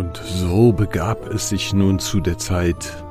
Und 0.00 0.16
so 0.16 0.72
begab 0.72 1.28
es 1.28 1.50
sich 1.50 1.74
nun 1.74 1.98
zu 1.98 2.20
der 2.20 2.38
Zeit, 2.38 3.04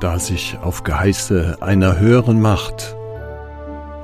da 0.00 0.18
sich 0.18 0.58
auf 0.60 0.82
Geheiße 0.82 1.58
einer 1.60 2.00
höheren 2.00 2.40
Macht 2.40 2.96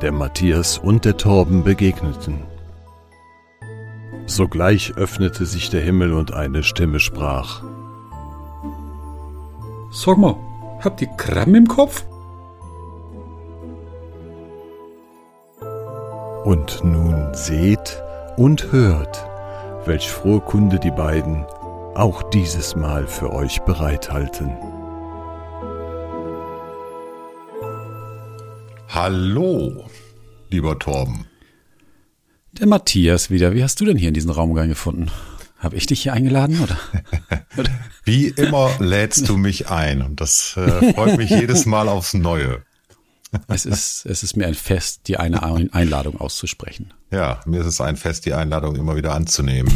der 0.01 0.13
Matthias 0.13 0.79
und 0.79 1.05
der 1.05 1.17
Torben 1.17 1.65
begegneten. 1.65 2.45
Sogleich 4.27 4.93
öffnete 4.97 5.45
sich 5.47 5.69
der 5.71 5.81
Himmel 5.81 6.13
und 6.13 6.33
eine 6.33 6.63
Stimme 6.63 7.01
sprach. 7.01 7.61
Sag 9.91 10.17
mal, 10.17 10.37
habt 10.85 11.03
ihr 11.03 11.09
Kram 11.17 11.57
im 11.57 11.67
Kopf? 11.67 12.05
Und 16.45 16.85
nun 16.85 17.35
seht 17.35 18.01
und 18.37 18.71
hört, 18.71 19.29
welch 19.87 20.09
frohe 20.09 20.39
Kunde 20.39 20.79
die 20.79 20.93
beiden 20.93 21.45
auch 22.01 22.23
dieses 22.23 22.77
Mal 22.77 23.07
für 23.07 23.31
euch 23.31 23.61
bereithalten. 23.61 24.57
Hallo, 28.89 29.85
lieber 30.49 30.79
Torben. 30.79 31.27
Der 32.53 32.67
Matthias 32.67 33.29
wieder. 33.29 33.53
Wie 33.53 33.63
hast 33.63 33.81
du 33.81 33.85
denn 33.85 33.99
hier 33.99 34.09
in 34.09 34.15
diesen 34.15 34.31
Raum 34.31 34.55
gefunden? 34.55 35.11
Habe 35.59 35.77
ich 35.77 35.87
dich 35.87 36.03
hier 36.03 36.15
eingeladen 36.15 36.61
oder? 36.61 36.79
Wie 38.05 38.29
immer 38.29 38.71
lädst 38.79 39.29
du 39.29 39.37
mich 39.37 39.69
ein 39.69 40.01
und 40.01 40.23
das 40.23 40.57
äh, 40.57 40.95
freut 40.95 41.19
mich 41.19 41.29
jedes 41.29 41.67
Mal 41.67 41.89
aufs 41.89 42.15
Neue. 42.15 42.63
Es 43.47 43.65
ist, 43.65 44.07
es 44.07 44.25
ist 44.25 44.37
mir 44.37 44.49
ein 44.49 44.55
Fest, 44.55 45.03
die 45.07 45.17
eine 45.17 45.45
Einladung 45.45 46.21
auszusprechen. 46.21 46.93
Ja, 47.13 47.41
mir 47.47 47.61
ist 47.61 47.69
es 47.69 47.81
ein 47.81 47.97
Fest, 47.97 48.27
die 48.27 48.35
Einladung 48.35 48.75
immer 48.75 48.97
wieder 48.97 49.15
anzunehmen. 49.15 49.73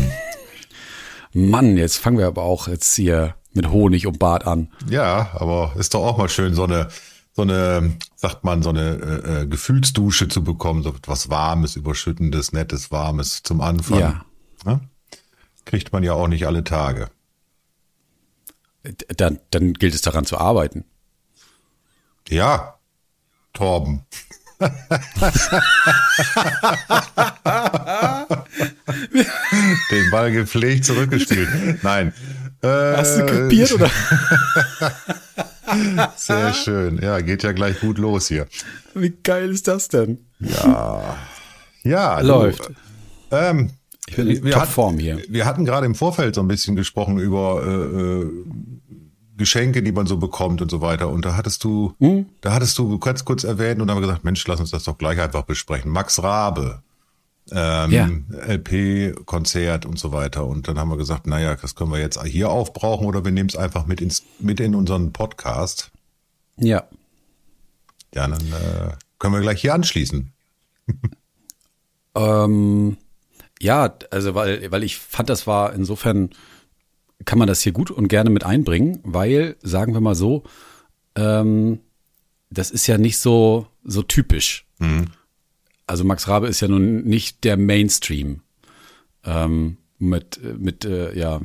Mann, 1.35 1.77
jetzt 1.77 1.99
fangen 1.99 2.19
wir 2.19 2.27
aber 2.27 2.43
auch 2.43 2.69
jetzt 2.69 2.95
hier 2.95 3.35
mit 3.53 3.69
Honig 3.69 4.07
und 4.07 4.19
Bart 4.19 4.47
an. 4.47 4.73
Ja, 4.89 5.31
aber 5.35 5.75
ist 5.77 5.95
doch 5.95 6.05
auch 6.05 6.17
mal 6.17 6.29
schön, 6.29 6.55
so 6.55 6.65
eine, 6.65 6.89
so 7.33 7.43
eine, 7.43 7.97
sagt 8.15 8.45
man, 8.45 8.63
so 8.63 8.71
eine 8.71 8.91
äh, 9.25 9.43
äh 9.43 9.47
Gefühlsdusche 9.47 10.29
zu 10.29 10.45
bekommen, 10.45 10.83
so 10.83 10.91
etwas 10.91 11.31
Warmes, 11.31 11.75
Überschüttendes, 11.77 12.53
Nettes, 12.53 12.93
Warmes 12.93 13.43
zum 13.43 13.61
Anfang. 13.61 13.99
Ja. 13.99 14.25
ja? 14.65 14.81
Kriegt 15.65 15.93
man 15.93 16.05
ja 16.05 16.13
auch 16.13 16.29
nicht 16.29 16.47
alle 16.47 16.63
Tage. 16.63 17.11
Dann, 19.17 19.41
dann 19.51 19.75
gilt 19.75 19.95
es 19.95 20.03
daran 20.03 20.25
zu 20.25 20.39
arbeiten. 20.39 20.85
Ja, 22.29 22.79
Torben. 23.53 24.05
Den 29.91 30.11
Ball 30.11 30.33
gepflegt 30.33 30.85
zurückgespielt. 30.85 31.83
Nein. 31.83 32.13
Hast 32.63 33.19
du 33.19 33.27
kapiert 33.27 33.73
oder? 33.73 33.91
Sehr 36.17 36.55
schön. 36.55 36.99
Ja, 37.03 37.21
geht 37.21 37.43
ja 37.43 37.53
gleich 37.53 37.81
gut 37.81 37.99
los 37.99 38.29
hier. 38.29 38.47
Wie 38.95 39.11
geil 39.11 39.51
ist 39.51 39.69
das 39.69 39.89
denn? 39.89 40.25
Ja. 40.39 41.19
Ja, 41.83 42.21
läuft. 42.21 42.69
Du, 42.69 43.37
ähm, 43.37 43.71
ich 44.07 44.17
bin 44.17 44.29
in 44.29 44.45
wir 44.45 44.53
Topform 44.53 44.99
hier. 44.99 45.21
Wir 45.29 45.45
hatten 45.45 45.65
gerade 45.65 45.87
im 45.87 45.95
Vorfeld 45.95 46.35
so 46.35 46.43
ein 46.43 46.49
bisschen 46.49 46.77
gesprochen 46.77 47.19
über 47.19 47.63
äh, 47.65 47.71
äh 47.71 48.31
Geschenke, 49.37 49.83
die 49.83 49.93
man 49.93 50.07
so 50.07 50.17
bekommt 50.17 50.63
und 50.63 50.71
so 50.71 50.81
weiter. 50.81 51.09
Und 51.09 51.25
da 51.25 51.37
hattest 51.37 51.65
du, 51.65 51.95
hm? 51.99 52.27
da 52.41 52.53
hattest 52.53 52.79
du 52.79 52.99
ganz 52.99 53.25
kurz 53.25 53.45
erwähnt 53.45 53.81
und 53.81 53.91
haben 53.91 54.01
gesagt, 54.01 54.25
Mensch, 54.25 54.47
lass 54.47 54.61
uns 54.61 54.71
das 54.71 54.85
doch 54.85 54.99
gleich 54.99 55.21
einfach 55.21 55.43
besprechen. 55.43 55.91
Max 55.91 56.23
Rabe, 56.23 56.83
ähm, 57.51 57.91
ja. 57.91 58.09
LP-Konzert 58.47 59.87
und 59.87 59.99
so 59.99 60.13
weiter. 60.13 60.47
Und 60.47 60.69
dann 60.69 60.79
haben 60.79 60.91
wir 60.91 60.97
gesagt, 60.97 61.27
naja, 61.27 61.57
das 61.57 61.75
können 61.75 61.91
wir 61.91 61.99
jetzt 61.99 62.23
hier 62.23 62.51
aufbrauchen 62.51 63.07
oder 63.07 63.25
wir 63.25 63.33
nehmen 63.33 63.49
es 63.49 63.57
einfach 63.57 63.87
mit 63.87 64.01
ins, 64.01 64.23
mit 64.39 64.61
in 64.61 64.75
unseren 64.75 65.13
Podcast. 65.13 65.91
Ja. 66.57 66.85
Ja, 68.15 68.29
dann 68.29 68.41
äh, 68.41 68.93
können 69.19 69.35
wir 69.35 69.41
gleich 69.41 69.61
hier 69.61 69.75
anschließen. 69.75 70.33
ähm, 72.15 72.97
ja, 73.61 73.95
also 74.11 74.35
weil, 74.35 74.71
weil 74.71 74.85
ich 74.85 74.99
fand, 74.99 75.29
das 75.29 75.47
war 75.47 75.73
insofern 75.73 76.31
kann 77.25 77.39
man 77.39 77.49
das 77.49 77.63
hier 77.63 77.73
gut 77.73 77.91
und 77.91 78.09
gerne 78.09 78.31
mit 78.31 78.45
einbringen, 78.45 79.01
weil, 79.03 79.57
sagen 79.63 79.95
wir 79.95 80.01
mal 80.01 80.15
so, 80.15 80.45
ähm, 81.17 81.81
das 82.51 82.71
ist 82.71 82.87
ja 82.87 82.99
nicht 82.99 83.19
so, 83.19 83.67
so 83.85 84.03
typisch. 84.03 84.67
Mhm. 84.79 85.07
Also 85.87 86.05
Max 86.05 86.29
Rabe 86.29 86.49
ist 86.49 86.61
ja 86.61 86.69
nun 86.69 87.05
nicht 87.05 87.45
der 87.45 87.57
Mainstream 87.57 88.41
ähm, 89.25 89.77
mit, 89.99 90.41
mit 90.59 90.85
äh, 90.85 91.17
ja, 91.17 91.41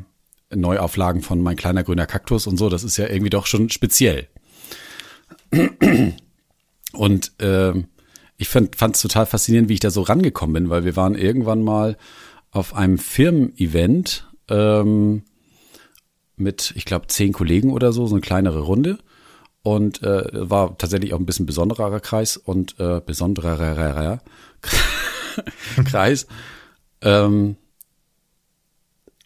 Neuauflagen 0.54 1.22
von 1.22 1.42
Mein 1.42 1.58
kleiner 1.58 1.84
grüner 1.84 2.06
Kaktus 2.06 2.48
und 2.48 2.58
so. 2.58 2.70
Das 2.70 2.84
ist 2.84 2.98
ja 2.98 3.08
irgendwie 3.08 3.30
doch 3.30 3.46
schon 3.46 3.70
speziell. 3.70 4.28
Und 6.94 7.40
äh, 7.42 7.74
ich 8.38 8.48
fand 8.48 8.96
es 8.96 9.02
total 9.02 9.26
faszinierend, 9.26 9.70
wie 9.70 9.74
ich 9.74 9.80
da 9.80 9.92
so 9.92 10.02
rangekommen 10.02 10.54
bin, 10.54 10.70
weil 10.70 10.86
wir 10.86 10.96
waren 10.96 11.16
irgendwann 11.16 11.62
mal 11.62 11.98
auf 12.52 12.74
einem 12.74 12.98
Firmen-Event 12.98 14.28
ähm, 14.50 15.24
mit, 16.40 16.74
ich 16.76 16.86
glaube, 16.86 17.08
zehn 17.08 17.34
Kollegen 17.34 17.72
oder 17.72 17.92
so, 17.92 18.08
so 18.08 18.16
eine 18.16 18.22
kleinere 18.22 18.62
Runde. 18.62 18.98
Und 19.62 20.02
äh, 20.04 20.24
war 20.32 20.78
tatsächlich 20.78 21.14
auch 21.14 21.20
ein 21.20 21.26
bisschen 21.26 21.46
besonderer 21.46 22.00
Kreis 22.00 22.38
und 22.38 22.80
äh, 22.80 23.02
besonderer 23.06 24.20
Kreis. 25.86 26.28
ähm, 27.02 27.58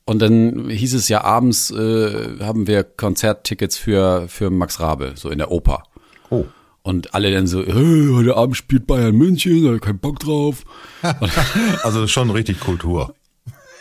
und 0.05 0.19
dann 0.21 0.69
hieß 0.69 0.95
es 0.95 1.07
ja 1.07 1.23
abends, 1.23 1.71
äh, 1.71 2.39
haben 2.39 2.67
wir 2.67 2.83
Konzerttickets 2.83 3.77
für, 3.77 4.27
für 4.27 4.49
Max 4.49 4.79
Rabe, 4.79 5.13
so 5.15 5.29
in 5.29 5.37
der 5.37 5.51
Oper. 5.51 5.83
Oh. 6.29 6.45
Und 6.81 7.13
alle 7.13 7.31
dann 7.31 7.47
so, 7.47 7.63
hey, 7.63 8.09
heute 8.11 8.35
Abend 8.35 8.57
spielt 8.57 8.85
Bayern 8.85 9.15
München, 9.15 9.63
da 9.63 9.77
keinen 9.77 9.99
Bock 9.99 10.19
drauf. 10.19 10.65
also 11.83 12.07
schon 12.07 12.29
richtig 12.31 12.59
Kultur. 12.59 13.15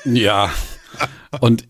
Ja. 0.05 0.51
Und 1.41 1.67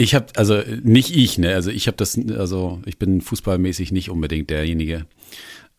ich 0.00 0.14
habe 0.14 0.26
also 0.36 0.62
nicht 0.82 1.14
ich, 1.14 1.36
ne? 1.36 1.54
Also 1.54 1.70
ich 1.70 1.86
habe 1.86 1.96
das, 1.96 2.18
also 2.36 2.80
ich 2.86 2.98
bin 2.98 3.20
fußballmäßig 3.20 3.92
nicht 3.92 4.10
unbedingt 4.10 4.48
derjenige. 4.48 5.06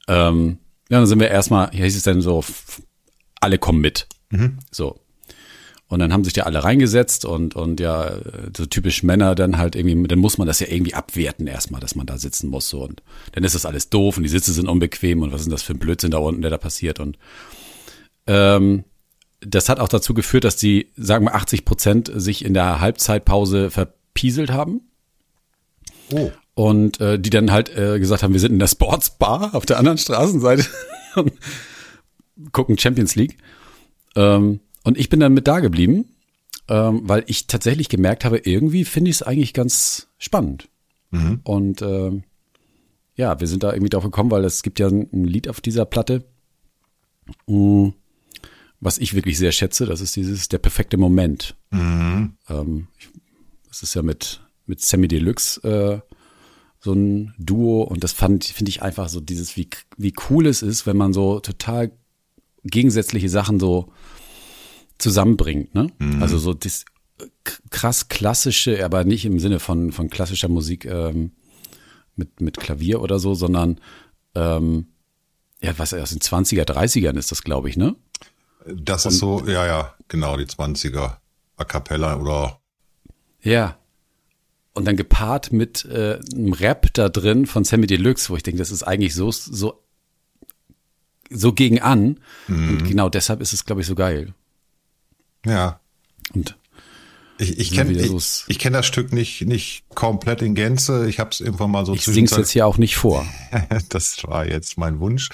Ähm, 0.08 0.59
ja, 0.90 1.00
dann 1.00 1.08
sind 1.08 1.20
wir 1.20 1.30
erstmal, 1.30 1.72
hier 1.72 1.86
hieß 1.86 1.98
es 1.98 2.04
dann 2.04 2.22
so, 2.22 2.44
alle 3.40 3.58
kommen 3.58 3.81
mit. 3.81 4.08
Mhm. 4.30 4.60
So. 4.70 5.00
Und 5.88 6.00
dann 6.00 6.14
haben 6.14 6.24
sich 6.24 6.36
ja 6.36 6.44
alle 6.44 6.64
reingesetzt 6.64 7.26
und, 7.26 7.56
und 7.56 7.80
ja, 7.80 8.16
so 8.56 8.66
typisch 8.66 9.04
Männer 9.04 9.36
dann 9.36 9.58
halt 9.58 9.76
irgendwie, 9.76 10.08
dann 10.08 10.20
muss 10.20 10.38
man 10.38 10.48
das 10.48 10.60
ja 10.60 10.68
irgendwie 10.70 10.94
abwerten 10.94 11.48
erstmal, 11.48 11.81
dass 11.81 11.96
man 11.96 12.06
da 12.06 12.18
sitzen 12.18 12.50
muss. 12.50 12.70
So. 12.70 12.84
Und 12.84 13.02
dann 13.31 13.44
ist 13.44 13.56
das 13.56 13.66
alles 13.66 13.90
doof 13.90 14.18
und 14.18 14.24
die 14.24 14.30
Sitze 14.30 14.54
sind 14.54 14.70
unbequem 14.70 15.22
und 15.24 15.34
was 15.34 15.42
ist 15.42 15.52
das 15.52 15.64
für 15.64 15.74
ein 15.74 15.80
Blödsinn 15.80 16.12
da 16.12 16.20
unten, 16.20 16.44
der 16.44 16.52
da 16.52 16.58
passiert. 16.58 17.00
Und 17.00 17.18
ähm, 18.28 18.86
das 19.42 19.68
hat 19.68 19.80
auch 19.80 19.90
dazu 19.90 20.14
geführt, 20.14 20.44
dass 20.44 20.56
die, 20.56 20.92
sagen 20.96 21.26
wir, 21.26 21.34
80 21.34 21.66
Prozent 21.66 22.12
sich 22.14 22.46
in 22.46 22.54
der 22.54 22.80
Halbzeitpause 22.80 23.72
ver 23.72 23.94
gepieselt 24.14 24.52
haben. 24.52 24.82
Oh. 26.12 26.32
Und 26.54 27.00
äh, 27.00 27.18
die 27.20 27.30
dann 27.30 27.52
halt 27.52 27.76
äh, 27.76 27.98
gesagt 28.00 28.24
haben, 28.24 28.34
wir 28.34 28.40
sind 28.40 28.52
in 28.52 28.60
der 28.60 28.68
Sportsbar 28.68 29.56
auf 29.56 29.66
der 29.66 29.78
anderen 29.78 29.98
Straßenseite 29.98 30.66
und 31.16 31.32
gucken 32.52 32.78
Champions 32.78 33.16
League. 33.16 33.38
Ähm, 34.16 34.60
und 34.84 34.98
ich 34.98 35.10
bin 35.10 35.20
dann 35.20 35.34
mit 35.34 35.48
da 35.48 35.60
geblieben, 35.60 36.06
ähm, 36.68 37.02
weil 37.04 37.24
ich 37.28 37.48
tatsächlich 37.48 37.88
gemerkt 37.88 38.26
habe, 38.26 38.40
irgendwie 38.40 38.84
finde 38.84 39.10
ich 39.10 39.18
es 39.18 39.24
eigentlich 39.24 39.54
ganz 39.54 40.08
spannend. 40.18 40.68
Mhm. 41.12 41.40
Und 41.44 41.82
äh, 41.82 42.22
ja, 43.16 43.40
wir 43.40 43.48
sind 43.48 43.64
da 43.64 43.72
irgendwie 43.72 43.90
drauf 43.90 44.04
gekommen, 44.04 44.31
weil 44.31 44.44
es 44.44 44.62
gibt 44.62 44.80
ja 44.80 44.88
ein, 44.88 45.07
ein 45.14 45.24
Lied 45.24 45.48
auf 45.48 45.62
dieser 45.62 45.86
Platte, 45.86 46.25
mh, 47.48 47.88
mm, 47.88 47.94
was 48.81 48.98
ich 48.98 49.14
wirklich 49.14 49.38
sehr 49.38 49.52
schätze. 49.52 49.86
Das 49.86 50.02
ist 50.02 50.16
dieses 50.16 50.50
der 50.50 50.57
perfekte 50.57 50.98
Moment. 50.98 51.56
Mhm. 51.69 52.34
Ähm, 52.50 52.88
ich 52.98 53.10
das 53.71 53.83
ist 53.83 53.94
ja 53.94 54.01
mit, 54.01 54.41
mit 54.65 54.81
Sammy 54.81 55.07
Deluxe 55.07 55.62
äh, 55.63 56.13
so 56.79 56.94
ein 56.94 57.33
Duo 57.38 57.83
und 57.83 58.03
das 58.03 58.12
fand, 58.12 58.44
finde 58.44 58.69
ich 58.69 58.81
einfach 58.81 59.07
so 59.07 59.21
dieses, 59.21 59.56
wie, 59.56 59.69
wie 59.97 60.13
cool 60.29 60.45
es 60.45 60.62
ist, 60.62 60.85
wenn 60.85 60.97
man 60.97 61.13
so 61.13 61.39
total 61.39 61.91
gegensätzliche 62.63 63.29
Sachen 63.29 63.59
so 63.59 63.94
zusammenbringt, 64.97 65.73
ne? 65.73 65.88
Mhm. 66.00 66.21
Also 66.21 66.38
so 66.38 66.53
das 66.53 66.85
krass 67.69 68.09
klassische, 68.09 68.83
aber 68.83 69.06
nicht 69.06 69.25
im 69.25 69.39
Sinne 69.39 69.59
von, 69.59 69.91
von 69.91 70.09
klassischer 70.09 70.50
Musik 70.50 70.85
ähm, 70.85 71.31
mit, 72.15 72.41
mit 72.41 72.57
Klavier 72.57 73.01
oder 73.01 73.19
so, 73.19 73.35
sondern 73.35 73.79
ähm, 74.35 74.88
ja, 75.62 75.77
was 75.77 75.94
aus 75.94 76.09
den 76.09 76.19
20er, 76.19 76.63
30ern 76.63 77.18
ist 77.18 77.31
das, 77.31 77.44
glaube 77.44 77.69
ich, 77.69 77.77
ne? 77.77 77.95
Das 78.65 79.06
und, 79.06 79.13
ist 79.13 79.19
so, 79.19 79.47
ja, 79.47 79.65
ja, 79.65 79.95
genau, 80.07 80.35
die 80.35 80.45
20er. 80.45 81.18
A 81.57 81.63
cappella 81.63 82.19
oder 82.19 82.61
ja. 83.42 83.78
Und 84.74 84.86
dann 84.86 84.96
gepaart 84.96 85.52
mit 85.52 85.84
äh, 85.86 86.20
einem 86.34 86.54
Rap 86.54 86.94
da 86.94 87.10
drin 87.10 87.46
von 87.46 87.66
Sammy 87.66 87.88
Deluxe, 87.88 88.30
wo 88.30 88.38
ich 88.38 88.44
denke, 88.44 88.60
das 88.60 88.72
ist 88.72 88.84
eigentlich 88.84 89.14
so, 89.14 89.30
so, 89.32 89.84
so 91.30 91.52
gegen 91.52 91.82
an. 91.82 92.20
Mhm. 92.48 92.70
Und 92.70 92.88
genau 92.88 93.10
deshalb 93.10 93.42
ist 93.42 93.52
es, 93.52 93.66
glaube 93.66 93.82
ich, 93.82 93.88
so 93.88 93.96
geil. 93.96 94.34
Ja. 95.46 95.82
Und 96.34 96.58
Ich, 97.38 97.60
ich 97.60 97.72
kenne 97.72 97.92
ich, 97.92 98.44
ich 98.48 98.60
kenn 98.60 98.72
das 98.72 98.86
Stück 98.86 99.12
nicht, 99.12 99.42
nicht 99.42 99.84
komplett 99.96 100.42
in 100.42 100.56
Gänze. 100.56 101.10
Ich 101.10 101.20
habe 101.20 101.32
es 101.32 101.42
irgendwann 101.42 101.72
mal 101.72 101.86
so 101.86 101.94
Ich 101.94 102.06
sing's 102.06 102.38
jetzt 102.38 102.52
hier 102.52 102.66
auch 102.66 102.78
nicht 102.78 102.96
vor. 102.96 103.26
das 103.90 104.24
war 104.26 104.48
jetzt 104.48 104.78
mein 104.78 105.00
Wunsch. 105.00 105.30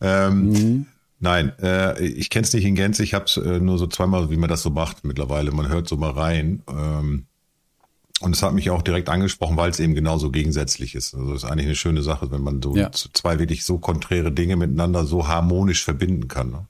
Ähm, 0.00 0.48
mhm. 0.50 0.86
Nein, 1.20 1.52
äh, 1.60 2.00
ich 2.04 2.30
kenne 2.30 2.44
es 2.44 2.52
nicht 2.52 2.64
in 2.64 2.76
Gänze. 2.76 3.02
Ich 3.02 3.12
habe 3.12 3.24
es 3.24 3.36
äh, 3.36 3.58
nur 3.58 3.76
so 3.76 3.88
zweimal, 3.88 4.30
wie 4.30 4.36
man 4.36 4.48
das 4.48 4.62
so 4.62 4.70
macht 4.70 5.04
mittlerweile. 5.04 5.50
Man 5.50 5.68
hört 5.68 5.88
so 5.88 5.96
mal 5.96 6.12
rein. 6.12 6.62
Ähm, 6.68 7.26
und 8.20 8.34
es 8.34 8.42
hat 8.42 8.52
mich 8.52 8.70
auch 8.70 8.82
direkt 8.82 9.08
angesprochen, 9.08 9.56
weil 9.56 9.70
es 9.70 9.78
eben 9.78 9.94
genauso 9.94 10.30
gegensätzlich 10.30 10.94
ist. 10.94 11.14
Also 11.14 11.34
es 11.34 11.44
ist 11.44 11.50
eigentlich 11.50 11.66
eine 11.66 11.76
schöne 11.76 12.02
Sache, 12.02 12.30
wenn 12.30 12.42
man 12.42 12.60
so 12.60 12.74
ja. 12.74 12.90
zwei 12.92 13.38
wirklich 13.38 13.64
so 13.64 13.78
konträre 13.78 14.32
Dinge 14.32 14.56
miteinander 14.56 15.04
so 15.04 15.28
harmonisch 15.28 15.84
verbinden 15.84 16.26
kann. 16.28 16.50
Ne? 16.50 16.66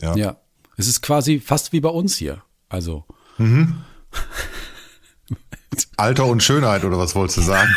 Ja. 0.00 0.16
ja. 0.16 0.36
Es 0.76 0.86
ist 0.86 1.00
quasi 1.00 1.40
fast 1.40 1.72
wie 1.72 1.80
bei 1.80 1.88
uns 1.88 2.16
hier. 2.16 2.42
Also. 2.68 3.04
Mhm. 3.38 3.82
Alter 5.96 6.26
und 6.26 6.42
Schönheit, 6.42 6.84
oder 6.84 6.98
was 6.98 7.14
wolltest 7.14 7.38
du 7.38 7.42
sagen? 7.42 7.70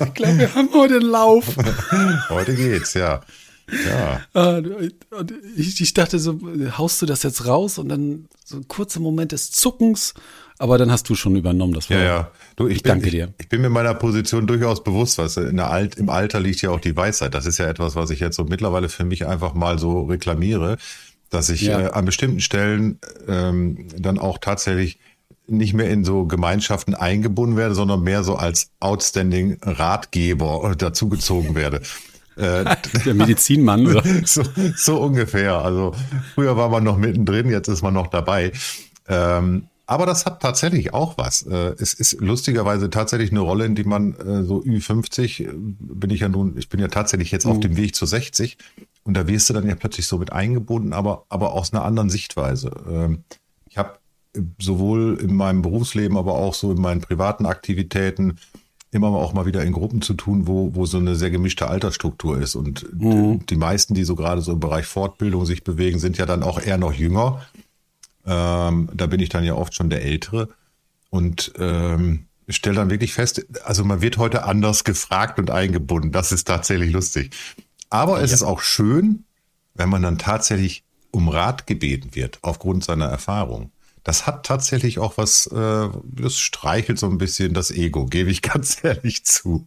ich 0.00 0.14
glaube, 0.14 0.38
wir 0.38 0.54
haben 0.54 0.68
heute 0.74 0.96
einen 0.96 1.10
Lauf. 1.10 1.56
Heute 2.28 2.54
geht's, 2.54 2.94
ja. 2.94 3.22
Ja. 3.86 4.20
Ah, 4.34 4.62
ich, 5.56 5.94
dachte 5.94 6.18
so, 6.18 6.38
haust 6.78 7.02
du 7.02 7.06
das 7.06 7.22
jetzt 7.22 7.46
raus 7.46 7.78
und 7.78 7.88
dann 7.88 8.28
so 8.44 8.58
ein 8.58 8.68
kurzer 8.68 9.00
Moment 9.00 9.32
des 9.32 9.50
Zuckens, 9.50 10.14
aber 10.58 10.78
dann 10.78 10.90
hast 10.90 11.08
du 11.08 11.14
schon 11.14 11.36
übernommen 11.36 11.72
das 11.72 11.90
Wort. 11.90 11.98
Ja, 11.98 12.04
ja. 12.04 12.30
Du, 12.54 12.68
ich, 12.68 12.76
ich 12.76 12.82
bin, 12.82 12.90
danke 12.90 13.10
dir. 13.10 13.34
Ich, 13.38 13.44
ich, 13.44 13.48
bin 13.48 13.60
mir 13.60 13.68
meiner 13.70 13.94
Position 13.94 14.46
durchaus 14.46 14.84
bewusst, 14.84 15.18
was 15.18 15.36
in 15.36 15.56
der 15.56 15.70
Alt, 15.70 15.96
im 15.96 16.08
Alter 16.08 16.40
liegt 16.40 16.62
ja 16.62 16.70
auch 16.70 16.80
die 16.80 16.96
Weisheit. 16.96 17.34
Das 17.34 17.46
ist 17.46 17.58
ja 17.58 17.66
etwas, 17.66 17.96
was 17.96 18.10
ich 18.10 18.20
jetzt 18.20 18.36
so 18.36 18.44
mittlerweile 18.44 18.88
für 18.88 19.04
mich 19.04 19.26
einfach 19.26 19.54
mal 19.54 19.78
so 19.78 20.02
reklamiere, 20.02 20.76
dass 21.30 21.48
ich 21.48 21.62
ja. 21.62 21.80
äh, 21.80 21.90
an 21.90 22.04
bestimmten 22.04 22.40
Stellen 22.40 23.00
ähm, 23.26 23.88
dann 23.98 24.18
auch 24.18 24.38
tatsächlich 24.38 24.98
nicht 25.48 25.74
mehr 25.74 25.90
in 25.90 26.04
so 26.04 26.24
Gemeinschaften 26.26 26.94
eingebunden 26.94 27.56
werde, 27.56 27.74
sondern 27.74 28.02
mehr 28.02 28.24
so 28.24 28.36
als 28.36 28.70
outstanding 28.80 29.58
Ratgeber 29.62 30.74
dazugezogen 30.76 31.54
werde. 31.54 31.82
Äh, 32.36 32.64
Der 33.04 33.14
Medizinmann, 33.14 33.86
oder? 33.86 34.02
so, 34.24 34.42
so 34.76 35.00
ungefähr. 35.00 35.64
Also 35.64 35.94
früher 36.34 36.56
war 36.56 36.68
man 36.68 36.84
noch 36.84 36.98
mittendrin, 36.98 37.50
jetzt 37.50 37.68
ist 37.68 37.82
man 37.82 37.94
noch 37.94 38.08
dabei. 38.08 38.52
Ähm, 39.08 39.68
aber 39.88 40.04
das 40.04 40.26
hat 40.26 40.42
tatsächlich 40.42 40.92
auch 40.92 41.16
was. 41.16 41.42
Äh, 41.42 41.74
es 41.78 41.94
ist 41.94 42.20
lustigerweise 42.20 42.90
tatsächlich 42.90 43.30
eine 43.30 43.40
Rolle, 43.40 43.64
in 43.64 43.76
die 43.76 43.84
man 43.84 44.14
äh, 44.14 44.42
so 44.42 44.60
Ü50 44.60 45.48
bin 45.54 46.10
ich 46.10 46.20
ja 46.20 46.28
nun, 46.28 46.56
ich 46.58 46.68
bin 46.68 46.80
ja 46.80 46.88
tatsächlich 46.88 47.30
jetzt 47.30 47.46
auf 47.46 47.60
dem 47.60 47.76
Weg 47.76 47.94
zu 47.94 48.04
60 48.04 48.58
und 49.04 49.16
da 49.16 49.28
wirst 49.28 49.48
du 49.48 49.54
dann 49.54 49.68
ja 49.68 49.76
plötzlich 49.76 50.06
so 50.06 50.18
mit 50.18 50.32
eingebunden, 50.32 50.92
aber, 50.92 51.24
aber 51.28 51.52
aus 51.52 51.72
einer 51.72 51.84
anderen 51.84 52.10
Sichtweise. 52.10 52.72
Ähm, 52.90 53.22
ich 53.68 53.78
habe 53.78 53.98
sowohl 54.58 55.18
in 55.22 55.34
meinem 55.34 55.62
Berufsleben, 55.62 56.16
aber 56.16 56.34
auch 56.34 56.54
so 56.54 56.72
in 56.72 56.80
meinen 56.80 57.00
privaten 57.00 57.46
Aktivitäten 57.46 58.38
immer 58.92 59.08
auch 59.08 59.32
mal 59.32 59.46
wieder 59.46 59.62
in 59.62 59.72
Gruppen 59.72 60.00
zu 60.00 60.14
tun, 60.14 60.46
wo, 60.46 60.74
wo 60.74 60.86
so 60.86 60.98
eine 60.98 61.16
sehr 61.16 61.30
gemischte 61.30 61.68
Altersstruktur 61.68 62.38
ist. 62.38 62.54
Und 62.54 62.86
mhm. 62.92 63.44
die 63.46 63.56
meisten, 63.56 63.94
die 63.94 64.04
so 64.04 64.14
gerade 64.14 64.40
so 64.40 64.52
im 64.52 64.60
Bereich 64.60 64.86
Fortbildung 64.86 65.44
sich 65.44 65.64
bewegen, 65.64 65.98
sind 65.98 66.18
ja 66.18 66.26
dann 66.26 66.42
auch 66.42 66.60
eher 66.60 66.78
noch 66.78 66.92
jünger. 66.92 67.42
Ähm, 68.26 68.88
da 68.94 69.06
bin 69.06 69.20
ich 69.20 69.28
dann 69.28 69.44
ja 69.44 69.54
oft 69.54 69.74
schon 69.74 69.90
der 69.90 70.02
Ältere. 70.02 70.48
Und 71.10 71.52
ähm, 71.58 72.26
stelle 72.48 72.76
dann 72.76 72.90
wirklich 72.90 73.12
fest, 73.12 73.44
also 73.64 73.84
man 73.84 74.02
wird 74.02 74.18
heute 74.18 74.44
anders 74.44 74.84
gefragt 74.84 75.38
und 75.38 75.50
eingebunden. 75.50 76.12
Das 76.12 76.32
ist 76.32 76.46
tatsächlich 76.46 76.92
lustig. 76.92 77.34
Aber 77.90 78.18
ja. 78.18 78.24
es 78.24 78.32
ist 78.32 78.42
auch 78.42 78.60
schön, 78.60 79.24
wenn 79.74 79.88
man 79.88 80.02
dann 80.02 80.18
tatsächlich 80.18 80.84
um 81.10 81.28
Rat 81.28 81.66
gebeten 81.66 82.14
wird, 82.14 82.38
aufgrund 82.42 82.84
seiner 82.84 83.06
Erfahrung 83.06 83.70
das 84.06 84.24
hat 84.24 84.46
tatsächlich 84.46 85.00
auch 85.00 85.16
was, 85.16 85.48
äh, 85.48 85.88
das 86.04 86.38
streichelt 86.38 86.96
so 86.96 87.06
ein 87.06 87.18
bisschen 87.18 87.54
das 87.54 87.72
Ego, 87.72 88.06
gebe 88.06 88.30
ich 88.30 88.40
ganz 88.52 88.84
ehrlich 88.84 89.24
zu. 89.24 89.66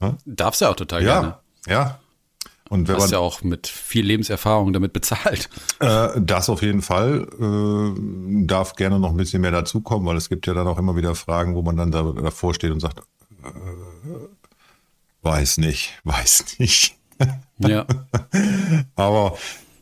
Ja? 0.00 0.16
Darfst 0.24 0.60
ja 0.60 0.70
auch 0.70 0.76
total 0.76 1.02
ja, 1.02 1.20
gerne. 1.20 1.38
Ja. 1.66 1.98
Und 2.68 2.86
wenn 2.86 2.94
Hast 2.94 3.02
man, 3.02 3.10
ja 3.10 3.18
auch 3.18 3.42
mit 3.42 3.66
viel 3.66 4.06
Lebenserfahrung 4.06 4.72
damit 4.72 4.92
bezahlt. 4.92 5.50
Äh, 5.80 6.08
das 6.20 6.48
auf 6.48 6.62
jeden 6.62 6.82
Fall. 6.82 7.26
Äh, 7.40 8.46
darf 8.46 8.74
gerne 8.74 9.00
noch 9.00 9.10
ein 9.10 9.16
bisschen 9.16 9.42
mehr 9.42 9.50
dazukommen, 9.50 10.06
weil 10.06 10.16
es 10.16 10.28
gibt 10.28 10.46
ja 10.46 10.54
dann 10.54 10.68
auch 10.68 10.78
immer 10.78 10.94
wieder 10.94 11.16
Fragen, 11.16 11.56
wo 11.56 11.62
man 11.62 11.76
dann 11.76 11.90
da, 11.90 12.02
davor 12.02 12.54
steht 12.54 12.70
und 12.70 12.78
sagt, 12.78 13.00
äh, 13.42 13.48
weiß 15.22 15.58
nicht, 15.58 15.98
weiß 16.04 16.58
nicht. 16.58 16.96
Ja. 17.58 17.86
Aber 18.94 19.36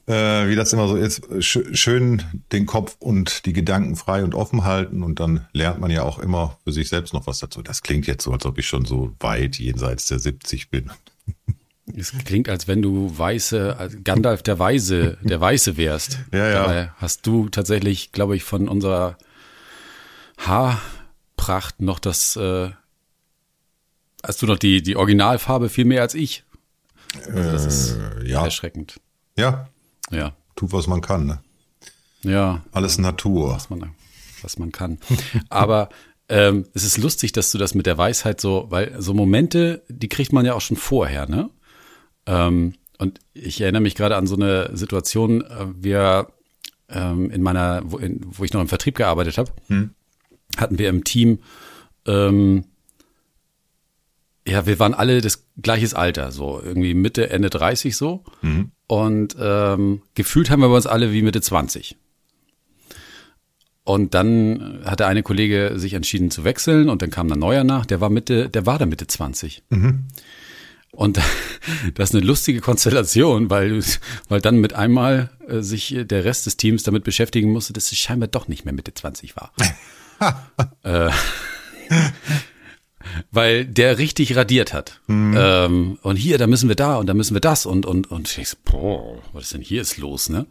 äh, 0.07 0.49
wie 0.49 0.57
das 0.57 0.73
immer 0.73 0.89
so 0.89 0.97
ist, 0.97 1.23
sch 1.41 1.61
schön 1.73 2.23
den 2.51 2.67
Kopf 2.67 2.97
und 2.99 3.47
die 3.47 3.53
Gedanken 3.53 3.97
frei 3.97 4.25
und 4.25 4.35
offen 4.35 4.65
halten 4.65 5.03
und 5.03 5.21
dann 5.21 5.47
lernt 5.53 5.81
man 5.81 5.91
ja 5.91 6.03
auch 6.03 6.19
immer 6.19 6.59
für 6.65 6.73
sich 6.73 6.89
selbst 6.89 7.15
noch 7.15 7.27
was 7.27 7.39
dazu. 7.39 7.63
Das 7.63 7.83
klingt 7.83 8.07
jetzt 8.07 8.25
so, 8.25 8.33
als 8.33 8.45
ob 8.45 8.59
ich 8.59 8.67
schon 8.67 8.85
so 8.85 9.13
weit 9.21 9.59
jenseits 9.59 10.07
der 10.07 10.19
70 10.19 10.71
bin. 10.71 10.91
Es 11.97 12.13
klingt, 12.25 12.49
als 12.49 12.69
wenn 12.69 12.81
du 12.81 13.13
weiße, 13.19 13.91
Gandalf 14.05 14.45
der 14.45 14.61
Weise, 14.61 15.19
der 15.21 15.41
Weiße 15.41 15.77
wärst. 15.77 16.21
Ja, 16.33 16.47
ja. 16.47 16.53
Dabei 16.55 16.93
hast 16.97 17.27
du 17.27 17.49
tatsächlich, 17.49 18.13
glaube 18.13 18.37
ich, 18.37 18.45
von 18.45 18.69
unserer 18.69 19.19
Haarpracht 20.39 21.83
noch 21.83 21.99
das, 21.99 22.37
äh, 22.37 22.71
hast 24.25 24.43
du 24.43 24.47
noch 24.47 24.59
die, 24.59 24.81
die 24.81 24.95
Originalfarbe 24.95 25.69
viel 25.69 25.85
mehr 25.85 26.03
als 26.03 26.15
ich. 26.15 26.45
Also 27.27 27.51
das 27.51 27.67
ist 27.67 27.97
äh, 27.97 28.29
ja. 28.29 28.45
erschreckend. 28.45 29.01
Ja, 29.37 29.69
ja. 30.13 30.33
Tut, 30.57 30.73
was 30.73 30.87
man 30.87 31.01
kann, 31.01 31.27
ne? 31.27 31.41
Ja. 32.23 32.63
Alles 32.73 32.99
Natur. 32.99 33.55
Was 33.55 33.71
man, 33.71 33.91
was 34.43 34.59
man 34.59 34.71
kann. 34.71 34.99
Aber 35.49 35.89
ähm, 36.29 36.67
es 36.75 36.85
ist 36.85 36.99
lustig, 36.99 37.33
dass 37.33 37.51
du 37.51 37.59
das 37.59 37.75
mit 37.75 37.87
der 37.87 37.99
Weisheit 37.99 38.41
so, 38.41 38.67
weil 38.69 39.01
so 39.01 39.15
Momente, 39.15 39.83
die 39.89 40.09
kriegt 40.09 40.33
man 40.33 40.45
ja 40.45 40.55
auch 40.55 40.61
schon 40.61 40.77
vorher, 40.77 41.29
ne? 41.29 41.51
Ähm, 42.27 42.75
und 42.99 43.19
ich 43.35 43.61
erinnere 43.61 43.83
mich 43.83 43.97
gerade 43.97 44.17
an 44.17 44.29
so 44.29 44.37
eine 44.37 44.77
Situation, 44.77 45.43
äh, 45.43 45.67
wir 45.75 46.29
ähm, 46.89 47.31
in 47.31 47.43
meiner, 47.43 47.83
wo, 47.85 47.99
in, 47.99 48.21
wo 48.25 48.45
ich 48.45 48.53
noch 48.53 48.61
im 48.61 48.69
Vertrieb 48.69 48.97
gearbeitet 48.97 49.39
habe, 49.39 49.51
hm. 49.67 49.91
hatten 50.57 50.79
wir 50.79 50.89
im 50.89 51.03
Team 51.03 51.41
ähm, 52.07 52.65
ja, 54.47 54.67
wir 54.67 54.79
waren 54.79 54.95
alle 54.95 55.21
das 55.21 55.47
gleiches 55.61 55.95
Alter, 55.95 56.33
so 56.33 56.61
irgendwie 56.63 56.95
Mitte, 56.95 57.31
Ende 57.31 57.51
30 57.51 57.97
so. 57.97 58.25
Mhm. 58.43 58.73
Und 58.93 59.35
ähm, 59.41 60.03
gefühlt 60.15 60.51
haben 60.51 60.61
wir 60.61 60.69
uns 60.69 60.87
alle 60.87 61.15
wie 61.15 61.23
Mitte 61.23 61.41
20. 61.41 61.97
Und 63.85 64.13
dann 64.13 64.83
hat 64.85 65.01
der 65.01 65.07
eine 65.07 65.23
Kollege 65.23 65.73
sich 65.77 65.95
entschieden 65.95 66.31
zu 66.31 66.45
wechseln 66.45 66.91
und 66.91 67.01
dann 67.01 67.11
kam 67.11 67.33
ein 67.33 67.39
neuer 67.39 67.65
nach, 67.65 67.87
der 67.87 68.03
war 68.03 68.11
Mitte, 68.11 68.51
der 68.51 68.67
war 68.67 68.79
da 68.79 68.85
Mitte 68.85 69.07
20. 69.07 69.63
Mhm. 69.71 70.09
Und 70.91 71.17
das 71.95 72.11
ist 72.11 72.15
eine 72.15 72.27
lustige 72.27 72.61
Konstellation, 72.61 73.49
weil, 73.49 73.83
weil 74.29 74.43
dann 74.43 74.59
mit 74.59 74.75
einmal 74.75 75.31
äh, 75.49 75.63
sich 75.63 75.97
der 75.99 76.27
Rest 76.27 76.45
des 76.45 76.59
Teams 76.59 76.83
damit 76.83 77.03
beschäftigen 77.03 77.51
musste, 77.51 77.73
dass 77.73 77.93
es 77.93 77.97
scheinbar 77.97 78.29
doch 78.29 78.47
nicht 78.47 78.67
mehr 78.67 78.75
Mitte 78.75 78.93
20 78.93 79.37
war. 79.37 79.55
äh, 80.83 81.11
weil 83.31 83.65
der 83.65 83.99
richtig 83.99 84.37
radiert 84.37 84.73
hat. 84.73 85.01
Mhm. 85.07 85.37
Ähm, 85.39 85.99
und 86.03 86.17
hier, 86.17 86.39
da 86.39 86.47
müssen 86.47 86.69
wir 86.69 86.77
da 86.77 86.97
und 86.97 87.07
da 87.07 87.15
müssen 87.15 87.35
wir 87.35 87.41
das 87.41 87.67
und 87.67 87.87
und 87.87 88.11
und 88.11 88.39
ich 88.39 88.49
so, 88.49 88.57
boah, 88.65 89.19
was 89.33 89.45
ist 89.45 89.55
denn 89.55 89.63
hier 89.63 89.83
ist 89.83 89.97
los, 89.99 90.29
ne? 90.29 90.47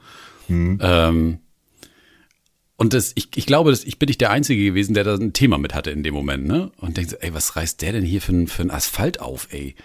Mhm. 0.48 0.80
Ähm, 0.82 1.40
und 2.82 2.96
das, 2.96 3.12
ich, 3.14 3.30
ich 3.36 3.46
glaube, 3.46 3.70
das, 3.70 3.84
ich 3.84 4.00
bin 4.00 4.08
nicht 4.08 4.22
der 4.22 4.32
Einzige 4.32 4.64
gewesen, 4.64 4.96
der 4.96 5.04
da 5.04 5.14
ein 5.14 5.34
Thema 5.34 5.60
mit 5.60 5.76
hatte 5.76 5.92
in 5.92 6.02
dem 6.02 6.16
Moment, 6.16 6.48
ne? 6.48 6.72
Und 6.78 6.98
denkt 6.98 7.12
so, 7.12 7.18
ey, 7.18 7.32
was 7.32 7.56
reißt 7.56 7.80
der 7.84 7.92
denn 7.92 8.04
hier 8.04 8.22
für, 8.22 8.48
für 8.48 8.64
einen 8.64 8.72
Asphalt 8.72 9.22
auf, 9.22 9.50
ey? 9.52 9.76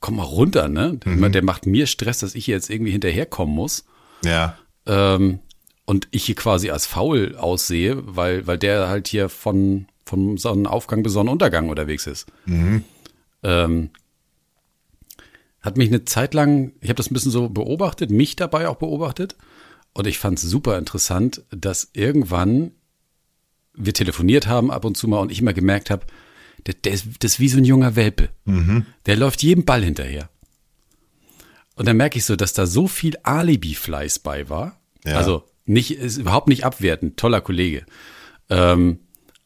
Komm 0.00 0.16
mal 0.16 0.22
runter, 0.22 0.68
ne? 0.68 0.98
Mhm. 1.04 1.30
Der 1.30 1.44
macht 1.44 1.66
mir 1.66 1.86
Stress, 1.86 2.20
dass 2.20 2.34
ich 2.34 2.46
jetzt 2.46 2.70
irgendwie 2.70 2.92
hinterherkommen 2.92 3.54
muss. 3.54 3.84
Ja. 4.24 4.56
Ähm, 4.86 5.40
und 5.84 6.08
ich 6.10 6.24
hier 6.24 6.36
quasi 6.36 6.70
als 6.70 6.86
faul 6.86 7.36
aussehe, 7.36 7.98
weil, 8.06 8.46
weil 8.46 8.56
der 8.56 8.88
halt 8.88 9.08
hier 9.08 9.28
von, 9.28 9.86
vom 10.08 10.38
Sonnenaufgang 10.38 11.02
bis 11.02 11.12
Sonnenuntergang 11.12 11.68
unterwegs 11.68 12.06
ist. 12.06 12.26
Mhm. 12.46 12.84
Ähm, 13.42 13.90
hat 15.60 15.76
mich 15.76 15.88
eine 15.88 16.04
Zeit 16.04 16.34
lang, 16.34 16.72
ich 16.80 16.88
habe 16.88 16.96
das 16.96 17.10
ein 17.10 17.14
bisschen 17.14 17.32
so 17.32 17.48
beobachtet, 17.48 18.10
mich 18.10 18.36
dabei 18.36 18.68
auch 18.68 18.76
beobachtet. 18.76 19.36
Und 19.92 20.06
ich 20.06 20.18
fand 20.18 20.38
es 20.38 20.44
super 20.44 20.78
interessant, 20.78 21.42
dass 21.50 21.90
irgendwann 21.92 22.72
wir 23.74 23.94
telefoniert 23.94 24.46
haben 24.46 24.70
ab 24.70 24.84
und 24.84 24.96
zu 24.96 25.08
mal 25.08 25.20
und 25.20 25.30
ich 25.30 25.40
immer 25.40 25.52
gemerkt 25.52 25.90
habe, 25.90 26.06
der, 26.66 26.74
der 26.74 26.92
ist, 26.92 27.06
das 27.20 27.32
ist 27.32 27.40
wie 27.40 27.48
so 27.48 27.58
ein 27.58 27.64
junger 27.64 27.96
Welpe. 27.96 28.30
Mhm. 28.44 28.86
Der 29.06 29.16
läuft 29.16 29.42
jedem 29.42 29.64
Ball 29.64 29.82
hinterher. 29.82 30.28
Und 31.76 31.86
dann 31.86 31.96
merke 31.96 32.18
ich 32.18 32.24
so, 32.24 32.34
dass 32.34 32.52
da 32.52 32.66
so 32.66 32.88
viel 32.88 33.16
Alibi-Fleiß 33.22 34.18
bei 34.18 34.48
war. 34.48 34.80
Ja. 35.04 35.16
Also 35.16 35.44
nicht, 35.64 35.92
ist 35.92 36.16
überhaupt 36.16 36.48
nicht 36.48 36.64
abwertend, 36.64 37.16
toller 37.16 37.40
Kollege. 37.40 37.86
Ähm, 38.50 38.98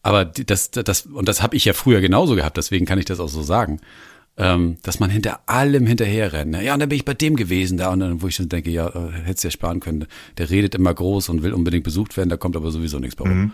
aber 0.02 0.24
das, 0.24 0.70
das, 0.70 1.06
und 1.06 1.28
das 1.28 1.42
habe 1.42 1.56
ich 1.56 1.64
ja 1.64 1.72
früher 1.72 2.00
genauso 2.00 2.34
gehabt, 2.34 2.56
deswegen 2.56 2.86
kann 2.86 2.98
ich 2.98 3.04
das 3.04 3.20
auch 3.20 3.28
so 3.28 3.42
sagen. 3.42 3.80
ähm, 4.36 4.78
dass 4.82 4.98
man 4.98 5.10
hinter 5.10 5.40
allem 5.46 5.86
hinterher 5.86 6.32
rennt. 6.32 6.52
Ne? 6.52 6.64
Ja, 6.64 6.74
und 6.74 6.80
dann 6.80 6.88
bin 6.88 6.96
ich 6.96 7.04
bei 7.04 7.14
dem 7.14 7.36
gewesen 7.36 7.76
da 7.76 7.90
und 7.90 8.00
dann, 8.00 8.22
wo 8.22 8.28
ich 8.28 8.36
schon 8.36 8.48
denke, 8.48 8.70
ja, 8.70 8.88
äh, 8.88 9.12
hättest 9.24 9.44
ja 9.44 9.50
sparen 9.50 9.80
können. 9.80 10.06
Der 10.38 10.48
redet 10.48 10.74
immer 10.74 10.94
groß 10.94 11.28
und 11.28 11.42
will 11.42 11.52
unbedingt 11.52 11.84
besucht 11.84 12.16
werden, 12.16 12.30
da 12.30 12.36
kommt 12.36 12.56
aber 12.56 12.70
sowieso 12.70 12.98
nichts 12.98 13.16
bei 13.16 13.24
rum. 13.24 13.38
Mhm. 13.38 13.52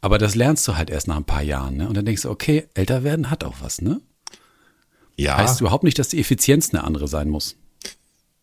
Aber 0.00 0.18
das 0.18 0.34
lernst 0.34 0.66
du 0.66 0.76
halt 0.76 0.90
erst 0.90 1.08
nach 1.08 1.16
ein 1.16 1.24
paar 1.24 1.42
Jahren, 1.42 1.76
ne? 1.76 1.88
Und 1.88 1.96
dann 1.96 2.04
denkst 2.04 2.22
du, 2.22 2.30
okay, 2.30 2.68
älter 2.74 3.02
werden 3.02 3.30
hat 3.30 3.42
auch 3.42 3.56
was, 3.60 3.80
ne? 3.80 4.00
Ja. 5.16 5.36
Heißt 5.36 5.60
überhaupt 5.60 5.82
nicht, 5.82 5.98
dass 5.98 6.08
die 6.08 6.20
Effizienz 6.20 6.72
eine 6.72 6.84
andere 6.84 7.08
sein 7.08 7.28
muss. 7.28 7.56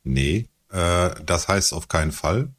Nee, 0.03 0.47
äh, 0.69 1.11
das 1.25 1.47
heißt 1.47 1.73
auf 1.73 1.87
keinen 1.87 2.11
Fall. 2.11 2.49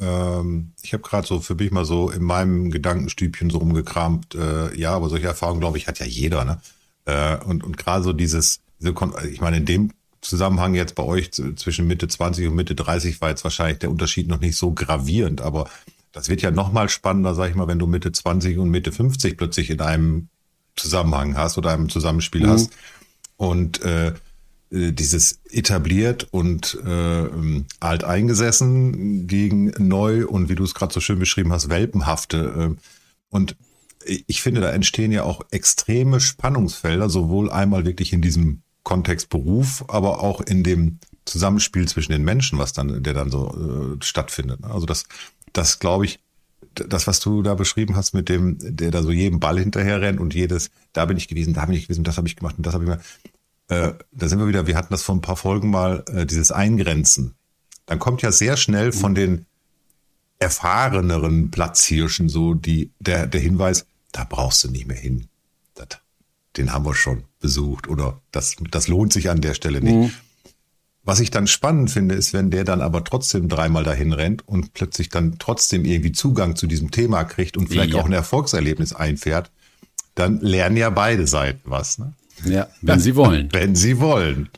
Ähm, 0.00 0.72
ich 0.82 0.92
habe 0.92 1.02
gerade 1.02 1.26
so 1.26 1.40
für 1.40 1.54
mich 1.54 1.70
mal 1.70 1.84
so 1.84 2.10
in 2.10 2.22
meinem 2.22 2.70
Gedankenstübchen 2.70 3.50
so 3.50 3.58
rumgekramt. 3.58 4.34
Äh, 4.34 4.78
ja, 4.78 4.92
aber 4.92 5.08
solche 5.08 5.26
Erfahrungen, 5.26 5.60
glaube 5.60 5.78
ich, 5.78 5.86
hat 5.86 5.98
ja 5.98 6.06
jeder, 6.06 6.44
ne? 6.44 6.60
Äh, 7.04 7.36
und 7.44 7.64
und 7.64 7.76
gerade 7.76 8.02
so 8.02 8.12
dieses, 8.12 8.60
diese, 8.80 8.94
ich 9.30 9.40
meine, 9.40 9.58
in 9.58 9.66
dem 9.66 9.92
Zusammenhang 10.20 10.74
jetzt 10.74 10.94
bei 10.94 11.02
euch 11.02 11.30
zwischen 11.32 11.86
Mitte 11.86 12.08
20 12.08 12.48
und 12.48 12.54
Mitte 12.54 12.74
30 12.74 13.20
war 13.20 13.30
jetzt 13.30 13.44
wahrscheinlich 13.44 13.78
der 13.78 13.90
Unterschied 13.90 14.28
noch 14.28 14.40
nicht 14.40 14.56
so 14.56 14.72
gravierend, 14.72 15.40
aber 15.40 15.68
das 16.12 16.28
wird 16.28 16.42
ja 16.42 16.50
noch 16.50 16.72
mal 16.72 16.88
spannender, 16.88 17.34
sag 17.34 17.50
ich 17.50 17.56
mal, 17.56 17.68
wenn 17.68 17.78
du 17.78 17.86
Mitte 17.86 18.12
20 18.12 18.58
und 18.58 18.70
Mitte 18.70 18.92
50 18.92 19.36
plötzlich 19.36 19.70
in 19.70 19.80
einem 19.80 20.28
Zusammenhang 20.76 21.36
hast 21.36 21.56
oder 21.56 21.72
einem 21.72 21.88
Zusammenspiel 21.88 22.46
mhm. 22.46 22.50
hast. 22.50 22.70
Und 23.36 23.80
äh, 23.82 24.12
äh, 24.70 24.92
dieses 24.92 25.40
etabliert 25.50 26.28
und 26.30 26.78
äh, 26.84 27.64
alt 27.80 28.04
eingesessen 28.04 29.26
gegen 29.26 29.72
neu 29.78 30.26
und 30.26 30.48
wie 30.48 30.54
du 30.54 30.64
es 30.64 30.74
gerade 30.74 30.92
so 30.92 31.00
schön 31.00 31.18
beschrieben 31.18 31.52
hast, 31.52 31.68
welpenhafte. 31.68 32.76
Äh, 32.76 32.80
und 33.28 33.56
ich 34.04 34.42
finde, 34.42 34.60
da 34.62 34.70
entstehen 34.70 35.12
ja 35.12 35.24
auch 35.24 35.42
extreme 35.50 36.20
Spannungsfelder, 36.20 37.10
sowohl 37.10 37.50
einmal 37.50 37.84
wirklich 37.84 38.12
in 38.12 38.22
diesem 38.22 38.62
Kontext 38.82 39.28
Beruf, 39.28 39.84
aber 39.88 40.22
auch 40.22 40.40
in 40.40 40.62
dem 40.64 40.98
Zusammenspiel 41.26 41.86
zwischen 41.86 42.12
den 42.12 42.24
Menschen, 42.24 42.58
was 42.58 42.72
dann, 42.72 43.02
der 43.02 43.12
dann 43.12 43.30
so 43.30 43.96
äh, 44.00 44.02
stattfindet. 44.02 44.64
Also 44.64 44.86
das 44.86 45.04
das 45.52 45.78
glaube 45.78 46.04
ich, 46.04 46.20
das, 46.74 47.06
was 47.06 47.20
du 47.20 47.42
da 47.42 47.54
beschrieben 47.54 47.96
hast 47.96 48.14
mit 48.14 48.28
dem, 48.28 48.56
der 48.60 48.90
da 48.90 49.02
so 49.02 49.10
jedem 49.10 49.40
Ball 49.40 49.58
hinterher 49.58 50.00
rennt 50.00 50.20
und 50.20 50.34
jedes, 50.34 50.70
da 50.92 51.04
bin 51.04 51.16
ich 51.16 51.28
gewesen, 51.28 51.54
da 51.54 51.64
bin 51.66 51.74
ich 51.74 51.84
gewesen, 51.84 52.04
das 52.04 52.16
habe 52.16 52.28
ich 52.28 52.36
gemacht 52.36 52.56
und 52.58 52.66
das 52.66 52.74
habe 52.74 52.84
ich 52.84 52.90
mal. 52.90 53.00
Äh, 53.70 53.92
da 54.10 54.28
sind 54.28 54.40
wir 54.40 54.48
wieder, 54.48 54.66
wir 54.66 54.76
hatten 54.76 54.92
das 54.92 55.02
vor 55.02 55.14
ein 55.14 55.20
paar 55.20 55.36
Folgen 55.36 55.70
mal, 55.70 56.04
äh, 56.08 56.26
dieses 56.26 56.50
Eingrenzen. 56.50 57.36
Dann 57.86 58.00
kommt 58.00 58.20
ja 58.20 58.32
sehr 58.32 58.56
schnell 58.56 58.90
von 58.90 59.14
den 59.14 59.46
erfahreneren 60.40 61.52
Platzhirschen 61.52 62.28
so 62.28 62.54
die, 62.54 62.90
der, 62.98 63.28
der 63.28 63.40
Hinweis, 63.40 63.86
da 64.10 64.24
brauchst 64.24 64.64
du 64.64 64.70
nicht 64.70 64.88
mehr 64.88 64.96
hin. 64.96 65.28
Das, 65.74 65.86
den 66.56 66.72
haben 66.72 66.84
wir 66.84 66.94
schon 66.94 67.24
besucht 67.38 67.88
oder 67.88 68.20
das, 68.32 68.56
das 68.70 68.88
lohnt 68.88 69.12
sich 69.12 69.30
an 69.30 69.40
der 69.40 69.54
Stelle 69.54 69.80
nicht. 69.80 69.94
Mhm. 69.94 70.12
Was 71.04 71.20
ich 71.20 71.30
dann 71.30 71.46
spannend 71.46 71.92
finde, 71.92 72.16
ist, 72.16 72.32
wenn 72.32 72.50
der 72.50 72.64
dann 72.64 72.80
aber 72.80 73.04
trotzdem 73.04 73.48
dreimal 73.48 73.84
dahin 73.84 74.12
rennt 74.12 74.46
und 74.48 74.74
plötzlich 74.74 75.10
dann 75.10 75.38
trotzdem 75.38 75.84
irgendwie 75.84 76.12
Zugang 76.12 76.56
zu 76.56 76.66
diesem 76.66 76.90
Thema 76.90 77.22
kriegt 77.22 77.56
und 77.56 77.68
vielleicht 77.68 77.94
ja. 77.94 78.00
auch 78.00 78.06
ein 78.06 78.12
Erfolgserlebnis 78.12 78.92
einfährt, 78.92 79.50
dann 80.16 80.40
lernen 80.40 80.76
ja 80.76 80.90
beide 80.90 81.26
Seiten 81.26 81.62
was. 81.64 81.98
Ne? 81.98 82.14
Ja, 82.44 82.68
wenn 82.82 83.00
sie 83.00 83.16
wollen. 83.16 83.48
wenn 83.52 83.74
sie 83.74 84.00
wollen. 84.00 84.50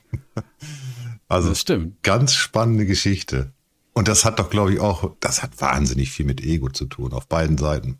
Also 1.29 1.51
das 1.51 1.61
stimmt. 1.61 2.03
Ganz 2.03 2.35
spannende 2.35 2.87
Geschichte. 2.87 3.53
Und 3.95 4.09
das 4.09 4.25
hat 4.25 4.39
doch, 4.39 4.51
glaube 4.51 4.73
ich, 4.73 4.81
auch, 4.81 5.15
das 5.21 5.43
hat 5.43 5.61
wahnsinnig 5.61 6.11
viel 6.11 6.27
mit 6.27 6.41
Ego 6.41 6.71
zu 6.71 6.87
tun, 6.87 7.13
auf 7.13 7.27
beiden 7.27 7.59
Seiten. 7.59 7.99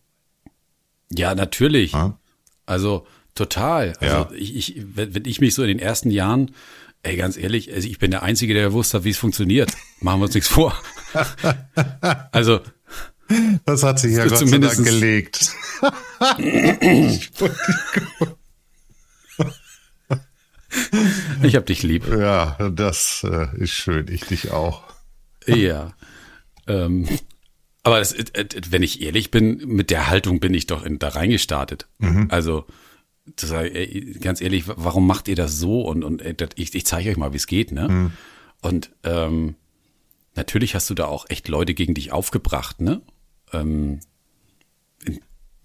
Ja, 1.11 1.35
natürlich. 1.35 1.93
Ja? 1.93 2.19
Also 2.65 3.07
total. 3.35 3.95
Also 4.01 4.17
ja. 4.17 4.31
ich, 4.35 4.57
ich, 4.57 4.83
wenn 4.95 5.25
ich 5.25 5.41
mich 5.41 5.55
so 5.55 5.63
in 5.63 5.69
den 5.69 5.79
ersten 5.79 6.11
Jahren 6.11 6.53
Ey, 7.05 7.17
ganz 7.17 7.37
ehrlich, 7.37 7.73
also 7.73 7.89
ich 7.89 7.99
bin 7.99 8.13
der 8.13 8.23
Einzige, 8.23 8.55
der 8.55 8.69
gewusst 8.69 8.95
hat, 8.95 9.03
wie 9.03 9.11
es 9.11 9.19
funktioniert. 9.19 9.73
Machen 10.01 10.21
wir 10.21 10.27
uns 10.27 10.35
nichts 10.35 10.49
vor. 10.49 10.81
also. 12.33 12.61
Das 13.65 13.83
hat 13.83 13.99
sich 13.99 14.15
ja 14.15 14.27
Gott 14.27 14.47
sei 14.47 14.59
Dank 14.59 14.85
gelegt. 14.85 15.53
ich 21.43 21.57
hab 21.57 21.67
dich 21.67 21.83
lieb. 21.83 22.07
Ja, 22.09 22.57
das 22.71 23.25
äh, 23.29 23.49
ist 23.57 23.71
schön. 23.71 24.07
Ich 24.09 24.25
dich 24.25 24.51
auch. 24.51 24.83
Ja. 25.47 25.93
Ähm, 26.67 27.09
aber 27.83 27.99
das, 27.99 28.15
wenn 28.71 28.83
ich 28.83 29.03
ehrlich 29.03 29.31
bin, 29.31 29.57
mit 29.67 29.91
der 29.91 30.09
Haltung 30.09 30.41
bin 30.41 30.55
ich 30.55 30.67
doch 30.67 30.85
in, 30.85 30.99
da 30.99 31.09
reingestartet. 31.09 31.89
Mhm. 31.99 32.29
Also 32.31 32.67
zu 33.37 33.47
sagen, 33.47 33.75
ey, 33.75 34.17
ganz 34.21 34.41
ehrlich, 34.41 34.65
warum 34.67 35.07
macht 35.07 35.29
ihr 35.29 35.37
das 35.37 35.59
so? 35.59 35.83
Und, 35.83 36.05
und 36.05 36.23
ich, 36.57 36.75
ich 36.75 36.87
zeige 36.87 37.11
euch 37.11 37.17
mal, 37.17 37.33
wie 37.33 37.37
es 37.37 37.47
geht, 37.47 37.73
ne? 37.73 37.89
Mhm. 37.89 38.13
Und 38.61 38.91
ähm, 39.03 39.57
natürlich 40.35 40.75
hast 40.75 40.89
du 40.91 40.95
da 40.95 41.07
auch 41.07 41.27
echt 41.29 41.49
Leute 41.49 41.75
gegen 41.75 41.95
dich 41.95 42.13
aufgebracht, 42.13 42.81
ne? 42.81 43.03
Ähm, 43.53 44.01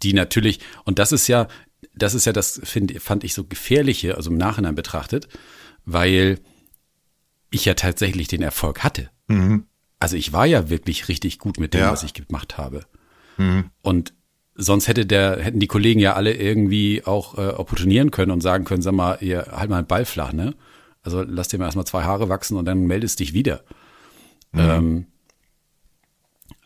die 0.03 0.13
natürlich, 0.13 0.59
und 0.85 0.99
das 0.99 1.11
ist 1.11 1.27
ja, 1.27 1.47
das 1.97 2.13
ist 2.13 2.25
ja 2.25 2.33
das, 2.33 2.59
find, 2.63 3.01
fand 3.01 3.23
ich 3.23 3.33
so 3.33 3.43
gefährliche, 3.43 4.15
also 4.15 4.29
im 4.29 4.37
Nachhinein 4.37 4.75
betrachtet, 4.75 5.27
weil 5.85 6.39
ich 7.49 7.65
ja 7.65 7.73
tatsächlich 7.73 8.27
den 8.27 8.41
Erfolg 8.41 8.83
hatte. 8.83 9.09
Mhm. 9.27 9.65
Also 9.99 10.15
ich 10.15 10.33
war 10.33 10.45
ja 10.45 10.69
wirklich 10.69 11.07
richtig 11.07 11.39
gut 11.39 11.59
mit 11.59 11.73
dem, 11.73 11.81
ja. 11.81 11.91
was 11.91 12.03
ich 12.03 12.13
gemacht 12.13 12.57
habe. 12.57 12.85
Mhm. 13.37 13.71
Und 13.81 14.13
sonst 14.55 14.87
hätte 14.87 15.05
der, 15.05 15.41
hätten 15.41 15.59
die 15.59 15.67
Kollegen 15.67 15.99
ja 15.99 16.13
alle 16.13 16.33
irgendwie 16.33 17.03
auch 17.05 17.37
äh, 17.37 17.49
opportunieren 17.49 18.11
können 18.11 18.31
und 18.31 18.41
sagen 18.41 18.65
können, 18.65 18.81
sag 18.81 18.93
mal, 18.93 19.17
ihr 19.21 19.47
halt 19.51 19.69
mal 19.69 19.77
einen 19.77 19.87
Ball 19.87 20.05
flach, 20.05 20.33
ne? 20.33 20.55
Also 21.03 21.23
lass 21.23 21.47
dir 21.47 21.57
mal 21.57 21.65
erstmal 21.65 21.85
zwei 21.85 22.03
Haare 22.03 22.27
wachsen 22.27 22.57
und 22.57 22.65
dann 22.65 22.85
meldest 22.85 23.19
dich 23.19 23.33
wieder. 23.33 23.63
Mhm. 24.51 24.59
Ähm, 24.59 25.05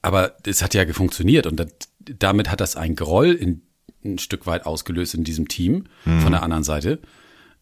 aber 0.01 0.35
es 0.45 0.63
hat 0.63 0.73
ja 0.73 0.85
funktioniert 0.93 1.45
und 1.45 1.57
das, 1.57 1.67
damit 1.99 2.49
hat 2.49 2.59
das 2.59 2.75
ein 2.75 2.95
Groll 2.95 3.33
in, 3.33 3.61
ein 4.03 4.19
Stück 4.19 4.45
weit 4.45 4.65
ausgelöst 4.65 5.13
in 5.13 5.23
diesem 5.23 5.47
Team 5.47 5.85
mhm. 6.05 6.21
von 6.21 6.31
der 6.31 6.43
anderen 6.43 6.63
Seite, 6.63 6.99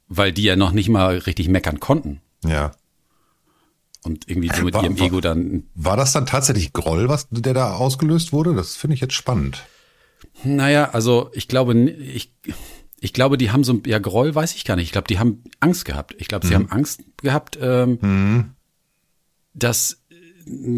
weil 0.08 0.32
die 0.32 0.44
ja 0.44 0.56
noch 0.56 0.72
nicht 0.72 0.90
mal 0.90 1.18
richtig 1.18 1.50
meckern 1.50 1.80
konnten. 1.80 2.22
Ja. 2.46 2.72
Und 4.04 4.30
irgendwie 4.30 4.50
so 4.56 4.64
mit 4.64 4.74
war, 4.74 4.84
ihrem 4.84 4.98
Ego 4.98 5.20
dann. 5.20 5.64
War 5.76 5.98
das 5.98 6.14
dann 6.14 6.26
tatsächlich 6.26 6.72
Groll, 6.72 7.10
was 7.10 7.28
der 7.30 7.54
da 7.54 7.74
ausgelöst 7.74 8.32
wurde? 8.32 8.56
Das 8.56 8.76
finde 8.76 8.94
ich 8.96 9.02
jetzt 9.02 9.14
spannend. 9.14 9.66
Naja, 10.44 10.92
also 10.92 11.30
ich 11.34 11.48
glaube, 11.48 11.78
ich, 11.78 12.34
ich 13.02 13.14
glaube, 13.14 13.38
die 13.38 13.52
haben 13.52 13.64
so, 13.64 13.82
ja, 13.86 14.00
Groll 14.00 14.34
weiß 14.34 14.56
ich 14.56 14.64
gar 14.64 14.76
nicht. 14.78 14.86
Ich 14.86 14.92
glaube, 14.94 15.08
die 15.08 15.20
haben 15.20 15.44
Angst 15.60 15.84
gehabt. 15.84 16.16
Ich 16.18 16.28
glaube, 16.28 16.48
sie 16.48 16.54
mhm. 16.54 16.60
haben 16.60 16.72
Angst 16.72 17.04
gehabt, 17.18 17.60
ähm, 17.62 17.98
mhm. 18.02 18.52
dass, 19.54 20.02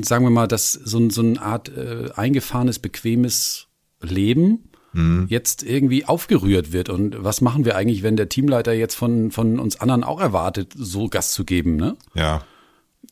sagen 0.01 0.25
wir 0.25 0.31
mal, 0.31 0.47
dass 0.47 0.73
so, 0.73 1.07
so 1.09 1.21
eine 1.21 1.41
Art 1.41 1.69
äh, 1.69 2.09
eingefahrenes, 2.15 2.79
bequemes 2.79 3.67
Leben 4.01 4.70
mhm. 4.93 5.25
jetzt 5.29 5.63
irgendwie 5.63 6.05
aufgerührt 6.05 6.71
wird. 6.71 6.89
Und 6.89 7.23
was 7.23 7.41
machen 7.41 7.65
wir 7.65 7.75
eigentlich, 7.75 8.03
wenn 8.03 8.17
der 8.17 8.29
Teamleiter 8.29 8.73
jetzt 8.73 8.95
von, 8.95 9.31
von 9.31 9.59
uns 9.59 9.79
anderen 9.79 10.03
auch 10.03 10.19
erwartet, 10.19 10.73
so 10.75 11.07
Gas 11.07 11.31
zu 11.31 11.45
geben, 11.45 11.75
ne? 11.75 11.95
Ja. 12.13 12.43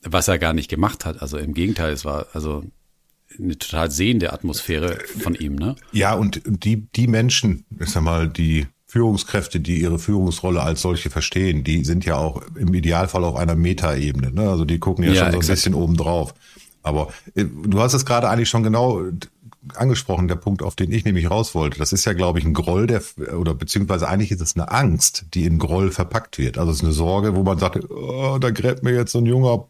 Was 0.02 0.28
er 0.28 0.38
gar 0.38 0.52
nicht 0.52 0.70
gemacht 0.70 1.04
hat. 1.04 1.20
Also 1.20 1.36
im 1.36 1.54
Gegenteil, 1.54 1.92
es 1.92 2.04
war, 2.04 2.26
also 2.32 2.64
eine 3.38 3.56
total 3.58 3.90
sehende 3.90 4.32
Atmosphäre 4.32 4.98
von 5.18 5.34
ihm, 5.34 5.54
ne? 5.56 5.76
Ja, 5.92 6.14
und 6.14 6.42
die, 6.44 6.88
die 6.94 7.06
Menschen, 7.06 7.64
ich 7.78 7.90
sag 7.90 8.02
mal, 8.02 8.28
die 8.28 8.66
Führungskräfte, 8.86 9.60
die 9.60 9.80
ihre 9.80 10.00
Führungsrolle 10.00 10.60
als 10.62 10.82
solche 10.82 11.10
verstehen, 11.10 11.62
die 11.62 11.84
sind 11.84 12.04
ja 12.04 12.16
auch 12.16 12.42
im 12.56 12.74
Idealfall 12.74 13.24
auf 13.24 13.36
einer 13.36 13.54
Metaebene, 13.54 14.32
ne? 14.32 14.50
Also 14.50 14.64
die 14.64 14.78
gucken 14.78 15.04
ja, 15.04 15.12
ja 15.12 15.24
schon 15.24 15.32
so 15.32 15.38
ein 15.38 15.46
bisschen 15.46 15.74
oben 15.74 15.96
drauf. 15.96 16.34
Aber 16.82 17.12
äh, 17.34 17.44
du 17.44 17.80
hast 17.80 17.94
es 17.94 18.04
gerade 18.04 18.28
eigentlich 18.28 18.48
schon 18.48 18.62
genau 18.62 19.02
angesprochen, 19.74 20.28
der 20.28 20.36
Punkt, 20.36 20.62
auf 20.62 20.74
den 20.74 20.90
ich 20.90 21.04
nämlich 21.04 21.30
raus 21.30 21.54
wollte. 21.54 21.78
Das 21.78 21.92
ist 21.92 22.04
ja, 22.04 22.12
glaube 22.12 22.38
ich, 22.38 22.44
ein 22.44 22.54
Groll, 22.54 22.86
der, 22.86 23.02
oder 23.36 23.54
beziehungsweise 23.54 24.08
eigentlich 24.08 24.30
ist 24.30 24.40
es 24.40 24.56
eine 24.56 24.70
Angst, 24.70 25.26
die 25.34 25.44
in 25.44 25.58
Groll 25.58 25.90
verpackt 25.90 26.38
wird. 26.38 26.58
Also 26.58 26.70
es 26.72 26.78
ist 26.78 26.84
eine 26.84 26.92
Sorge, 26.92 27.36
wo 27.36 27.42
man 27.42 27.58
sagt, 27.58 27.90
oh, 27.90 28.38
da 28.38 28.50
gräbt 28.50 28.82
mir 28.82 28.94
jetzt 28.94 29.12
so 29.12 29.18
ein 29.18 29.26
junger 29.26 29.66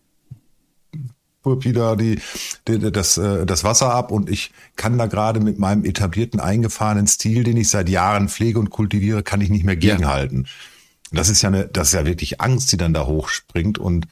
Puppi 1.42 1.73
da 1.73 1.97
die, 1.97 2.20
die, 2.68 2.92
das, 2.92 3.16
äh, 3.16 3.47
das 3.47 3.64
Wasser 3.64 3.94
ab 3.94 4.11
und 4.11 4.28
ich 4.28 4.52
kann 4.76 4.99
da 4.99 5.06
gerade 5.06 5.40
mit 5.40 5.59
meinem 5.59 5.85
etablierten, 5.85 6.38
eingefahrenen 6.38 7.06
Stil, 7.06 7.44
den 7.44 7.56
ich 7.56 7.70
seit 7.70 7.88
Jahren 7.88 8.28
pflege 8.28 8.59
und 8.59 8.70
kultiviere, 8.70 9.23
kann 9.23 9.40
ich 9.40 9.49
nicht 9.49 9.64
mehr 9.64 9.76
gegenhalten. 9.76 10.44
Ja. 10.44 11.18
Das 11.18 11.28
ist 11.28 11.42
ja 11.42 11.49
eine, 11.49 11.66
das 11.66 11.88
ist 11.88 11.94
ja 11.94 12.04
wirklich 12.04 12.40
Angst, 12.40 12.70
die 12.73 12.76
dann 12.76 12.92
da 12.92 13.06
hochspringt 13.06 13.78
und 13.78 14.06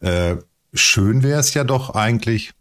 äh, 0.00 0.36
schön 0.74 1.22
wäre 1.22 1.40
es 1.40 1.54
ja 1.54 1.64
doch 1.64 1.94
eigentlich, 1.94 2.52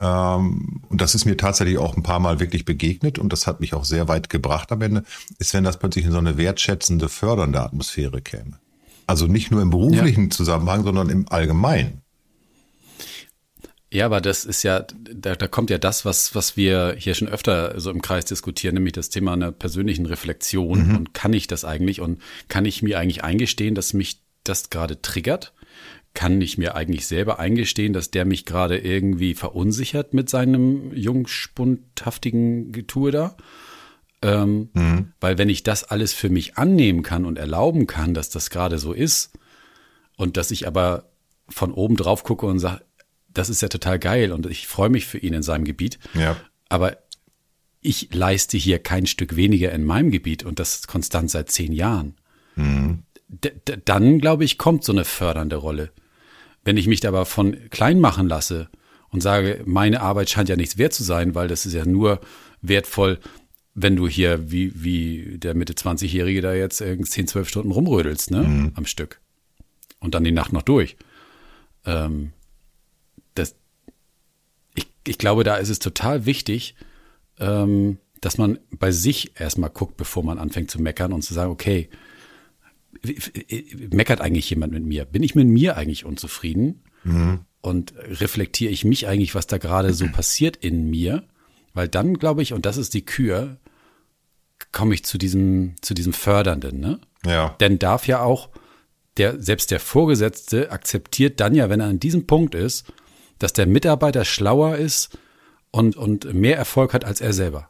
ähm, 0.00 0.82
und 0.88 1.00
das 1.00 1.14
ist 1.14 1.26
mir 1.26 1.36
tatsächlich 1.36 1.78
auch 1.78 1.96
ein 1.96 2.02
paar 2.02 2.20
Mal 2.20 2.40
wirklich 2.40 2.64
begegnet 2.64 3.18
und 3.18 3.32
das 3.32 3.46
hat 3.46 3.60
mich 3.60 3.74
auch 3.74 3.84
sehr 3.84 4.08
weit 4.08 4.30
gebracht 4.30 4.72
am 4.72 4.82
Ende, 4.82 5.04
ist, 5.38 5.52
wenn 5.54 5.64
das 5.64 5.78
plötzlich 5.78 6.06
in 6.06 6.12
so 6.12 6.18
eine 6.18 6.38
wertschätzende, 6.38 7.08
fördernde 7.08 7.60
Atmosphäre 7.60 8.22
käme. 8.22 8.58
Also 9.06 9.26
nicht 9.26 9.50
nur 9.50 9.60
im 9.60 9.70
beruflichen 9.70 10.24
ja. 10.24 10.30
Zusammenhang, 10.30 10.84
sondern 10.84 11.10
im 11.10 11.28
Allgemeinen. 11.28 12.00
Ja, 13.92 14.06
aber 14.06 14.20
das 14.20 14.44
ist 14.44 14.62
ja, 14.62 14.86
da, 14.98 15.34
da 15.34 15.48
kommt 15.48 15.68
ja 15.68 15.78
das, 15.78 16.04
was, 16.04 16.34
was 16.36 16.56
wir 16.56 16.94
hier 16.96 17.14
schon 17.14 17.28
öfter 17.28 17.78
so 17.80 17.90
im 17.90 18.02
Kreis 18.02 18.24
diskutieren, 18.24 18.74
nämlich 18.74 18.92
das 18.92 19.10
Thema 19.10 19.32
einer 19.32 19.50
persönlichen 19.50 20.06
Reflexion. 20.06 20.88
Mhm. 20.88 20.96
Und 20.96 21.14
kann 21.14 21.32
ich 21.32 21.48
das 21.48 21.64
eigentlich 21.64 22.00
und 22.00 22.20
kann 22.46 22.64
ich 22.64 22.82
mir 22.82 23.00
eigentlich 23.00 23.24
eingestehen, 23.24 23.74
dass 23.74 23.92
mich 23.92 24.22
das 24.44 24.70
gerade 24.70 25.02
triggert? 25.02 25.52
Kann 26.20 26.42
ich 26.42 26.58
mir 26.58 26.74
eigentlich 26.74 27.06
selber 27.06 27.38
eingestehen, 27.38 27.94
dass 27.94 28.10
der 28.10 28.26
mich 28.26 28.44
gerade 28.44 28.76
irgendwie 28.76 29.32
verunsichert 29.32 30.12
mit 30.12 30.28
seinem 30.28 30.94
jungspundhaftigen 30.94 32.72
Getue 32.72 33.10
da? 33.10 33.38
Ähm, 34.20 34.68
mhm. 34.74 35.12
Weil 35.18 35.38
wenn 35.38 35.48
ich 35.48 35.62
das 35.62 35.82
alles 35.82 36.12
für 36.12 36.28
mich 36.28 36.58
annehmen 36.58 37.02
kann 37.02 37.24
und 37.24 37.38
erlauben 37.38 37.86
kann, 37.86 38.12
dass 38.12 38.28
das 38.28 38.50
gerade 38.50 38.76
so 38.76 38.92
ist 38.92 39.30
und 40.18 40.36
dass 40.36 40.50
ich 40.50 40.66
aber 40.66 41.08
von 41.48 41.72
oben 41.72 41.96
drauf 41.96 42.22
gucke 42.22 42.44
und 42.44 42.58
sage, 42.58 42.82
das 43.28 43.48
ist 43.48 43.62
ja 43.62 43.68
total 43.68 43.98
geil 43.98 44.32
und 44.32 44.44
ich 44.44 44.66
freue 44.66 44.90
mich 44.90 45.06
für 45.06 45.16
ihn 45.16 45.32
in 45.32 45.42
seinem 45.42 45.64
Gebiet. 45.64 45.98
Ja. 46.12 46.36
Aber 46.68 46.98
ich 47.80 48.12
leiste 48.12 48.58
hier 48.58 48.78
kein 48.78 49.06
Stück 49.06 49.36
weniger 49.36 49.72
in 49.72 49.84
meinem 49.84 50.10
Gebiet 50.10 50.42
und 50.44 50.58
das 50.58 50.86
konstant 50.86 51.30
seit 51.30 51.50
zehn 51.50 51.72
Jahren. 51.72 52.16
Mhm. 52.56 53.04
Dann, 53.86 54.18
glaube 54.18 54.44
ich, 54.44 54.58
kommt 54.58 54.84
so 54.84 54.92
eine 54.92 55.06
fördernde 55.06 55.56
Rolle. 55.56 55.92
Wenn 56.64 56.76
ich 56.76 56.86
mich 56.86 57.06
aber 57.06 57.26
von 57.26 57.56
klein 57.70 58.00
machen 58.00 58.28
lasse 58.28 58.68
und 59.10 59.22
sage, 59.22 59.62
meine 59.64 60.00
Arbeit 60.00 60.30
scheint 60.30 60.48
ja 60.48 60.56
nichts 60.56 60.78
wert 60.78 60.92
zu 60.92 61.02
sein, 61.02 61.34
weil 61.34 61.48
das 61.48 61.66
ist 61.66 61.72
ja 61.72 61.84
nur 61.84 62.20
wertvoll, 62.62 63.18
wenn 63.74 63.96
du 63.96 64.08
hier 64.08 64.50
wie, 64.50 64.72
wie 64.82 65.38
der 65.38 65.54
Mitte 65.54 65.72
20-Jährige 65.72 66.42
da 66.42 66.52
jetzt 66.52 66.78
10, 66.78 67.04
12 67.06 67.48
Stunden 67.48 67.70
rumrödelst, 67.70 68.30
ne, 68.30 68.42
mhm. 68.42 68.72
am 68.74 68.86
Stück. 68.86 69.20
Und 70.00 70.14
dann 70.14 70.24
die 70.24 70.32
Nacht 70.32 70.52
noch 70.52 70.62
durch. 70.62 70.96
Ähm, 71.84 72.32
das, 73.34 73.54
ich, 74.74 74.88
ich 75.06 75.18
glaube, 75.18 75.44
da 75.44 75.56
ist 75.56 75.68
es 75.68 75.78
total 75.78 76.26
wichtig, 76.26 76.74
ähm, 77.38 77.98
dass 78.20 78.38
man 78.38 78.58
bei 78.70 78.90
sich 78.90 79.40
erstmal 79.40 79.70
guckt, 79.70 79.96
bevor 79.96 80.22
man 80.22 80.38
anfängt 80.38 80.70
zu 80.70 80.80
meckern 80.80 81.12
und 81.12 81.22
zu 81.22 81.32
sagen, 81.32 81.50
okay, 81.50 81.88
meckert 83.90 84.20
eigentlich 84.20 84.50
jemand 84.50 84.72
mit 84.72 84.84
mir? 84.84 85.04
Bin 85.04 85.22
ich 85.22 85.34
mit 85.34 85.46
mir 85.46 85.76
eigentlich 85.76 86.04
unzufrieden? 86.04 86.82
Mhm. 87.04 87.40
Und 87.62 87.94
reflektiere 87.96 88.72
ich 88.72 88.84
mich 88.84 89.06
eigentlich, 89.06 89.34
was 89.34 89.46
da 89.46 89.58
gerade 89.58 89.92
so 89.92 90.06
passiert 90.08 90.56
in 90.56 90.88
mir? 90.88 91.24
Weil 91.74 91.88
dann, 91.88 92.14
glaube 92.14 92.42
ich, 92.42 92.52
und 92.52 92.66
das 92.66 92.76
ist 92.76 92.94
die 92.94 93.04
Kür, 93.04 93.58
komme 94.72 94.94
ich 94.94 95.04
zu 95.04 95.18
diesem, 95.18 95.74
zu 95.80 95.94
diesem 95.94 96.12
Fördernden, 96.12 96.80
ne? 96.80 97.00
Ja. 97.24 97.54
Denn 97.60 97.78
darf 97.78 98.06
ja 98.06 98.22
auch 98.22 98.48
der, 99.16 99.40
selbst 99.40 99.70
der 99.70 99.80
Vorgesetzte 99.80 100.70
akzeptiert 100.70 101.40
dann 101.40 101.54
ja, 101.54 101.68
wenn 101.68 101.80
er 101.80 101.88
an 101.88 102.00
diesem 102.00 102.26
Punkt 102.26 102.54
ist, 102.54 102.92
dass 103.38 103.52
der 103.52 103.66
Mitarbeiter 103.66 104.24
schlauer 104.24 104.76
ist 104.76 105.18
und, 105.70 105.96
und 105.96 106.32
mehr 106.32 106.56
Erfolg 106.56 106.94
hat 106.94 107.04
als 107.04 107.20
er 107.20 107.32
selber. 107.32 107.69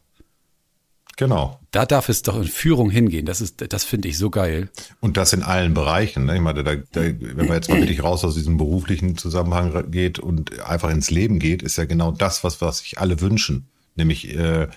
Genau. 1.21 1.61
Da 1.71 1.85
darf 1.85 2.09
es 2.09 2.23
doch 2.23 2.35
in 2.35 2.45
Führung 2.45 2.89
hingehen. 2.89 3.27
Das 3.27 3.43
ist, 3.43 3.63
das 3.71 3.85
finde 3.85 4.09
ich 4.09 4.17
so 4.17 4.31
geil. 4.31 4.71
Und 5.01 5.19
das 5.19 5.35
in 5.35 5.43
allen 5.43 5.75
Bereichen. 5.75 6.25
Ne? 6.25 6.37
Ich 6.37 6.41
meine, 6.41 6.65
da, 6.65 6.77
da, 6.77 7.03
wenn 7.03 7.47
man 7.47 7.57
jetzt 7.57 7.69
mal 7.69 7.77
wirklich 7.77 8.03
raus 8.03 8.25
aus 8.25 8.37
diesem 8.37 8.57
beruflichen 8.57 9.19
Zusammenhang 9.19 9.91
geht 9.91 10.19
und 10.19 10.61
einfach 10.61 10.89
ins 10.89 11.11
Leben 11.11 11.39
geht, 11.39 11.63
ist 11.63 11.77
ja 11.77 11.85
genau 11.85 12.11
das, 12.11 12.43
was, 12.43 12.63
was 12.63 12.79
sich 12.79 12.99
alle 12.99 13.21
wünschen. 13.21 13.69
Nämlich 13.97 14.35
äh, 14.35 14.63
äh 14.63 14.69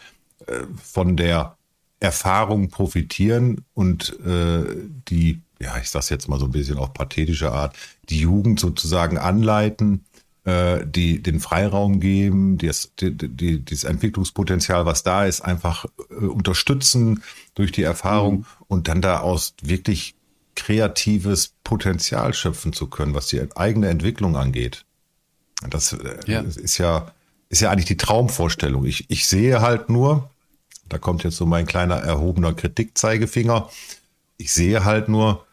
von 0.84 1.16
der 1.16 1.56
Erfahrung 2.02 2.68
profitieren 2.68 3.64
und 3.74 4.20
äh, 4.26 4.66
die, 5.08 5.40
ja, 5.62 5.78
ich 5.78 5.90
sag's 5.90 6.10
jetzt 6.10 6.28
mal 6.28 6.40
so 6.40 6.46
ein 6.46 6.52
bisschen 6.52 6.78
auf 6.78 6.94
pathetische 6.94 7.54
Art, 7.54 7.78
die 8.10 8.20
Jugend 8.20 8.60
sozusagen 8.60 9.18
anleiten, 9.18 10.04
äh, 10.46 10.86
die 10.86 11.22
den 11.22 11.40
Freiraum 11.40 12.00
geben, 12.00 12.58
das, 12.58 12.92
die, 13.00 13.16
die, 13.16 13.60
dieses 13.60 13.84
Entwicklungspotenzial, 13.84 14.86
was 14.86 15.04
da 15.04 15.26
ist, 15.26 15.42
einfach 15.42 15.86
äh, 16.10 16.26
unterstützen 16.26 17.24
durch 17.56 17.72
die 17.72 17.84
Erfahrung 17.84 18.40
mhm. 18.40 18.46
und 18.68 18.88
dann 18.88 19.02
daraus 19.02 19.56
wirklich 19.62 20.16
kreatives 20.56 21.54
Potenzial 21.64 22.34
schöpfen 22.34 22.74
zu 22.74 22.88
können, 22.88 23.16
was 23.16 23.28
die 23.28 23.42
eigene 23.56 23.88
Entwicklung 23.90 24.36
angeht. 24.36 24.86
Das 25.70 25.94
äh, 25.94 26.20
ja. 26.28 26.42
ist 26.42 26.78
ja 26.78 27.12
ist 27.54 27.62
ja 27.62 27.70
eigentlich 27.70 27.86
die 27.86 27.98
Traumvorstellung. 27.98 28.84
Ich, 28.86 29.06
ich 29.12 29.28
sehe 29.28 29.62
halt 29.62 29.88
nur, 29.88 30.32
da 30.90 30.98
kommt 30.98 31.24
jetzt 31.24 31.38
so 31.38 31.46
mein 31.46 31.68
kleiner 31.68 31.98
erhobener 31.98 32.54
Kritikzeigefinger, 32.54 33.70
ich 34.38 34.52
sehe 34.52 34.84
halt 34.84 35.08
nur, 35.08 35.46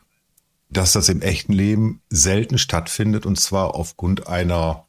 dass 0.70 0.92
das 0.92 1.08
im 1.08 1.20
echten 1.20 1.52
Leben 1.52 2.00
selten 2.08 2.58
stattfindet 2.58 3.26
und 3.26 3.38
zwar 3.38 3.74
aufgrund 3.74 4.28
einer 4.28 4.86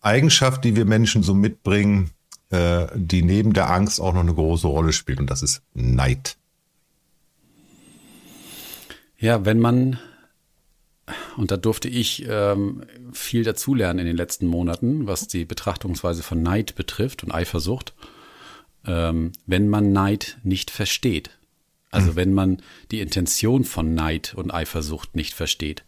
Eigenschaft, 0.00 0.64
die 0.64 0.74
wir 0.74 0.84
Menschen 0.84 1.22
so 1.22 1.34
mitbringen, 1.34 2.10
äh, 2.50 2.86
die 2.94 3.22
neben 3.22 3.52
der 3.52 3.70
Angst 3.70 4.00
auch 4.00 4.12
noch 4.12 4.20
eine 4.20 4.34
große 4.34 4.66
Rolle 4.66 4.92
spielt 4.92 5.20
und 5.20 5.30
das 5.30 5.42
ist 5.42 5.62
Neid. 5.74 6.36
Ja, 9.18 9.44
wenn 9.44 9.60
man, 9.60 10.00
und 11.36 11.52
da 11.52 11.56
durfte 11.56 11.88
ich 11.88 12.26
ähm, 12.28 12.82
viel 13.12 13.44
dazulernen 13.44 14.00
in 14.00 14.06
den 14.06 14.16
letzten 14.16 14.46
Monaten, 14.46 15.06
was 15.06 15.28
die 15.28 15.44
Betrachtungsweise 15.44 16.24
von 16.24 16.42
Neid 16.42 16.74
betrifft 16.74 17.22
und 17.22 17.30
Eifersucht, 17.30 17.94
ähm, 18.84 19.30
wenn 19.46 19.68
man 19.68 19.92
Neid 19.92 20.38
nicht 20.42 20.72
versteht. 20.72 21.30
Also 21.92 22.12
mhm. 22.12 22.16
wenn 22.16 22.34
man 22.34 22.62
die 22.90 23.00
Intention 23.00 23.64
von 23.64 23.94
Neid 23.94 24.34
und 24.34 24.50
Eifersucht 24.50 25.14
nicht 25.14 25.34
versteht. 25.34 25.84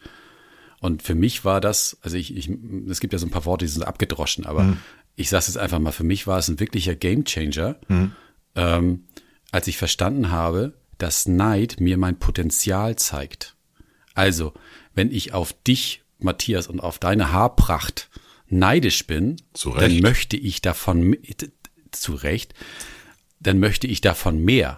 Und 0.80 1.02
für 1.02 1.14
mich 1.14 1.44
war 1.44 1.60
das, 1.60 1.96
also 2.02 2.16
ich, 2.16 2.36
ich 2.36 2.50
es 2.88 3.00
gibt 3.00 3.14
ja 3.14 3.18
so 3.18 3.26
ein 3.26 3.30
paar 3.30 3.46
Worte, 3.46 3.64
die 3.64 3.70
sind 3.70 3.82
abgedroschen, 3.82 4.44
aber 4.44 4.64
mhm. 4.64 4.76
ich 5.16 5.30
sage 5.30 5.46
es 5.48 5.56
einfach 5.56 5.78
mal, 5.78 5.92
für 5.92 6.04
mich 6.04 6.26
war 6.26 6.38
es 6.38 6.48
ein 6.48 6.60
wirklicher 6.60 6.94
Gamechanger, 6.94 7.76
mhm. 7.88 8.12
ähm, 8.54 9.04
als 9.50 9.66
ich 9.66 9.78
verstanden 9.78 10.30
habe, 10.30 10.74
dass 10.98 11.26
Neid 11.26 11.80
mir 11.80 11.96
mein 11.96 12.18
Potenzial 12.18 12.96
zeigt. 12.96 13.56
Also, 14.14 14.52
wenn 14.94 15.10
ich 15.10 15.32
auf 15.32 15.54
dich, 15.66 16.02
Matthias, 16.18 16.68
und 16.68 16.80
auf 16.80 16.98
deine 16.98 17.32
Haarpracht 17.32 18.10
neidisch 18.48 19.06
bin, 19.06 19.36
dann 19.78 20.00
möchte 20.00 20.36
ich 20.36 20.60
davon, 20.60 21.16
zu 21.90 22.14
Recht, 22.14 22.54
dann 23.40 23.58
möchte 23.58 23.86
ich 23.86 24.00
davon 24.00 24.44
mehr 24.44 24.76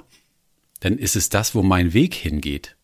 dann 0.80 0.98
ist 0.98 1.16
es 1.16 1.28
das, 1.28 1.54
wo 1.54 1.62
mein 1.62 1.94
Weg 1.94 2.14
hingeht. 2.14 2.76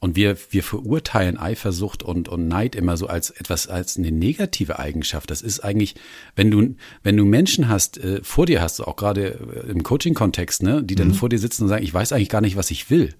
Und 0.00 0.14
wir, 0.14 0.36
wir 0.50 0.62
verurteilen 0.62 1.36
Eifersucht 1.36 2.04
und, 2.04 2.28
und 2.28 2.46
Neid 2.46 2.76
immer 2.76 2.96
so 2.96 3.08
als 3.08 3.30
etwas, 3.30 3.66
als 3.66 3.96
eine 3.96 4.12
negative 4.12 4.78
Eigenschaft. 4.78 5.28
Das 5.28 5.42
ist 5.42 5.60
eigentlich, 5.60 5.96
wenn 6.36 6.52
du, 6.52 6.76
wenn 7.02 7.16
du 7.16 7.24
Menschen 7.24 7.68
hast, 7.68 7.98
äh, 7.98 8.20
vor 8.22 8.46
dir 8.46 8.62
hast, 8.62 8.80
auch 8.80 8.94
gerade 8.94 9.64
äh, 9.66 9.70
im 9.70 9.82
Coaching-Kontext, 9.82 10.62
ne, 10.62 10.84
die 10.84 10.94
dann 10.94 11.08
mhm. 11.08 11.14
vor 11.14 11.28
dir 11.28 11.40
sitzen 11.40 11.64
und 11.64 11.68
sagen, 11.68 11.82
ich 11.82 11.92
weiß 11.92 12.12
eigentlich 12.12 12.28
gar 12.28 12.40
nicht, 12.40 12.54
was 12.54 12.70
ich 12.70 12.90
will. 12.90 13.12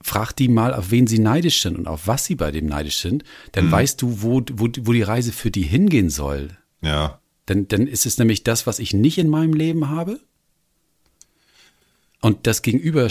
Frag 0.00 0.32
die 0.32 0.48
mal, 0.48 0.72
auf 0.72 0.90
wen 0.90 1.06
sie 1.06 1.18
neidisch 1.18 1.60
sind 1.60 1.76
und 1.76 1.86
auf 1.86 2.06
was 2.06 2.24
sie 2.24 2.34
bei 2.34 2.50
dem 2.50 2.64
neidisch 2.64 3.00
sind. 3.00 3.22
Dann 3.52 3.66
mhm. 3.66 3.72
weißt 3.72 4.00
du, 4.00 4.22
wo, 4.22 4.40
wo, 4.54 4.68
wo 4.80 4.92
die 4.92 5.02
Reise 5.02 5.32
für 5.32 5.50
die 5.50 5.62
hingehen 5.62 6.08
soll. 6.08 6.48
Ja. 6.80 7.20
Dann, 7.44 7.68
dann 7.68 7.86
ist 7.86 8.06
es 8.06 8.16
nämlich 8.16 8.42
das, 8.42 8.66
was 8.66 8.78
ich 8.78 8.94
nicht 8.94 9.18
in 9.18 9.28
meinem 9.28 9.52
Leben 9.52 9.90
habe. 9.90 10.18
Und 12.22 12.46
das 12.46 12.62
Gegenüber 12.62 13.08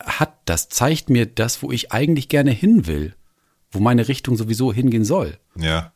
hat, 0.00 0.34
das 0.44 0.68
zeigt 0.68 1.08
mir 1.08 1.24
das, 1.24 1.62
wo 1.62 1.72
ich 1.72 1.92
eigentlich 1.92 2.28
gerne 2.28 2.50
hin 2.50 2.86
will, 2.86 3.14
wo 3.70 3.80
meine 3.80 4.08
Richtung 4.08 4.36
sowieso 4.36 4.72
hingehen 4.72 5.04
soll. 5.04 5.38
Ja. 5.56 5.92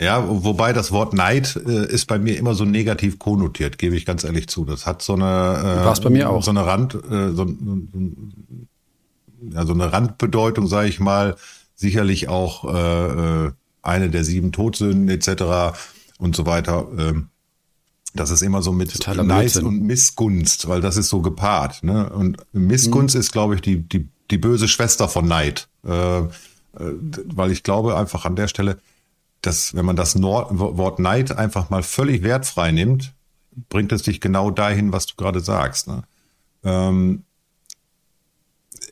Ja, 0.00 0.24
wobei 0.26 0.72
das 0.72 0.92
Wort 0.92 1.12
Neid 1.12 1.56
äh, 1.56 1.86
ist 1.92 2.06
bei 2.06 2.18
mir 2.18 2.38
immer 2.38 2.54
so 2.54 2.64
negativ 2.64 3.18
konnotiert, 3.18 3.76
gebe 3.76 3.96
ich 3.96 4.06
ganz 4.06 4.24
ehrlich 4.24 4.48
zu. 4.48 4.64
Das 4.64 4.86
hat 4.86 5.02
so 5.02 5.12
eine 5.12 5.24
äh, 5.24 5.84
War's 5.84 6.00
bei 6.00 6.08
mir 6.08 6.30
auch. 6.30 6.42
so 6.42 6.50
eine 6.50 6.64
Rand 6.64 6.94
äh, 6.94 7.32
so, 7.32 7.46
ja, 9.52 9.66
so 9.66 9.74
eine 9.74 9.92
Randbedeutung, 9.92 10.66
sage 10.68 10.88
ich 10.88 11.00
mal, 11.00 11.36
sicherlich 11.74 12.28
auch 12.28 12.64
äh, 12.64 13.46
äh, 13.46 13.52
eine 13.82 14.08
der 14.08 14.24
sieben 14.24 14.52
Todsünden 14.52 15.08
etc. 15.10 15.78
und 16.18 16.34
so 16.34 16.46
weiter. 16.46 16.88
Ähm, 16.98 17.28
das 18.14 18.30
ist 18.30 18.42
immer 18.42 18.62
so 18.62 18.72
mit 18.72 18.92
Totaler 18.92 19.22
Nice 19.22 19.56
und 19.56 19.82
Missgunst, 19.82 20.68
weil 20.68 20.80
das 20.80 20.96
ist 20.96 21.08
so 21.08 21.20
gepaart. 21.20 21.82
Ne? 21.82 22.10
Und 22.10 22.38
Missgunst 22.52 23.14
mhm. 23.14 23.20
ist, 23.20 23.32
glaube 23.32 23.54
ich, 23.54 23.60
die, 23.60 23.88
die, 23.88 24.08
die 24.30 24.38
böse 24.38 24.68
Schwester 24.68 25.08
von 25.08 25.26
Neid. 25.26 25.68
Äh, 25.86 26.20
äh, 26.20 26.28
weil 27.24 27.50
ich 27.50 27.62
glaube 27.62 27.96
einfach 27.96 28.24
an 28.24 28.36
der 28.36 28.48
Stelle, 28.48 28.78
dass 29.42 29.74
wenn 29.74 29.84
man 29.84 29.96
das 29.96 30.14
Nord 30.14 30.50
Wort 30.52 30.98
Neid 30.98 31.32
einfach 31.32 31.70
mal 31.70 31.82
völlig 31.82 32.22
wertfrei 32.22 32.72
nimmt, 32.72 33.14
bringt 33.68 33.92
es 33.92 34.02
dich 34.02 34.20
genau 34.20 34.50
dahin, 34.50 34.92
was 34.92 35.06
du 35.06 35.14
gerade 35.16 35.40
sagst. 35.40 35.88
Ne? 35.88 36.02
Ähm, 36.62 37.24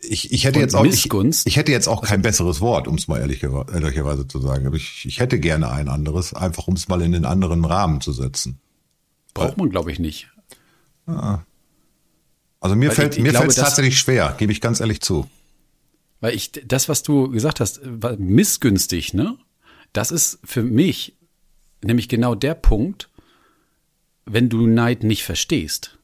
ich, 0.03 0.33
ich 0.33 0.45
hätte 0.45 0.59
und 0.59 0.65
jetzt 0.65 0.75
auch 0.75 0.85
ich, 0.85 1.11
ich, 1.45 1.57
hätte 1.57 1.73
jetzt 1.73 1.89
auch 1.89 2.03
kein 2.03 2.23
besseres 2.23 2.61
Wort, 2.61 2.89
um 2.89 2.95
es 2.95 3.09
mal 3.09 3.19
ehrlich, 3.19 3.43
ehrlicherweise 3.43 4.27
zu 4.27 4.41
sagen. 4.41 4.67
Aber 4.67 4.77
ich, 4.77 5.05
ich 5.07 5.21
hätte 5.21 5.39
gerne 5.39 5.71
ein 5.71 5.89
anderes, 5.89 6.35
einfach 6.35 6.67
um 6.67 6.75
es 6.75 6.89
mal 6.89 7.03
in 7.03 7.13
den 7.13 7.25
anderen 7.25 7.65
Rahmen 7.65 8.01
zu 8.01 8.13
setzen. 8.13 8.61
Braucht 9.38 9.57
man, 9.59 9.70
glaube 9.70 9.92
ich, 9.92 9.98
nicht. 9.98 10.29
Ah. 11.07 11.40
Also 12.61 12.77
mir 12.77 12.88
Weil 12.88 12.96
fällt 12.96 13.12
ich, 13.14 13.18
ich 13.18 13.24
mir 13.24 13.33
fällt 13.33 13.51
es 13.51 13.57
tatsächlich 13.57 13.98
schwer, 13.98 14.35
gebe 14.38 14.53
ich 14.53 14.61
ganz 14.61 14.81
ehrlich 14.81 15.01
zu. 15.01 15.29
Weil 16.20 16.35
ich 16.35 16.51
das, 16.53 16.88
was 16.88 17.03
du 17.03 17.31
gesagt 17.31 17.61
hast, 17.61 17.81
war 17.85 18.16
missgünstig, 18.16 19.14
ne? 19.14 19.38
Das 19.92 20.11
ist 20.11 20.40
für 20.44 20.62
mich 20.62 21.16
nämlich 21.83 22.09
genau 22.09 22.35
der 22.35 22.55
Punkt, 22.55 23.09
wenn 24.27 24.48
du 24.48 24.66
Neid 24.66 25.05
nicht 25.05 25.24
verstehst, 25.24 25.98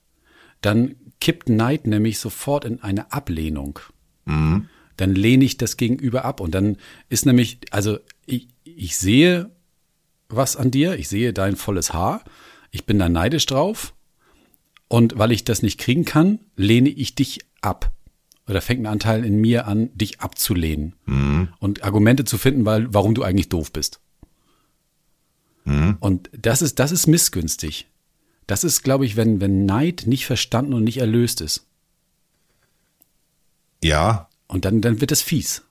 dann 0.60 0.94
kippt 1.20 1.48
Neid 1.48 1.86
nämlich 1.86 2.18
sofort 2.18 2.64
in 2.64 2.82
eine 2.82 3.12
Ablehnung. 3.12 3.80
Mhm. 4.26 4.68
dann 4.96 5.14
lehne 5.14 5.44
ich 5.44 5.58
das 5.58 5.76
Gegenüber 5.76 6.24
ab. 6.24 6.40
Und 6.40 6.54
dann 6.54 6.78
ist 7.08 7.26
nämlich, 7.26 7.58
also 7.70 7.98
ich, 8.26 8.48
ich 8.64 8.96
sehe 8.96 9.50
was 10.28 10.56
an 10.56 10.70
dir, 10.70 10.98
ich 10.98 11.08
sehe 11.08 11.32
dein 11.32 11.56
volles 11.56 11.92
Haar, 11.92 12.24
ich 12.74 12.87
bin 12.87 12.98
da 12.98 13.08
neidisch 13.08 13.46
drauf. 13.46 13.94
Und 14.88 15.16
weil 15.16 15.30
ich 15.30 15.44
das 15.44 15.62
nicht 15.62 15.78
kriegen 15.78 16.04
kann, 16.04 16.40
lehne 16.56 16.88
ich 16.88 17.14
dich 17.14 17.38
ab. 17.60 17.92
Oder 18.48 18.60
fängt 18.60 18.82
ein 18.82 18.87
Anteil 18.87 19.24
in 19.24 19.40
mir 19.40 19.66
an, 19.68 19.96
dich 19.96 20.20
abzulehnen. 20.20 20.94
Mhm. 21.06 21.48
Und 21.60 21.84
Argumente 21.84 22.24
zu 22.24 22.37
finden, 22.37 22.64
weil, 22.66 22.92
warum 22.92 23.14
du 23.14 23.22
eigentlich 23.22 23.48
doof 23.48 23.72
bist. 23.72 24.00
Mhm. 25.64 25.96
Und 26.00 26.30
das 26.37 26.62
ist, 26.62 26.80
das 26.80 26.90
ist 26.90 27.06
missgünstig. 27.06 27.87
Das 28.48 28.64
ist, 28.64 28.82
glaube 28.82 29.06
ich, 29.06 29.14
wenn, 29.14 29.40
wenn 29.40 29.64
Neid 29.64 30.02
nicht 30.06 30.26
verstanden 30.26 30.74
und 30.74 30.82
nicht 30.82 30.98
erlöst 30.98 31.40
ist. 31.40 31.66
Ja. 33.82 34.28
Und 34.48 34.64
dann, 34.64 34.80
dann 34.80 35.00
wird 35.00 35.12
es 35.12 35.22
fies. 35.22 35.62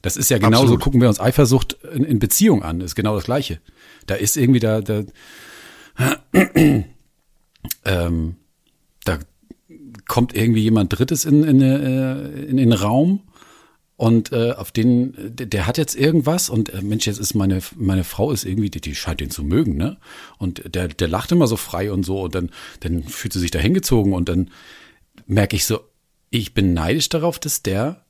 Das 0.00 0.16
ist 0.16 0.30
ja 0.30 0.38
genauso, 0.38 0.62
Absolut. 0.62 0.80
gucken 0.80 1.00
wir 1.00 1.08
uns 1.08 1.18
Eifersucht 1.18 1.72
in, 1.92 2.04
in 2.04 2.18
Beziehung 2.20 2.62
an, 2.62 2.80
ist 2.80 2.94
genau 2.94 3.16
das 3.16 3.24
Gleiche. 3.24 3.60
Da 4.06 4.14
ist 4.14 4.36
irgendwie 4.36 4.60
da, 4.60 4.80
da, 4.80 5.02
ähm, 7.84 8.36
da 9.04 9.18
kommt 10.06 10.34
irgendwie 10.34 10.62
jemand 10.62 10.98
Drittes 10.98 11.24
in, 11.24 11.44
in, 11.44 11.60
äh, 11.60 12.28
in, 12.44 12.56
den 12.56 12.72
Raum 12.72 13.22
und 13.96 14.32
äh, 14.32 14.52
auf 14.52 14.72
den, 14.72 15.14
der, 15.36 15.46
der 15.46 15.66
hat 15.66 15.78
jetzt 15.78 15.94
irgendwas 15.94 16.50
und 16.50 16.70
äh, 16.70 16.82
Mensch, 16.82 17.06
jetzt 17.06 17.20
ist 17.20 17.34
meine, 17.34 17.60
meine 17.76 18.04
Frau 18.04 18.32
ist 18.32 18.44
irgendwie, 18.44 18.70
die, 18.70 18.80
die 18.80 18.94
scheint 18.94 19.20
ihn 19.20 19.30
zu 19.30 19.44
mögen, 19.44 19.76
ne? 19.76 19.98
Und 20.38 20.74
der, 20.74 20.88
der 20.88 21.08
lacht 21.08 21.32
immer 21.32 21.46
so 21.46 21.56
frei 21.56 21.92
und 21.92 22.04
so 22.04 22.22
und 22.22 22.34
dann, 22.34 22.50
dann 22.80 23.04
fühlt 23.04 23.32
sie 23.32 23.40
sich 23.40 23.50
da 23.50 23.58
hingezogen 23.58 24.12
und 24.12 24.28
dann 24.28 24.50
merke 25.26 25.56
ich 25.56 25.64
so, 25.64 25.80
ich 26.30 26.54
bin 26.54 26.74
neidisch 26.74 27.08
darauf, 27.08 27.38
dass 27.38 27.62
der 27.62 28.04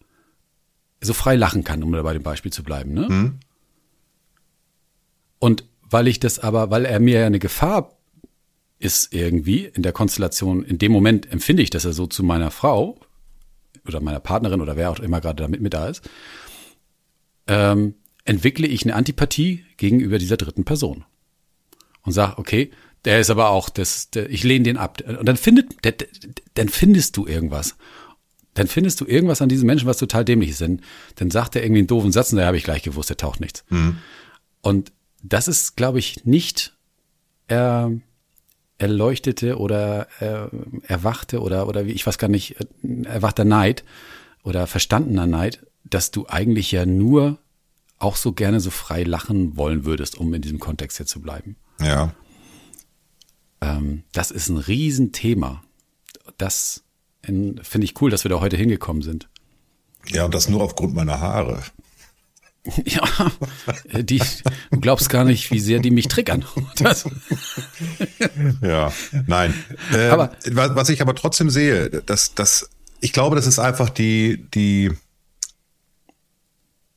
so 1.00 1.12
frei 1.12 1.36
lachen 1.36 1.64
kann, 1.64 1.82
um 1.82 1.90
bei 1.90 2.12
dem 2.14 2.22
Beispiel 2.22 2.52
zu 2.52 2.62
bleiben, 2.62 2.94
ne? 2.94 3.08
Mhm. 3.08 3.40
Und 5.38 5.64
weil 5.90 6.08
ich 6.08 6.20
das 6.20 6.38
aber, 6.38 6.70
weil 6.70 6.84
er 6.84 7.00
mir 7.00 7.20
ja 7.20 7.26
eine 7.26 7.38
Gefahr 7.38 7.96
ist 8.78 9.14
irgendwie 9.14 9.64
in 9.64 9.82
der 9.82 9.92
Konstellation, 9.92 10.62
in 10.64 10.78
dem 10.78 10.92
Moment 10.92 11.30
empfinde 11.30 11.62
ich, 11.62 11.70
dass 11.70 11.84
er 11.84 11.92
so 11.92 12.06
zu 12.06 12.22
meiner 12.22 12.50
Frau 12.50 12.98
oder 13.86 14.00
meiner 14.00 14.20
Partnerin 14.20 14.60
oder 14.60 14.76
wer 14.76 14.90
auch 14.90 15.00
immer 15.00 15.20
gerade 15.20 15.42
da 15.42 15.48
mit 15.48 15.60
mir 15.60 15.70
da 15.70 15.88
ist, 15.88 16.08
ähm, 17.46 17.94
entwickle 18.24 18.66
ich 18.66 18.84
eine 18.84 18.94
Antipathie 18.94 19.64
gegenüber 19.76 20.18
dieser 20.18 20.36
dritten 20.36 20.64
Person 20.64 21.04
und 22.02 22.12
sage, 22.12 22.38
okay, 22.38 22.70
der 23.04 23.20
ist 23.20 23.30
aber 23.30 23.50
auch, 23.50 23.68
das, 23.68 24.10
der, 24.10 24.30
ich 24.30 24.44
lehne 24.44 24.64
den 24.64 24.76
ab. 24.76 25.02
Und 25.06 25.26
dann 25.26 25.36
findet, 25.36 25.84
der, 25.84 25.94
dann 26.54 26.68
findest 26.68 27.16
du 27.16 27.26
irgendwas. 27.26 27.76
Dann 28.54 28.66
findest 28.66 29.00
du 29.00 29.06
irgendwas 29.06 29.42
an 29.42 29.48
diesem 29.48 29.66
Menschen, 29.66 29.86
was 29.86 29.98
total 29.98 30.24
dämlich 30.24 30.50
ist. 30.50 30.60
Dann, 30.60 30.80
dann 31.16 31.30
sagt 31.30 31.56
er 31.56 31.62
irgendwie 31.62 31.80
einen 31.80 31.88
doofen 31.88 32.12
Satz 32.12 32.32
und 32.32 32.38
da 32.38 32.46
habe 32.46 32.56
ich 32.56 32.64
gleich 32.64 32.82
gewusst, 32.82 33.10
der 33.10 33.16
taucht 33.16 33.40
nichts. 33.40 33.64
Mhm. 33.68 33.98
Und 34.62 34.92
das 35.24 35.48
ist, 35.48 35.76
glaube 35.76 35.98
ich, 35.98 36.24
nicht 36.24 36.76
äh, 37.48 37.88
erleuchtete 38.78 39.58
oder 39.58 40.06
äh, 40.20 40.48
erwachte 40.86 41.40
oder, 41.40 41.66
oder 41.66 41.86
wie, 41.86 41.92
ich 41.92 42.06
weiß 42.06 42.18
gar 42.18 42.28
nicht, 42.28 42.60
äh, 42.60 43.02
erwachter 43.04 43.44
Neid 43.44 43.84
oder 44.42 44.66
verstandener 44.66 45.26
Neid, 45.26 45.66
dass 45.84 46.10
du 46.10 46.26
eigentlich 46.28 46.70
ja 46.72 46.86
nur 46.86 47.38
auch 47.98 48.16
so 48.16 48.32
gerne 48.32 48.60
so 48.60 48.70
frei 48.70 49.02
lachen 49.02 49.56
wollen 49.56 49.84
würdest, 49.84 50.18
um 50.18 50.32
in 50.34 50.42
diesem 50.42 50.58
Kontext 50.58 50.98
hier 50.98 51.06
zu 51.06 51.20
bleiben. 51.20 51.56
Ja. 51.80 52.14
Ähm, 53.60 54.04
das 54.12 54.30
ist 54.30 54.48
ein 54.48 54.58
Riesenthema. 54.58 55.62
Das 56.36 56.82
finde 57.22 57.84
ich 57.84 58.00
cool, 58.02 58.10
dass 58.10 58.24
wir 58.24 58.28
da 58.28 58.40
heute 58.40 58.58
hingekommen 58.58 59.02
sind. 59.02 59.30
Ja, 60.08 60.26
und 60.26 60.34
das 60.34 60.50
nur 60.50 60.62
aufgrund 60.62 60.94
meiner 60.94 61.20
Haare. 61.20 61.62
Ja, 62.86 63.02
die, 64.00 64.22
du 64.70 64.80
glaubst 64.80 65.10
gar 65.10 65.24
nicht, 65.24 65.50
wie 65.50 65.60
sehr 65.60 65.80
die 65.80 65.90
mich 65.90 66.08
triggern. 66.08 66.44
Das. 66.76 67.04
Ja, 68.62 68.92
nein. 69.26 69.54
Äh, 69.92 70.08
aber, 70.08 70.32
was 70.44 70.88
ich 70.88 71.00
aber 71.00 71.14
trotzdem 71.14 71.50
sehe, 71.50 71.88
dass, 71.88 72.34
dass, 72.34 72.68
ich 73.00 73.12
glaube, 73.12 73.36
das 73.36 73.46
ist 73.46 73.58
einfach 73.58 73.90
die, 73.90 74.46
die, 74.54 74.90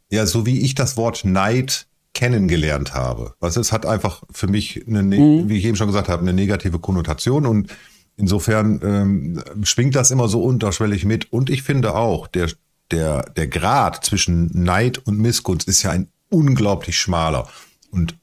ja, 0.09 0.25
so 0.25 0.45
wie 0.45 0.61
ich 0.61 0.73
das 0.73 0.97
Wort 0.97 1.25
Neid 1.25 1.87
kennengelernt 2.13 2.93
habe. 2.93 3.35
Was 3.39 3.57
es 3.57 3.71
hat 3.71 3.85
einfach 3.85 4.23
für 4.31 4.47
mich 4.47 4.87
eine, 4.87 5.03
ne, 5.03 5.19
mhm. 5.19 5.49
wie 5.49 5.57
ich 5.57 5.65
eben 5.65 5.75
schon 5.75 5.87
gesagt 5.87 6.09
habe, 6.09 6.21
eine 6.21 6.33
negative 6.33 6.79
Konnotation 6.79 7.45
und 7.45 7.75
insofern 8.15 8.79
ähm, 8.83 9.43
schwingt 9.63 9.95
das 9.95 10.11
immer 10.11 10.27
so 10.27 10.41
unterschwellig 10.41 11.05
mit. 11.05 11.31
Und 11.31 11.49
ich 11.49 11.61
finde 11.61 11.93
auch, 11.93 12.27
der 12.27 12.49
der, 12.91 13.23
der 13.35 13.47
Grad 13.47 14.05
zwischen 14.05 14.49
Neid 14.53 14.99
und 14.99 15.19
Missgunst 15.19 15.67
ist 15.67 15.83
ja 15.83 15.91
ein 15.91 16.09
unglaublich 16.29 16.97
schmaler. 16.97 17.47
Und 17.91 18.15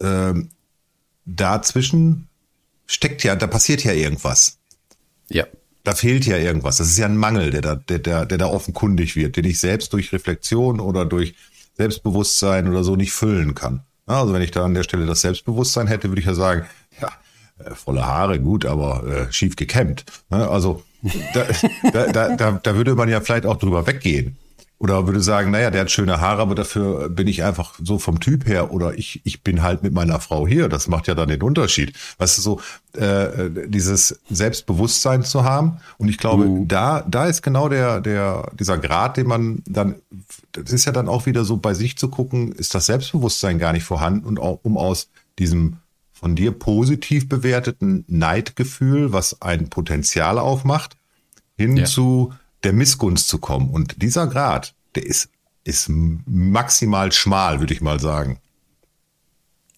ähm, 0.00 0.50
dazwischen 1.24 2.28
steckt 2.86 3.22
ja, 3.24 3.36
da 3.36 3.46
passiert 3.46 3.84
ja 3.84 3.92
irgendwas. 3.92 4.58
Ja. 5.28 5.46
Da 5.84 5.94
fehlt 5.94 6.26
ja 6.26 6.36
irgendwas. 6.36 6.76
Das 6.76 6.88
ist 6.88 6.98
ja 6.98 7.06
ein 7.06 7.16
Mangel, 7.16 7.50
der 7.50 7.62
da, 7.62 7.74
der, 7.76 7.98
der, 7.98 8.26
der 8.26 8.38
da 8.38 8.46
offenkundig 8.46 9.16
wird, 9.16 9.36
den 9.36 9.44
ich 9.44 9.58
selbst 9.58 9.92
durch 9.92 10.12
Reflexion 10.12 10.80
oder 10.80 11.06
durch 11.06 11.34
Selbstbewusstsein 11.76 12.68
oder 12.68 12.84
so 12.84 12.96
nicht 12.96 13.12
füllen 13.12 13.54
kann. 13.54 13.84
Also 14.04 14.34
wenn 14.34 14.42
ich 14.42 14.50
da 14.50 14.64
an 14.64 14.74
der 14.74 14.82
Stelle 14.82 15.06
das 15.06 15.20
Selbstbewusstsein 15.20 15.86
hätte, 15.86 16.08
würde 16.08 16.20
ich 16.20 16.26
ja 16.26 16.34
sagen, 16.34 16.66
ja, 17.00 17.10
äh, 17.58 17.74
volle 17.74 18.06
Haare, 18.06 18.40
gut, 18.40 18.66
aber 18.66 19.06
äh, 19.06 19.32
schief 19.32 19.56
gekämmt. 19.56 20.04
Ne? 20.30 20.48
Also 20.48 20.82
da, 21.34 21.46
da, 22.12 22.36
da, 22.36 22.60
da 22.62 22.74
würde 22.74 22.94
man 22.94 23.08
ja 23.08 23.20
vielleicht 23.20 23.46
auch 23.46 23.56
drüber 23.56 23.86
weggehen. 23.86 24.36
Oder 24.80 25.06
würde 25.06 25.20
sagen, 25.20 25.50
naja, 25.50 25.72
der 25.72 25.80
hat 25.82 25.90
schöne 25.90 26.20
Haare, 26.20 26.40
aber 26.40 26.54
dafür 26.54 27.08
bin 27.08 27.26
ich 27.26 27.42
einfach 27.42 27.74
so 27.82 27.98
vom 27.98 28.20
Typ 28.20 28.46
her 28.46 28.72
oder 28.72 28.96
ich, 28.96 29.20
ich 29.24 29.42
bin 29.42 29.62
halt 29.62 29.82
mit 29.82 29.92
meiner 29.92 30.20
Frau 30.20 30.46
hier. 30.46 30.68
Das 30.68 30.86
macht 30.86 31.08
ja 31.08 31.16
dann 31.16 31.28
den 31.28 31.42
Unterschied. 31.42 31.94
Weißt 32.18 32.38
du, 32.38 32.42
so 32.42 32.60
äh, 32.92 33.50
dieses 33.66 34.20
Selbstbewusstsein 34.30 35.24
zu 35.24 35.42
haben. 35.42 35.78
Und 35.98 36.08
ich 36.08 36.16
glaube, 36.16 36.44
uh. 36.44 36.64
da, 36.68 37.04
da 37.08 37.26
ist 37.26 37.42
genau 37.42 37.68
der, 37.68 38.00
der, 38.00 38.52
dieser 38.54 38.78
Grad, 38.78 39.16
den 39.16 39.26
man 39.26 39.64
dann, 39.66 39.96
das 40.52 40.72
ist 40.72 40.84
ja 40.84 40.92
dann 40.92 41.08
auch 41.08 41.26
wieder 41.26 41.44
so 41.44 41.56
bei 41.56 41.74
sich 41.74 41.98
zu 41.98 42.08
gucken, 42.08 42.52
ist 42.52 42.72
das 42.72 42.86
Selbstbewusstsein 42.86 43.58
gar 43.58 43.72
nicht 43.72 43.84
vorhanden 43.84 44.26
und 44.26 44.38
auch, 44.38 44.60
um 44.62 44.78
aus 44.78 45.10
diesem 45.40 45.78
von 46.18 46.34
dir 46.34 46.50
positiv 46.50 47.28
bewerteten 47.28 48.04
Neidgefühl, 48.08 49.12
was 49.12 49.40
ein 49.40 49.70
Potenzial 49.70 50.38
aufmacht, 50.38 50.96
hin 51.56 51.76
ja. 51.76 51.84
zu 51.84 52.32
der 52.64 52.72
Missgunst 52.72 53.28
zu 53.28 53.38
kommen. 53.38 53.70
Und 53.70 54.02
dieser 54.02 54.26
Grad, 54.26 54.74
der 54.96 55.06
ist, 55.06 55.30
ist 55.62 55.88
maximal 55.88 57.12
schmal, 57.12 57.60
würde 57.60 57.72
ich 57.72 57.80
mal 57.80 58.00
sagen. 58.00 58.40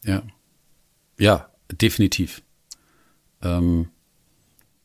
Ja. 0.03 0.23
Ja, 1.19 1.51
definitiv. 1.71 2.41
Ähm, 3.43 3.89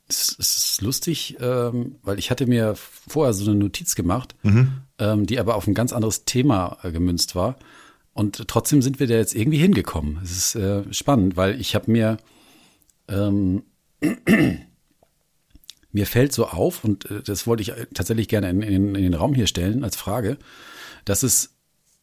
es, 0.09 0.35
es 0.37 0.57
ist 0.57 0.81
lustig, 0.81 1.37
ähm, 1.39 1.95
weil 2.03 2.19
ich 2.19 2.31
hatte 2.31 2.47
mir 2.47 2.75
vorher 2.75 3.33
so 3.33 3.49
eine 3.49 3.57
Notiz 3.57 3.95
gemacht, 3.95 4.35
mhm. 4.43 4.81
ähm, 4.99 5.25
die 5.25 5.39
aber 5.39 5.55
auf 5.55 5.67
ein 5.67 5.73
ganz 5.73 5.93
anderes 5.93 6.25
Thema 6.25 6.79
äh, 6.83 6.91
gemünzt 6.91 7.33
war. 7.33 7.55
Und 8.15 8.47
trotzdem 8.47 8.81
sind 8.81 9.01
wir 9.01 9.07
da 9.07 9.15
jetzt 9.15 9.35
irgendwie 9.35 9.57
hingekommen. 9.57 10.19
Es 10.23 10.31
ist 10.31 10.55
äh, 10.55 10.83
spannend, 10.93 11.35
weil 11.35 11.59
ich 11.59 11.75
habe 11.75 11.91
mir 11.91 12.15
ähm, 13.09 13.63
mir 15.91 16.05
fällt 16.05 16.31
so 16.31 16.47
auf 16.47 16.85
und 16.85 17.11
äh, 17.11 17.21
das 17.21 17.45
wollte 17.45 17.63
ich 17.63 17.73
tatsächlich 17.93 18.29
gerne 18.29 18.49
in, 18.49 18.61
in, 18.61 18.95
in, 18.95 19.03
den 19.03 19.13
Raum 19.15 19.33
hier 19.33 19.47
stellen 19.47 19.83
als 19.83 19.97
Frage, 19.97 20.37
dass 21.03 21.23
es 21.23 21.57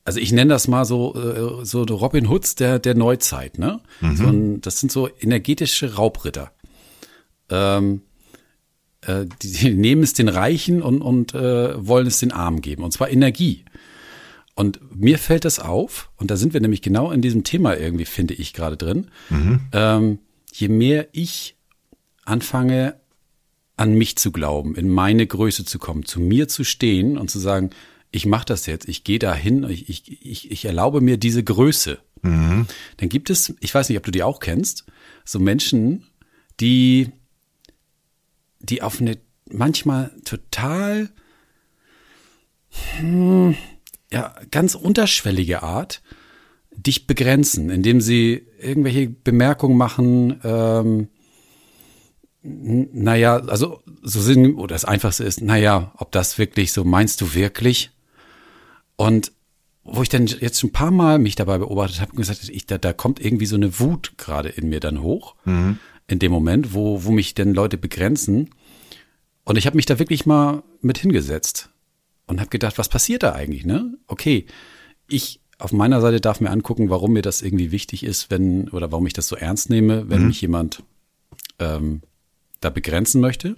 also 0.05 0.21
ich 0.21 0.33
nenne 0.33 0.53
das 0.53 0.69
mal 0.69 0.85
so 0.85 1.15
äh, 1.15 1.65
so 1.65 1.83
Robin 1.83 2.29
Hoods 2.29 2.57
der 2.57 2.79
der 2.79 2.95
Neuzeit, 2.95 3.59
ne? 3.59 3.81
Mhm. 4.03 4.17
So 4.17 4.27
ein, 4.27 4.61
das 4.61 4.81
sind 4.81 4.93
so 4.93 5.09
energetische 5.19 5.95
Raubritter. 5.95 6.53
Ähm, 7.49 8.03
äh, 9.01 9.25
die, 9.41 9.51
die 9.51 9.71
nehmen 9.71 10.03
es 10.03 10.13
den 10.13 10.29
Reichen 10.29 10.83
und 10.83 11.01
und 11.01 11.33
äh, 11.33 11.87
wollen 11.87 12.07
es 12.07 12.19
den 12.19 12.33
Armen 12.33 12.61
geben 12.61 12.85
und 12.85 12.93
zwar 12.93 13.09
Energie. 13.09 13.65
Und 14.55 14.95
mir 14.95 15.19
fällt 15.19 15.45
das 15.45 15.59
auf, 15.59 16.11
und 16.17 16.31
da 16.31 16.37
sind 16.37 16.53
wir 16.53 16.61
nämlich 16.61 16.83
genau 16.83 17.11
in 17.11 17.23
diesem 17.23 17.43
Thema 17.43 17.77
irgendwie, 17.77 18.05
finde 18.05 18.35
ich 18.35 18.53
gerade 18.53 18.77
drin. 18.77 19.11
Mhm. 19.31 19.61
Ähm, 19.73 20.19
je 20.53 20.69
mehr 20.69 21.09
ich 21.13 21.57
anfange, 22.25 23.01
an 23.77 23.95
mich 23.95 24.17
zu 24.17 24.31
glauben, 24.31 24.75
in 24.75 24.89
meine 24.89 25.27
Größe 25.27 25.65
zu 25.65 25.79
kommen, 25.79 26.05
zu 26.05 26.21
mir 26.21 26.49
zu 26.49 26.65
stehen 26.65 27.17
und 27.17 27.31
zu 27.31 27.39
sagen, 27.39 27.71
ich 28.11 28.27
mache 28.27 28.45
das 28.45 28.67
jetzt, 28.67 28.89
ich 28.89 29.05
gehe 29.05 29.19
dahin, 29.19 29.65
ich, 29.65 29.89
ich, 29.89 30.25
ich, 30.25 30.51
ich 30.51 30.65
erlaube 30.67 31.01
mir 31.01 31.17
diese 31.17 31.43
Größe. 31.43 31.99
Mhm. 32.21 32.67
Dann 32.99 33.09
gibt 33.09 33.31
es, 33.31 33.55
ich 33.61 33.75
weiß 33.75 33.89
nicht, 33.89 33.99
ob 33.99 34.05
du 34.05 34.11
die 34.11 34.23
auch 34.23 34.39
kennst, 34.39 34.85
so 35.25 35.39
Menschen, 35.39 36.05
die, 36.61 37.11
die 38.61 38.83
auf 38.83 39.01
eine 39.01 39.19
manchmal 39.51 40.15
total, 40.25 41.11
hm, 42.99 43.57
ja, 44.13 44.35
ganz 44.51 44.75
unterschwellige 44.75 45.63
Art 45.63 46.03
dich 46.71 47.07
begrenzen, 47.07 47.71
indem 47.71 48.01
sie 48.01 48.47
irgendwelche 48.61 49.09
Bemerkungen 49.09 49.77
machen, 49.77 50.41
ähm, 50.45 51.09
naja, 52.43 53.37
also 53.37 53.83
so 54.03 54.21
Sinn, 54.21 54.55
oder 54.55 54.75
das 54.75 54.85
Einfachste 54.85 55.25
ist, 55.25 55.41
naja, 55.41 55.93
ob 55.97 56.13
das 56.13 56.39
wirklich 56.39 56.73
so 56.73 56.85
meinst 56.85 57.21
du 57.21 57.35
wirklich? 57.35 57.91
Und 58.97 59.33
wo 59.85 60.03
ich 60.03 60.09
dann 60.09 60.27
jetzt 60.27 60.61
schon 60.61 60.71
ein 60.71 60.73
paar 60.73 60.91
Mal 60.91 61.19
mich 61.19 61.35
dabei 61.35 61.59
beobachtet 61.59 62.01
habe 62.01 62.13
und 62.13 62.19
gesagt, 62.19 62.49
ich, 62.49 62.67
da, 62.67 62.79
da 62.79 62.93
kommt 62.93 63.21
irgendwie 63.25 63.47
so 63.47 63.57
eine 63.57 63.81
Wut 63.81 64.15
gerade 64.17 64.49
in 64.49 64.69
mir 64.69 64.81
dann 64.81 65.03
hoch, 65.03 65.35
mhm. 65.45 65.79
in 66.07 66.19
dem 66.19 66.33
Moment, 66.33 66.75
wo, 66.75 67.05
wo 67.05 67.11
mich 67.11 67.35
denn 67.35 67.55
Leute 67.55 67.79
begrenzen. 67.79 68.51
Und 69.45 69.57
ich 69.57 69.67
habe 69.67 69.77
mich 69.77 69.87
da 69.87 69.99
wirklich 69.99 70.27
mal 70.27 70.63
mit 70.81 70.99
hingesetzt 70.99 71.72
und 72.33 72.41
habe 72.41 72.51
gedacht, 72.51 72.79
was 72.79 72.89
passiert 72.89 73.23
da 73.23 73.33
eigentlich, 73.33 73.67
ne? 73.67 73.95
Okay, 74.07 74.47
ich 75.07 75.41
auf 75.59 75.71
meiner 75.71 76.01
Seite 76.01 76.21
darf 76.21 76.41
mir 76.41 76.51
angucken, 76.51 76.91
warum 76.91 77.13
mir 77.13 77.23
das 77.23 77.43
irgendwie 77.43 77.71
wichtig 77.71 78.03
ist, 78.03 78.31
wenn, 78.31 78.69
oder 78.71 78.91
warum 78.91 79.07
ich 79.07 79.13
das 79.13 79.29
so 79.29 79.37
ernst 79.37 79.71
nehme, 79.71 80.09
wenn 80.09 80.23
mhm. 80.23 80.29
mich 80.29 80.41
jemand 80.41 80.83
ähm, 81.61 82.03
da 82.61 82.71
begrenzen 82.71 83.21
möchte. 83.21 83.57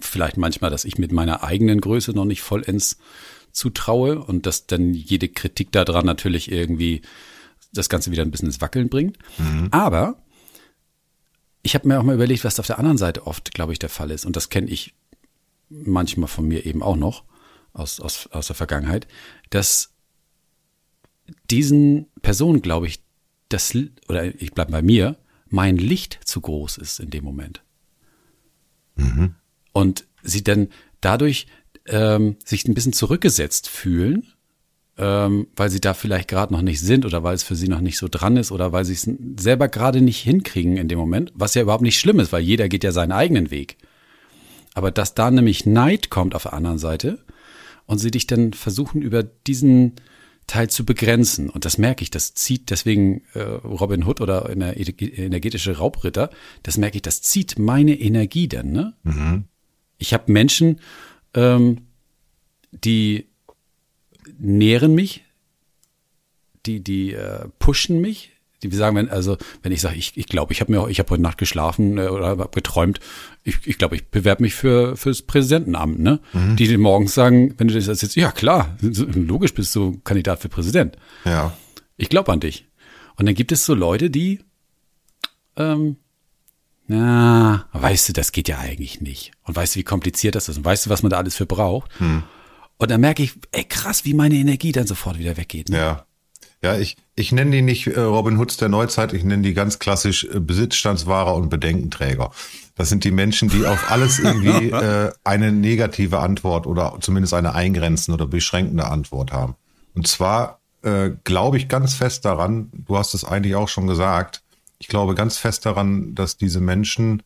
Vielleicht 0.00 0.36
manchmal, 0.36 0.70
dass 0.70 0.84
ich 0.84 0.98
mit 0.98 1.12
meiner 1.12 1.44
eigenen 1.44 1.80
Größe 1.80 2.12
noch 2.12 2.24
nicht 2.24 2.42
vollends 2.42 2.98
zutraue 3.52 4.18
und 4.18 4.46
dass 4.46 4.66
dann 4.66 4.94
jede 4.94 5.28
Kritik 5.28 5.70
daran 5.70 6.06
natürlich 6.06 6.50
irgendwie 6.50 7.02
das 7.72 7.88
Ganze 7.88 8.10
wieder 8.10 8.22
ein 8.22 8.30
bisschen 8.30 8.48
ins 8.48 8.60
Wackeln 8.60 8.88
bringt. 8.88 9.18
Mhm. 9.38 9.68
Aber 9.70 10.16
ich 11.62 11.74
habe 11.74 11.86
mir 11.86 12.00
auch 12.00 12.04
mal 12.04 12.14
überlegt, 12.14 12.44
was 12.44 12.58
auf 12.58 12.66
der 12.66 12.78
anderen 12.78 12.98
Seite 12.98 13.26
oft, 13.26 13.52
glaube 13.52 13.72
ich, 13.72 13.78
der 13.78 13.90
Fall 13.90 14.10
ist. 14.10 14.24
Und 14.24 14.34
das 14.34 14.48
kenne 14.48 14.70
ich 14.70 14.94
manchmal 15.68 16.28
von 16.28 16.48
mir 16.48 16.66
eben 16.66 16.82
auch 16.82 16.96
noch 16.96 17.22
aus, 17.74 18.00
aus, 18.00 18.28
aus 18.32 18.46
der 18.46 18.56
Vergangenheit, 18.56 19.06
dass 19.50 19.92
diesen 21.50 22.06
Personen, 22.22 22.62
glaube 22.62 22.86
ich, 22.86 23.02
das, 23.48 23.76
oder 24.08 24.24
ich 24.40 24.52
bleibe 24.52 24.72
bei 24.72 24.82
mir, 24.82 25.18
mein 25.48 25.76
Licht 25.76 26.18
zu 26.24 26.40
groß 26.40 26.78
ist 26.78 27.00
in 27.00 27.10
dem 27.10 27.24
Moment. 27.24 27.62
Mhm. 28.96 29.34
Und 29.72 30.06
sie 30.22 30.42
dann 30.42 30.68
dadurch 31.00 31.46
ähm, 31.86 32.36
sich 32.44 32.66
ein 32.66 32.74
bisschen 32.74 32.92
zurückgesetzt 32.92 33.68
fühlen, 33.68 34.26
ähm, 34.96 35.48
weil 35.56 35.70
sie 35.70 35.80
da 35.80 35.92
vielleicht 35.92 36.28
gerade 36.28 36.52
noch 36.52 36.62
nicht 36.62 36.80
sind 36.80 37.04
oder 37.04 37.22
weil 37.22 37.34
es 37.34 37.42
für 37.42 37.56
sie 37.56 37.68
noch 37.68 37.80
nicht 37.80 37.98
so 37.98 38.08
dran 38.08 38.36
ist 38.36 38.52
oder 38.52 38.72
weil 38.72 38.84
sie 38.84 38.94
es 38.94 39.08
selber 39.38 39.68
gerade 39.68 40.00
nicht 40.00 40.20
hinkriegen 40.20 40.76
in 40.76 40.88
dem 40.88 40.98
Moment, 40.98 41.32
was 41.34 41.54
ja 41.54 41.62
überhaupt 41.62 41.82
nicht 41.82 41.98
schlimm 41.98 42.20
ist, 42.20 42.32
weil 42.32 42.42
jeder 42.42 42.68
geht 42.68 42.84
ja 42.84 42.92
seinen 42.92 43.12
eigenen 43.12 43.50
Weg. 43.50 43.76
Aber 44.74 44.90
dass 44.90 45.14
da 45.14 45.30
nämlich 45.30 45.66
Neid 45.66 46.10
kommt 46.10 46.34
auf 46.34 46.44
der 46.44 46.52
anderen 46.52 46.78
Seite 46.78 47.24
und 47.86 47.98
sie 47.98 48.10
dich 48.10 48.26
dann 48.26 48.52
versuchen 48.52 49.02
über 49.02 49.22
diesen 49.22 49.94
Teil 50.46 50.68
zu 50.68 50.84
begrenzen. 50.84 51.48
Und 51.48 51.64
das 51.64 51.78
merke 51.78 52.02
ich, 52.02 52.10
das 52.10 52.34
zieht 52.34 52.70
deswegen 52.70 53.22
äh, 53.34 53.40
Robin 53.40 54.04
Hood 54.04 54.20
oder 54.20 54.48
in 54.50 54.60
der 54.60 54.76
energetische 54.76 55.78
Raubritter, 55.78 56.30
das 56.62 56.76
merke 56.76 56.96
ich, 56.96 57.02
das 57.02 57.22
zieht 57.22 57.58
meine 57.58 57.98
Energie 57.98 58.48
dann. 58.48 58.72
Ne? 58.72 58.94
Mhm. 59.04 59.44
Ich 59.98 60.12
habe 60.12 60.30
Menschen, 60.30 60.80
ähm, 61.34 61.86
die 62.72 63.26
nähren 64.38 64.94
mich, 64.94 65.24
die, 66.66 66.82
die 66.82 67.12
äh, 67.12 67.48
pushen 67.58 68.00
mich, 68.00 68.33
die 68.70 68.76
sagen, 68.76 68.96
wenn, 68.96 69.08
also 69.08 69.36
wenn 69.62 69.72
ich 69.72 69.80
sage, 69.80 69.96
ich, 69.96 70.16
ich 70.16 70.26
glaube, 70.26 70.52
ich 70.52 70.60
habe 70.60 70.72
mir, 70.72 70.88
ich 70.88 70.98
habe 70.98 71.10
heute 71.10 71.22
Nacht 71.22 71.38
geschlafen 71.38 71.98
äh, 71.98 72.08
oder 72.08 72.26
habe 72.28 72.48
geträumt, 72.52 73.00
ich, 73.42 73.66
ich 73.66 73.78
glaube, 73.78 73.96
ich 73.96 74.08
bewerbe 74.08 74.42
mich 74.42 74.54
für 74.54 74.96
fürs 74.96 75.22
Präsidentenamt, 75.22 75.98
ne? 75.98 76.20
Mhm. 76.32 76.56
Die 76.56 76.76
morgens 76.76 77.14
sagen, 77.14 77.54
wenn 77.58 77.68
du 77.68 77.74
das 77.74 78.00
jetzt, 78.00 78.16
ja 78.16 78.32
klar, 78.32 78.76
logisch 78.80 79.54
bist 79.54 79.74
du 79.76 80.00
Kandidat 80.04 80.40
für 80.40 80.48
Präsident. 80.48 80.96
Ja. 81.24 81.56
Ich 81.96 82.08
glaube 82.08 82.32
an 82.32 82.40
dich. 82.40 82.66
Und 83.16 83.26
dann 83.26 83.34
gibt 83.34 83.52
es 83.52 83.64
so 83.64 83.74
Leute, 83.74 84.10
die, 84.10 84.40
ähm, 85.56 85.96
na, 86.86 87.66
weißt 87.72 88.08
du, 88.10 88.12
das 88.12 88.32
geht 88.32 88.48
ja 88.48 88.58
eigentlich 88.58 89.00
nicht. 89.00 89.32
Und 89.44 89.56
weißt 89.56 89.74
du, 89.74 89.80
wie 89.80 89.84
kompliziert 89.84 90.34
das 90.34 90.48
ist? 90.48 90.58
Und 90.58 90.64
weißt 90.64 90.86
du, 90.86 90.90
was 90.90 91.02
man 91.02 91.10
da 91.10 91.18
alles 91.18 91.34
für 91.34 91.46
braucht? 91.46 91.98
Hm. 91.98 92.24
Und 92.76 92.90
dann 92.90 93.00
merke 93.00 93.22
ich, 93.22 93.34
ey, 93.52 93.64
krass, 93.64 94.04
wie 94.04 94.14
meine 94.14 94.34
Energie 94.34 94.72
dann 94.72 94.86
sofort 94.86 95.18
wieder 95.18 95.36
weggeht. 95.36 95.68
Ne? 95.68 95.76
Ja. 95.78 96.06
Ja, 96.64 96.78
ich, 96.78 96.96
ich 97.14 97.30
nenne 97.30 97.50
die 97.50 97.60
nicht 97.60 97.88
äh, 97.88 98.00
Robin 98.00 98.38
Hoods 98.38 98.56
der 98.56 98.70
Neuzeit, 98.70 99.12
ich 99.12 99.22
nenne 99.22 99.42
die 99.42 99.52
ganz 99.52 99.78
klassisch 99.78 100.24
äh, 100.24 100.40
Besitzstandswahrer 100.40 101.34
und 101.34 101.50
Bedenkenträger. 101.50 102.30
Das 102.74 102.88
sind 102.88 103.04
die 103.04 103.10
Menschen, 103.10 103.50
die 103.50 103.66
auf 103.66 103.90
alles 103.90 104.18
irgendwie 104.18 104.70
äh, 104.70 105.12
eine 105.24 105.52
negative 105.52 106.20
Antwort 106.20 106.66
oder 106.66 106.96
zumindest 107.00 107.34
eine 107.34 107.54
eingrenzende 107.54 108.14
oder 108.14 108.30
beschränkende 108.30 108.86
Antwort 108.86 109.30
haben. 109.30 109.56
Und 109.94 110.06
zwar 110.06 110.60
äh, 110.80 111.10
glaube 111.24 111.58
ich 111.58 111.68
ganz 111.68 111.92
fest 111.92 112.24
daran, 112.24 112.70
du 112.72 112.96
hast 112.96 113.12
es 113.12 113.26
eigentlich 113.26 113.56
auch 113.56 113.68
schon 113.68 113.86
gesagt, 113.86 114.42
ich 114.78 114.88
glaube 114.88 115.14
ganz 115.14 115.36
fest 115.36 115.66
daran, 115.66 116.14
dass 116.14 116.38
diese 116.38 116.60
Menschen 116.60 117.22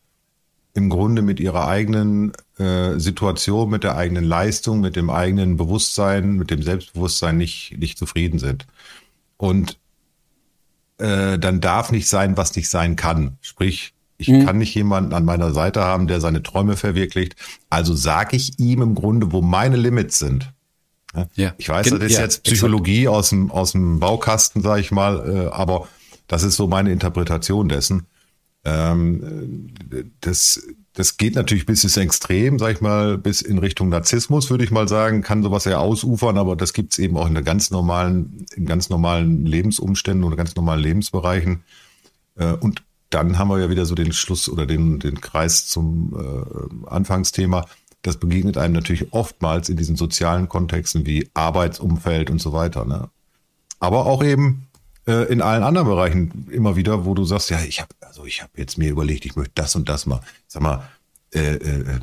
im 0.73 0.89
Grunde 0.89 1.21
mit 1.21 1.39
ihrer 1.39 1.65
eigenen 1.65 2.33
äh, 2.57 2.99
Situation, 2.99 3.69
mit 3.69 3.85
der 3.85 3.95
eigenen 3.95 4.25
Leistung, 4.25 4.81
mit 4.81 4.97
dem 4.97 5.09
eigenen 5.09 5.55
Bewusstsein, 5.55 6.33
mit 6.33 6.51
dem 6.51 6.61
Selbstbewusstsein 6.61 7.37
nicht, 7.37 7.75
nicht 7.77 7.97
zufrieden 7.97 8.37
sind. 8.37 8.67
Und 9.39 9.79
äh, 10.97 11.39
dann 11.39 11.61
darf 11.61 11.91
nicht 11.91 12.09
sein, 12.09 12.37
was 12.37 12.55
nicht 12.55 12.69
sein 12.69 12.95
kann. 12.95 13.37
Sprich, 13.41 13.93
ich 14.17 14.27
mhm. 14.27 14.45
kann 14.45 14.57
nicht 14.57 14.75
jemanden 14.75 15.13
an 15.13 15.23
meiner 15.23 15.53
Seite 15.53 15.81
haben, 15.81 16.07
der 16.07 16.19
seine 16.19 16.43
Träume 16.43 16.75
verwirklicht. 16.75 17.35
Also 17.69 17.95
sage 17.95 18.35
ich 18.35 18.59
ihm 18.59 18.81
im 18.81 18.95
Grunde, 18.95 19.31
wo 19.31 19.41
meine 19.41 19.77
Limits 19.77 20.19
sind. 20.19 20.51
Ja. 21.35 21.53
Ich 21.57 21.69
weiß, 21.69 21.89
das 21.89 21.99
ist 22.01 22.17
ja, 22.17 22.21
jetzt 22.21 22.43
Psychologie 22.43 23.07
aus 23.07 23.29
dem, 23.29 23.49
aus 23.49 23.71
dem 23.71 23.99
Baukasten, 23.99 24.61
sage 24.61 24.81
ich 24.81 24.91
mal, 24.91 25.47
äh, 25.47 25.47
aber 25.47 25.87
das 26.27 26.43
ist 26.43 26.57
so 26.57 26.67
meine 26.67 26.91
Interpretation 26.91 27.69
dessen. 27.69 28.05
Ähm, 28.65 29.71
das 30.21 30.61
das 30.99 31.15
geht 31.15 31.35
natürlich 31.35 31.65
bis 31.65 31.85
ins 31.85 31.95
Extrem, 31.95 32.59
sag 32.59 32.73
ich 32.73 32.81
mal, 32.81 33.17
bis 33.17 33.41
in 33.41 33.57
Richtung 33.57 33.87
Narzissmus, 33.87 34.49
würde 34.49 34.65
ich 34.65 34.71
mal 34.71 34.89
sagen, 34.89 35.21
kann 35.21 35.41
sowas 35.41 35.63
ja 35.63 35.77
ausufern, 35.77 36.37
aber 36.37 36.57
das 36.57 36.73
gibt's 36.73 36.97
eben 36.99 37.15
auch 37.15 37.25
in 37.25 37.35
der 37.35 37.43
ganz 37.43 37.71
normalen, 37.71 38.45
in 38.55 38.65
ganz 38.65 38.89
normalen 38.89 39.45
Lebensumständen 39.45 40.25
oder 40.25 40.35
ganz 40.35 40.57
normalen 40.57 40.81
Lebensbereichen. 40.81 41.63
Äh, 42.35 42.51
und 42.53 42.83
dann 43.11 43.37
haben 43.37 43.49
wir 43.49 43.59
ja 43.59 43.69
wieder 43.69 43.85
so 43.85 43.95
den 43.95 44.11
Schluss 44.11 44.49
oder 44.49 44.65
den, 44.65 44.99
den 44.99 45.21
Kreis 45.21 45.67
zum 45.67 46.13
äh, 46.19 46.87
Anfangsthema. 46.89 47.65
Das 48.01 48.17
begegnet 48.17 48.57
einem 48.57 48.73
natürlich 48.73 49.13
oftmals 49.13 49.69
in 49.69 49.77
diesen 49.77 49.95
sozialen 49.95 50.49
Kontexten 50.49 51.05
wie 51.05 51.29
Arbeitsumfeld 51.33 52.29
und 52.29 52.41
so 52.41 52.51
weiter. 52.51 52.83
Ne? 52.83 53.09
Aber 53.79 54.05
auch 54.05 54.21
eben 54.21 54.67
äh, 55.09 55.23
in 55.23 55.41
allen 55.41 55.63
anderen 55.63 55.87
Bereichen 55.87 56.47
immer 56.51 56.75
wieder, 56.75 57.03
wo 57.05 57.15
du 57.15 57.25
sagst, 57.25 57.49
ja, 57.49 57.59
ich 57.61 57.81
habe 57.81 57.93
also 58.01 58.25
ich 58.25 58.41
habe 58.41 58.51
jetzt 58.57 58.77
mir 58.77 58.89
überlegt, 58.89 59.25
ich 59.25 59.35
möchte 59.35 59.53
das 59.55 59.75
und 59.75 59.89
das 59.89 60.05
mal. 60.05 60.21
Sag 60.47 60.61
mal, 60.61 60.87
äh, 61.33 61.55
äh, 61.55 61.99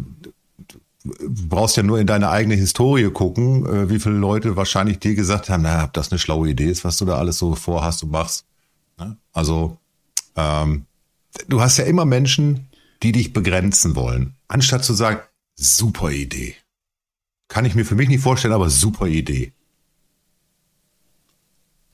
du 1.05 1.49
brauchst 1.49 1.77
ja 1.77 1.83
nur 1.83 2.01
in 2.01 2.07
deine 2.07 2.31
eigene 2.31 2.57
Historie 2.57 3.11
gucken, 3.11 3.65
äh, 3.67 3.89
wie 3.89 4.01
viele 4.01 4.17
Leute 4.17 4.57
wahrscheinlich 4.57 4.99
dir 4.99 5.15
gesagt 5.15 5.49
haben, 5.49 5.63
na, 5.63 5.85
ob 5.85 5.93
das 5.93 6.11
eine 6.11 6.19
schlaue 6.19 6.51
Idee 6.51 6.71
ist, 6.71 6.85
was 6.85 6.97
du 6.97 7.05
da 7.05 7.17
alles 7.17 7.39
so 7.39 7.55
vorhast 7.55 8.03
und 8.03 8.11
machst. 8.11 8.45
Ne? 8.99 9.17
Also 9.33 9.79
ähm, 10.35 10.87
du 11.49 11.61
hast 11.61 11.77
ja 11.79 11.85
immer 11.85 12.05
Menschen, 12.05 12.67
die 13.03 13.13
dich 13.13 13.33
begrenzen 13.33 13.95
wollen, 13.95 14.35
anstatt 14.49 14.85
zu 14.85 14.95
sagen, 14.95 15.21
super 15.55 16.11
Idee. 16.11 16.57
Kann 17.49 17.65
ich 17.65 17.77
mir 17.77 17.85
für 17.85 17.95
mich 17.95 18.09
nicht 18.09 18.23
vorstellen, 18.23 18.55
aber 18.55 18.69
super 18.69 19.07
Idee. 19.07 19.53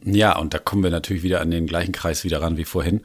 Ja, 0.04 0.38
und 0.38 0.54
da 0.54 0.58
kommen 0.58 0.82
wir 0.82 0.90
natürlich 0.90 1.22
wieder 1.22 1.40
an 1.40 1.50
den 1.50 1.66
gleichen 1.66 1.92
Kreis 1.92 2.24
wieder 2.24 2.40
ran 2.42 2.56
wie 2.56 2.64
vorhin. 2.64 3.00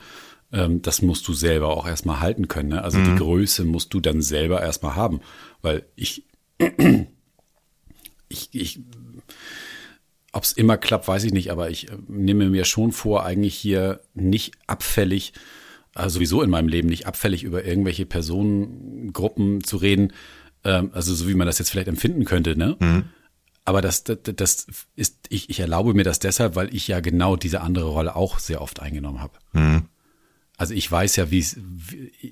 Ähm, 0.51 0.81
das 0.81 1.01
musst 1.01 1.27
du 1.27 1.33
selber 1.33 1.69
auch 1.69 1.87
erstmal 1.87 2.19
halten 2.19 2.47
können. 2.47 2.69
Ne? 2.69 2.83
Also 2.83 2.97
mhm. 2.99 3.05
die 3.05 3.15
Größe 3.15 3.65
musst 3.65 3.93
du 3.93 3.99
dann 3.99 4.21
selber 4.21 4.61
erstmal 4.61 4.95
haben. 4.95 5.21
Weil 5.61 5.85
ich, 5.95 6.25
ich, 8.29 8.49
ich 8.51 8.79
ob 10.37 10.43
es 10.43 10.51
immer 10.51 10.77
klappt, 10.77 11.07
weiß 11.07 11.23
ich 11.23 11.33
nicht, 11.33 11.51
aber 11.51 11.69
ich 11.71 11.89
äh, 11.89 11.97
nehme 12.07 12.49
mir 12.49 12.65
schon 12.65 12.91
vor, 12.91 13.25
eigentlich 13.25 13.55
hier 13.55 14.01
nicht 14.13 14.53
abfällig, 14.67 15.33
also 15.95 16.15
sowieso 16.15 16.43
in 16.43 16.49
meinem 16.49 16.67
Leben 16.67 16.89
nicht 16.89 17.07
abfällig 17.07 17.43
über 17.43 17.65
irgendwelche 17.65 18.05
Personengruppen 18.05 19.63
zu 19.63 19.77
reden, 19.77 20.13
ähm, 20.63 20.91
also 20.93 21.15
so 21.15 21.27
wie 21.27 21.33
man 21.33 21.47
das 21.47 21.57
jetzt 21.57 21.71
vielleicht 21.71 21.87
empfinden 21.87 22.23
könnte, 22.25 22.55
ne? 22.55 22.77
Mhm. 22.79 23.05
Aber 23.67 23.81
das, 23.81 24.05
das, 24.05 24.19
das 24.23 24.67
ist, 24.95 25.17
ich, 25.27 25.49
ich 25.49 25.59
erlaube 25.59 25.93
mir 25.93 26.05
das 26.05 26.19
deshalb, 26.19 26.55
weil 26.55 26.73
ich 26.73 26.87
ja 26.87 27.01
genau 27.01 27.35
diese 27.35 27.59
andere 27.59 27.89
Rolle 27.89 28.15
auch 28.15 28.39
sehr 28.39 28.61
oft 28.61 28.79
eingenommen 28.79 29.19
habe. 29.19 29.33
Mhm. 29.51 29.87
Also 30.55 30.73
ich 30.73 30.89
weiß 30.89 31.17
ja, 31.17 31.31
wie 31.31 31.39
es, 31.39 31.57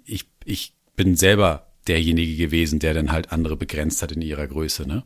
ich, 0.06 0.30
ich 0.46 0.74
bin 0.96 1.18
selber 1.18 1.68
derjenige 1.88 2.38
gewesen, 2.38 2.80
der 2.80 2.94
dann 2.94 3.12
halt 3.12 3.34
andere 3.34 3.58
begrenzt 3.58 4.02
hat 4.02 4.14
in 4.14 4.22
ihrer 4.22 4.48
Größe, 4.48 4.88
ne? 4.88 5.04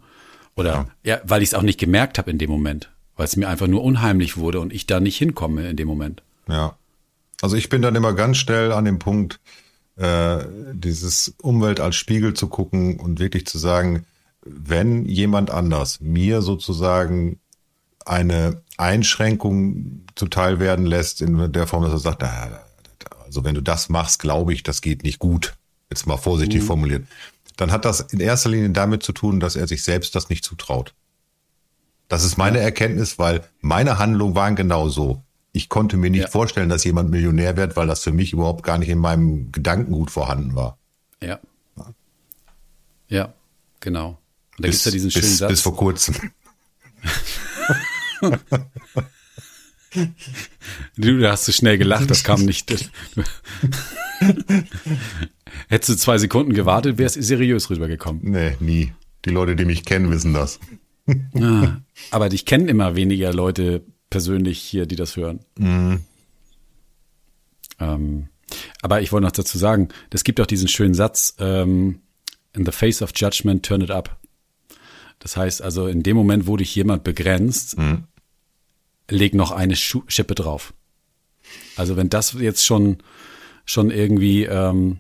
Oder 0.56 0.92
ja, 1.04 1.16
ja 1.16 1.22
weil 1.24 1.42
ich 1.42 1.50
es 1.50 1.54
auch 1.56 1.64
nicht 1.64 1.80
gemerkt 1.80 2.20
habe 2.20 2.30
in 2.30 2.38
dem 2.38 2.52
Moment, 2.52 2.92
weil 3.16 3.26
es 3.26 3.36
mir 3.36 3.50
einfach 3.50 3.68
nur 3.68 3.84
unheimlich 3.84 4.38
wurde 4.38 4.60
und 4.60 4.72
ich 4.72 4.86
da 4.86 5.00
nicht 5.00 5.18
hinkomme 5.18 5.68
in 5.68 5.78
dem 5.78 5.88
Moment. 5.88 6.22
Ja. 6.48 6.78
Also 7.42 7.56
ich 7.56 7.70
bin 7.70 7.82
dann 7.82 7.96
immer 7.96 8.14
ganz 8.14 8.38
schnell 8.38 8.72
an 8.72 8.86
dem 8.86 9.00
Punkt, 9.00 9.40
äh, 9.96 10.46
dieses 10.74 11.34
Umwelt 11.42 11.80
als 11.80 11.96
Spiegel 11.96 12.36
zu 12.36 12.50
gucken 12.50 13.00
und 13.00 13.20
wirklich 13.20 13.48
zu 13.48 13.58
sagen, 13.58 14.06
wenn 14.52 15.06
jemand 15.06 15.52
anders 15.52 16.00
mir 16.00 16.42
sozusagen 16.42 17.40
eine 18.06 18.62
Einschränkung 18.78 20.06
zuteil 20.16 20.60
werden 20.60 20.86
lässt 20.86 21.22
in 21.22 21.52
der 21.52 21.68
Form, 21.68 21.84
dass 21.84 21.94
er 21.94 22.00
sagt, 22.00 22.24
also 23.26 23.44
wenn 23.44 23.56
du 23.56 23.62
das 23.62 23.90
machst, 23.90 24.20
glaube 24.20 24.54
ich, 24.54 24.64
das 24.64 24.82
geht 24.82 25.04
nicht 25.04 25.20
gut. 25.20 25.56
jetzt 25.90 26.08
mal 26.08 26.18
vorsichtig 26.18 26.62
mhm. 26.62 26.68
formuliert, 26.68 27.08
dann 27.58 27.72
hat 27.72 27.86
das 27.86 28.00
in 28.00 28.20
erster 28.20 28.50
Linie 28.50 28.70
damit 28.70 29.04
zu 29.04 29.12
tun, 29.12 29.40
dass 29.40 29.56
er 29.56 29.68
sich 29.68 29.84
selbst 29.84 30.16
das 30.16 30.30
nicht 30.30 30.46
zutraut. 30.46 30.94
Das 32.08 32.24
ist 32.24 32.38
meine 32.38 32.60
Erkenntnis, 32.60 33.20
weil 33.20 33.44
meine 33.62 34.00
Handlungen 34.00 34.36
waren 34.36 34.56
genau 34.56 34.90
so. 34.90 35.24
Ich 35.52 35.68
konnte 35.68 35.98
mir 35.98 36.10
nicht 36.10 36.22
ja. 36.24 36.28
vorstellen, 36.28 36.70
dass 36.70 36.84
jemand 36.84 37.10
Millionär 37.10 37.58
wird, 37.58 37.76
weil 37.76 37.88
das 37.88 38.04
für 38.04 38.12
mich 38.12 38.34
überhaupt 38.34 38.64
gar 38.64 38.78
nicht 38.78 38.90
in 38.90 39.00
meinem 39.00 39.52
Gedankengut 39.52 40.12
vorhanden 40.12 40.56
war. 40.56 40.78
Ja. 41.22 41.40
Ja, 43.08 43.34
genau. 43.80 44.19
Und 44.60 44.66
da 44.66 44.68
bis, 44.68 44.84
gibt's 44.84 44.86
ja 44.86 44.92
diesen 44.92 45.12
schönen 45.12 45.24
bis, 45.24 45.38
Satz. 45.38 45.50
Bis 45.52 45.62
vor 45.62 45.78
kurzem. 45.78 46.16
du, 50.98 51.20
da 51.20 51.32
hast 51.32 51.48
du 51.48 51.54
schnell 51.54 51.78
gelacht, 51.78 52.12
das 52.12 52.26
kam 52.26 52.44
nicht. 52.44 52.70
Hättest 55.70 55.90
du 55.90 55.96
zwei 55.96 56.18
Sekunden 56.18 56.54
gewartet, 56.54 56.98
wärst 56.98 57.16
du 57.16 57.24
seriös 57.24 57.70
rübergekommen. 57.70 58.22
Nee, 58.24 58.58
nie. 58.60 58.92
Die 59.24 59.30
Leute, 59.30 59.56
die 59.56 59.64
mich 59.64 59.86
kennen, 59.86 60.12
wissen 60.12 60.34
das. 60.34 60.60
ah, 61.36 61.78
aber 62.12 62.28
dich 62.28 62.46
kennen 62.46 62.68
immer 62.68 62.98
weniger 62.98 63.32
Leute 63.34 63.86
persönlich 64.10 64.60
hier, 64.60 64.86
die 64.86 64.98
das 64.98 65.16
hören. 65.16 65.40
Mhm. 65.58 66.02
Ähm, 67.80 68.28
aber 68.82 69.02
ich 69.02 69.14
wollte 69.14 69.26
noch 69.26 69.32
dazu 69.32 69.58
sagen, 69.58 69.88
es 70.10 70.26
gibt 70.26 70.42
auch 70.42 70.46
diesen 70.46 70.68
schönen 70.68 70.94
Satz, 70.94 71.36
ähm, 71.40 72.02
in 72.54 72.66
the 72.66 72.74
face 72.74 73.02
of 73.02 73.12
judgment, 73.16 73.66
turn 73.66 73.80
it 73.80 73.92
up. 73.92 74.20
Das 75.20 75.36
heißt 75.38 75.62
also, 75.62 75.88
in 75.88 76.04
dem 76.04 76.16
Moment, 76.16 76.48
wo 76.48 76.58
dich 76.58 76.74
jemand 76.74 77.04
begrenzt, 77.04 77.78
mhm. 77.78 78.06
leg 79.10 79.34
noch 79.34 79.52
eine 79.52 79.76
Schippe 79.76 80.36
drauf. 80.36 80.74
Also 81.76 81.98
wenn 81.98 82.10
das 82.10 82.34
jetzt 82.34 82.66
schon, 82.66 82.98
schon 83.66 83.92
irgendwie 83.92 84.44
ähm, 84.44 85.00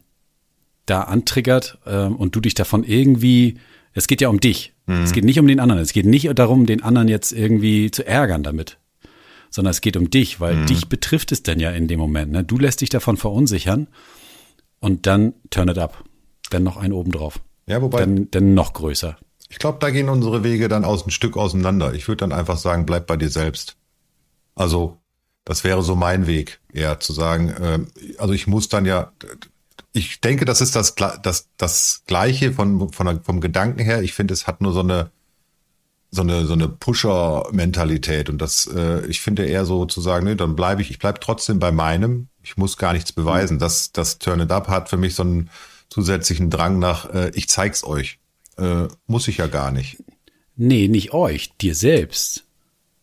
da 0.85 1.03
antriggert 1.03 1.77
ähm, 1.85 2.15
und 2.15 2.35
du 2.35 2.41
dich 2.41 2.53
davon 2.53 2.83
irgendwie, 2.83 3.59
es 3.93 4.07
geht 4.07 4.21
ja 4.21 4.29
um 4.29 4.39
dich. 4.39 4.73
Mhm. 4.87 5.03
Es 5.03 5.13
geht 5.13 5.23
nicht 5.23 5.39
um 5.39 5.47
den 5.47 5.59
anderen. 5.59 5.81
Es 5.81 5.93
geht 5.93 6.05
nicht 6.05 6.29
darum, 6.37 6.65
den 6.65 6.83
anderen 6.83 7.07
jetzt 7.07 7.31
irgendwie 7.31 7.91
zu 7.91 8.05
ärgern 8.05 8.43
damit, 8.43 8.77
sondern 9.49 9.71
es 9.71 9.81
geht 9.81 9.97
um 9.97 10.09
dich, 10.09 10.39
weil 10.39 10.55
mhm. 10.55 10.65
dich 10.65 10.87
betrifft 10.89 11.31
es 11.31 11.43
denn 11.43 11.59
ja 11.59 11.71
in 11.71 11.87
dem 11.87 11.99
Moment. 11.99 12.31
Ne? 12.31 12.43
Du 12.43 12.57
lässt 12.57 12.81
dich 12.81 12.89
davon 12.89 13.17
verunsichern 13.17 13.87
und 14.79 15.05
dann 15.05 15.33
turn 15.49 15.69
it 15.69 15.77
up. 15.77 16.03
Dann 16.49 16.63
noch 16.63 16.77
einen 16.77 16.93
oben 16.93 17.11
drauf. 17.11 17.39
Ja, 17.67 17.81
wobei. 17.81 17.99
Dann, 17.99 18.31
dann 18.31 18.55
noch 18.55 18.73
größer. 18.73 19.17
Ich 19.49 19.57
glaube, 19.57 19.79
da 19.81 19.89
gehen 19.89 20.09
unsere 20.09 20.43
Wege 20.43 20.67
dann 20.67 20.85
aus 20.85 21.05
ein 21.05 21.11
Stück 21.11 21.35
auseinander. 21.35 21.93
Ich 21.93 22.07
würde 22.07 22.17
dann 22.17 22.31
einfach 22.31 22.57
sagen, 22.57 22.85
bleib 22.85 23.07
bei 23.07 23.17
dir 23.17 23.29
selbst. 23.29 23.77
Also, 24.55 24.97
das 25.43 25.63
wäre 25.63 25.81
so 25.81 25.95
mein 25.95 26.27
Weg, 26.27 26.59
eher 26.71 26.99
zu 26.99 27.13
sagen, 27.13 27.49
äh, 27.49 27.79
also 28.19 28.33
ich 28.33 28.45
muss 28.45 28.69
dann 28.69 28.85
ja, 28.85 29.11
ich 29.91 30.21
denke, 30.21 30.45
das 30.45 30.61
ist 30.61 30.75
das, 30.75 30.93
das, 30.95 31.47
das 31.57 32.03
Gleiche 32.05 32.53
von, 32.53 32.91
von, 32.93 33.23
vom 33.23 33.41
Gedanken 33.41 33.79
her. 33.79 34.03
Ich 34.03 34.13
finde, 34.13 34.33
es 34.33 34.45
hat 34.45 34.61
nur 34.61 34.73
so 34.73 34.81
eine, 34.81 35.09
so 36.11 36.21
eine, 36.21 36.45
so 36.45 36.53
eine 36.53 36.67
Pusher-Mentalität. 36.67 38.29
Und 38.29 38.39
das, 38.39 38.67
äh, 38.67 39.05
ich 39.07 39.21
finde 39.21 39.45
eher 39.45 39.65
so 39.65 39.85
zu 39.85 40.01
sagen, 40.01 40.25
nee, 40.25 40.35
dann 40.35 40.55
bleibe 40.55 40.81
ich, 40.81 40.91
ich 40.91 40.99
bleibe 40.99 41.19
trotzdem 41.19 41.59
bei 41.59 41.71
meinem. 41.71 42.27
Ich 42.43 42.57
muss 42.57 42.77
gar 42.77 42.93
nichts 42.93 43.11
beweisen. 43.11 43.55
Mhm. 43.55 43.59
Das, 43.59 43.91
das 43.91 44.19
Turn 44.19 44.39
It 44.39 44.51
Up 44.51 44.67
hat 44.67 44.89
für 44.89 44.97
mich 44.97 45.15
so 45.15 45.23
einen 45.23 45.49
zusätzlichen 45.89 46.49
Drang 46.49 46.79
nach, 46.79 47.11
äh, 47.13 47.31
ich 47.33 47.49
zeig's 47.49 47.83
euch. 47.83 48.19
Äh, 48.59 48.87
muss 49.07 49.27
ich 49.27 49.37
ja 49.37 49.47
gar 49.47 49.71
nicht. 49.71 49.97
Nee, 50.55 50.87
nicht 50.87 51.13
euch, 51.13 51.55
dir 51.57 51.73
selbst. 51.73 52.43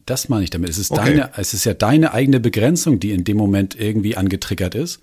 Das 0.05 0.29
meine 0.29 0.45
ich 0.45 0.51
damit. 0.51 0.69
Es 0.69 0.79
ist 0.79 0.90
okay. 0.90 1.16
deine, 1.16 1.31
es 1.37 1.55
ist 1.55 1.64
ja 1.64 1.75
deine 1.75 2.12
eigene 2.12 2.38
Begrenzung, 2.38 3.01
die 3.01 3.11
in 3.11 3.25
dem 3.25 3.37
Moment 3.37 3.79
irgendwie 3.79 4.16
angetriggert 4.16 4.75
ist. 4.75 5.01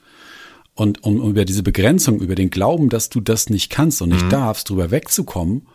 Und 0.76 1.04
um 1.04 1.30
über 1.30 1.46
diese 1.46 1.64
Begrenzung, 1.64 2.20
über 2.20 2.36
den 2.36 2.50
Glauben, 2.50 2.90
dass 2.90 3.10
du 3.10 3.22
das 3.22 3.50
nicht 3.50 3.70
kannst 3.70 4.02
und 4.02 4.10
nicht 4.10 4.26
mhm. 4.26 4.30
darfst, 4.30 4.70
drüber 4.70 4.92
wegzukommen, 4.92 5.68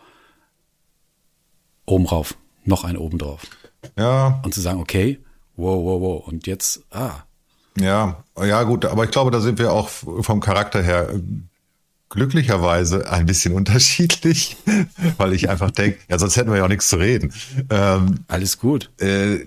oben 1.87 2.07
rauf, 2.07 2.37
noch 2.65 2.85
ein 2.85 2.97
oben 2.97 3.19
drauf. 3.19 3.43
Ja. 3.97 4.41
Und 4.45 4.55
zu 4.55 4.61
sagen, 4.61 4.81
okay, 4.81 5.19
wow, 5.57 5.85
wow, 5.85 6.01
wow, 6.01 6.27
und 6.27 6.47
jetzt, 6.47 6.83
ah. 6.91 7.23
Ja, 7.79 8.25
ja, 8.41 8.63
gut, 8.65 8.85
aber 8.85 9.05
ich 9.05 9.11
glaube, 9.11 9.31
da 9.31 9.41
sind 9.41 9.59
wir 9.59 9.73
auch 9.73 9.89
vom 9.89 10.41
Charakter 10.41 10.83
her 10.83 11.15
glücklicherweise 12.11 13.11
ein 13.11 13.27
bisschen 13.27 13.55
unterschiedlich, 13.55 14.57
weil 15.19 15.35
ich 15.35 15.51
einfach 15.51 15.71
denke, 15.71 15.99
ja, 16.09 16.19
sonst 16.19 16.37
hätten 16.37 16.51
wir 16.51 16.59
ja 16.59 16.65
auch 16.65 16.69
nichts 16.69 16.89
zu 16.89 16.97
reden. 16.97 17.33
Ähm, 17.69 18.21
Alles 18.29 18.59
gut. 18.59 18.91
Äh, 18.99 19.41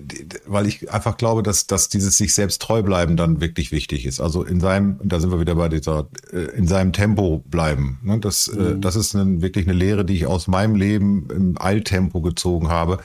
weil 0.46 0.68
ich 0.68 0.92
einfach 0.92 1.18
glaube, 1.18 1.42
dass, 1.42 1.66
dass 1.66 1.90
dieses 1.90 2.18
sich 2.18 2.34
selbst 2.34 2.62
treu 2.62 2.84
bleiben 2.84 3.18
dann 3.18 3.42
wirklich 3.42 3.72
wichtig 3.72 4.06
ist. 4.06 4.20
Also 4.20 4.44
in 4.44 4.60
seinem, 4.60 5.00
da 5.04 5.20
sind 5.20 5.32
wir 5.32 5.40
wieder 5.40 5.56
bei 5.56 5.70
dieser, 5.70 6.08
äh, 6.32 6.56
in 6.56 6.68
seinem 6.68 6.94
Tempo 6.94 7.44
bleiben. 7.46 8.00
Ne? 8.04 8.20
Das, 8.20 8.48
äh, 8.48 8.60
mhm. 8.60 8.78
äh, 8.78 8.80
das 8.80 8.96
ist 8.96 9.16
eine, 9.16 9.42
wirklich 9.42 9.68
eine 9.68 9.78
Lehre, 9.78 10.06
die 10.06 10.16
ich 10.16 10.28
aus 10.28 10.48
meinem 10.48 10.76
Leben 10.76 11.28
im 11.32 11.60
Eiltempo 11.60 12.22
gezogen 12.22 12.70
habe. 12.70 13.00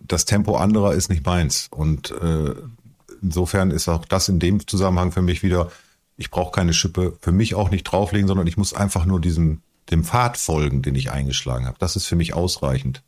Das 0.00 0.24
Tempo 0.24 0.56
anderer 0.56 0.94
ist 0.94 1.10
nicht 1.10 1.26
meins. 1.26 1.68
Und 1.70 2.10
äh, 2.10 2.54
insofern 3.20 3.70
ist 3.70 3.88
auch 3.88 4.06
das 4.06 4.28
in 4.28 4.38
dem 4.38 4.66
Zusammenhang 4.66 5.12
für 5.12 5.22
mich 5.22 5.42
wieder 5.42 5.70
ich 6.16 6.30
brauche 6.30 6.52
keine 6.52 6.72
Schippe 6.72 7.16
für 7.20 7.32
mich 7.32 7.54
auch 7.54 7.70
nicht 7.70 7.84
drauflegen, 7.84 8.28
sondern 8.28 8.46
ich 8.46 8.56
muss 8.56 8.74
einfach 8.74 9.04
nur 9.04 9.20
diesem 9.20 9.62
dem 9.90 10.04
Pfad 10.04 10.36
folgen, 10.36 10.82
den 10.82 10.94
ich 10.94 11.10
eingeschlagen 11.10 11.66
habe. 11.66 11.78
Das 11.78 11.96
ist 11.96 12.06
für 12.06 12.16
mich 12.16 12.34
ausreichend. 12.34 13.02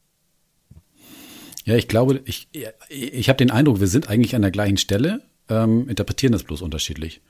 Ja, 1.64 1.74
ich 1.74 1.88
glaube, 1.88 2.20
ich, 2.24 2.48
ich 2.88 3.28
habe 3.28 3.38
den 3.38 3.50
Eindruck, 3.50 3.80
wir 3.80 3.88
sind 3.88 4.08
eigentlich 4.08 4.36
an 4.36 4.42
der 4.42 4.50
gleichen 4.50 4.76
Stelle, 4.76 5.22
ähm, 5.48 5.88
interpretieren 5.88 6.32
das 6.32 6.44
bloß 6.44 6.62
unterschiedlich. 6.62 7.22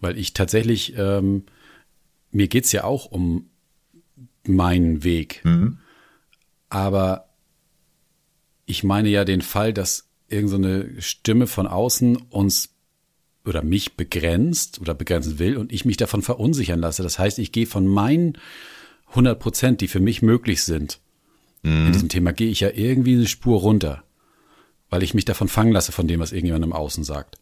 Weil 0.00 0.18
ich 0.18 0.34
tatsächlich, 0.34 0.94
ähm, 0.96 1.44
mir 2.30 2.48
geht's 2.48 2.72
ja 2.72 2.84
auch 2.84 3.06
um 3.06 3.50
meinen 4.46 5.04
Weg. 5.04 5.40
Mhm. 5.44 5.78
Aber 6.68 7.28
ich 8.64 8.82
meine 8.82 9.10
ja 9.10 9.24
den 9.24 9.42
Fall, 9.42 9.74
dass 9.74 10.08
irgendeine 10.28 10.94
so 10.94 11.00
Stimme 11.00 11.46
von 11.46 11.66
außen 11.66 12.16
uns 12.16 12.71
oder 13.44 13.62
mich 13.62 13.96
begrenzt 13.96 14.80
oder 14.80 14.94
begrenzen 14.94 15.38
will 15.38 15.56
und 15.56 15.72
ich 15.72 15.84
mich 15.84 15.96
davon 15.96 16.22
verunsichern 16.22 16.80
lasse. 16.80 17.02
Das 17.02 17.18
heißt, 17.18 17.38
ich 17.38 17.52
gehe 17.52 17.66
von 17.66 17.86
meinen 17.86 18.38
100 19.10 19.38
Prozent, 19.38 19.80
die 19.80 19.88
für 19.88 20.00
mich 20.00 20.22
möglich 20.22 20.62
sind, 20.62 21.00
mhm. 21.62 21.86
in 21.86 21.92
diesem 21.92 22.08
Thema, 22.08 22.32
gehe 22.32 22.50
ich 22.50 22.60
ja 22.60 22.70
irgendwie 22.70 23.14
eine 23.14 23.26
Spur 23.26 23.60
runter, 23.60 24.04
weil 24.90 25.02
ich 25.02 25.14
mich 25.14 25.24
davon 25.24 25.48
fangen 25.48 25.72
lasse 25.72 25.92
von 25.92 26.06
dem, 26.06 26.20
was 26.20 26.32
irgendjemand 26.32 26.64
im 26.64 26.72
Außen 26.72 27.04
sagt. 27.04 27.38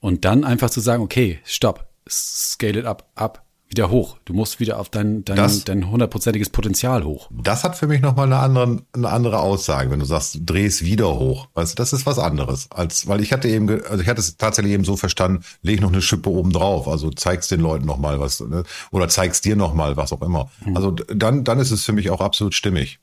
Und 0.00 0.24
dann 0.24 0.44
einfach 0.44 0.70
zu 0.70 0.80
sagen, 0.80 1.02
okay, 1.02 1.38
stopp, 1.44 1.88
scale 2.08 2.80
it 2.80 2.84
up, 2.84 3.10
up, 3.14 3.43
wieder 3.74 3.90
hoch. 3.90 4.18
Du 4.24 4.34
musst 4.34 4.60
wieder 4.60 4.78
auf 4.78 4.88
dein, 4.88 5.24
dein, 5.24 5.36
das, 5.36 5.64
dein 5.64 5.90
hundertprozentiges 5.90 6.50
Potenzial 6.50 7.02
hoch. 7.04 7.28
Das 7.32 7.64
hat 7.64 7.76
für 7.76 7.88
mich 7.88 8.00
nochmal 8.00 8.26
eine 8.26 8.38
andere, 8.38 8.82
eine 8.92 9.08
andere 9.08 9.40
Aussage, 9.40 9.90
wenn 9.90 9.98
du 9.98 10.04
sagst, 10.04 10.38
dreh 10.46 10.64
es 10.64 10.84
wieder 10.84 11.18
hoch. 11.18 11.48
Weißt 11.54 11.72
du, 11.72 11.76
das 11.76 11.92
ist 11.92 12.06
was 12.06 12.20
anderes. 12.20 12.70
Als, 12.70 13.08
weil 13.08 13.20
ich 13.20 13.32
hatte 13.32 13.48
eben, 13.48 13.68
also 13.84 14.00
ich 14.00 14.08
hatte 14.08 14.20
es 14.20 14.36
tatsächlich 14.36 14.72
eben 14.74 14.84
so 14.84 14.96
verstanden, 14.96 15.44
leg 15.62 15.80
noch 15.80 15.92
eine 15.92 16.02
Schippe 16.02 16.30
oben 16.30 16.52
drauf. 16.52 16.86
Also 16.86 17.10
zeigst 17.10 17.50
den 17.50 17.60
Leuten 17.60 17.84
nochmal 17.84 18.20
was, 18.20 18.38
ne? 18.38 18.62
oder 18.92 19.08
zeigst 19.08 19.44
dir 19.44 19.56
nochmal 19.56 19.96
was 19.96 20.12
auch 20.12 20.22
immer. 20.22 20.50
Mhm. 20.64 20.76
Also 20.76 20.92
dann, 20.92 21.42
dann 21.42 21.58
ist 21.58 21.72
es 21.72 21.84
für 21.84 21.92
mich 21.92 22.10
auch 22.10 22.20
absolut 22.20 22.54
stimmig. 22.54 23.00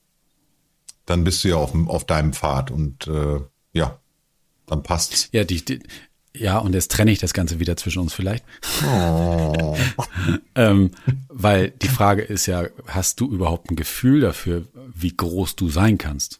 Dann 1.05 1.25
bist 1.25 1.43
du 1.43 1.49
ja 1.49 1.55
auf, 1.57 1.73
auf 1.87 2.05
deinem 2.05 2.31
Pfad 2.31 2.71
und 2.71 3.07
äh, 3.07 3.41
ja, 3.73 3.99
dann 4.67 4.83
passt's. 4.83 5.27
Ja, 5.33 5.43
die, 5.43 5.65
die, 5.65 5.81
ja, 6.35 6.59
und 6.59 6.73
jetzt 6.73 6.91
trenne 6.91 7.11
ich 7.11 7.19
das 7.19 7.33
Ganze 7.33 7.59
wieder 7.59 7.75
zwischen 7.75 7.99
uns 7.99 8.13
vielleicht. 8.13 8.45
Oh. 8.85 9.77
ähm, 10.55 10.91
weil 11.27 11.71
die 11.71 11.89
Frage 11.89 12.21
ist 12.21 12.45
ja, 12.45 12.67
hast 12.87 13.19
du 13.19 13.29
überhaupt 13.29 13.69
ein 13.69 13.75
Gefühl 13.75 14.21
dafür, 14.21 14.65
wie 14.93 15.15
groß 15.15 15.55
du 15.57 15.69
sein 15.69 15.97
kannst? 15.97 16.39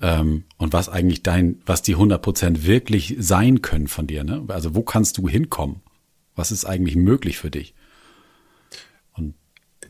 Ähm, 0.00 0.44
und 0.56 0.72
was 0.72 0.88
eigentlich 0.88 1.22
dein, 1.22 1.60
was 1.66 1.82
die 1.82 1.94
100 1.94 2.20
Prozent 2.20 2.66
wirklich 2.66 3.16
sein 3.18 3.62
können 3.62 3.88
von 3.88 4.06
dir, 4.06 4.24
ne? 4.24 4.44
Also 4.48 4.74
wo 4.74 4.82
kannst 4.82 5.18
du 5.18 5.28
hinkommen? 5.28 5.80
Was 6.34 6.52
ist 6.52 6.64
eigentlich 6.64 6.96
möglich 6.96 7.38
für 7.38 7.50
dich? 7.50 7.74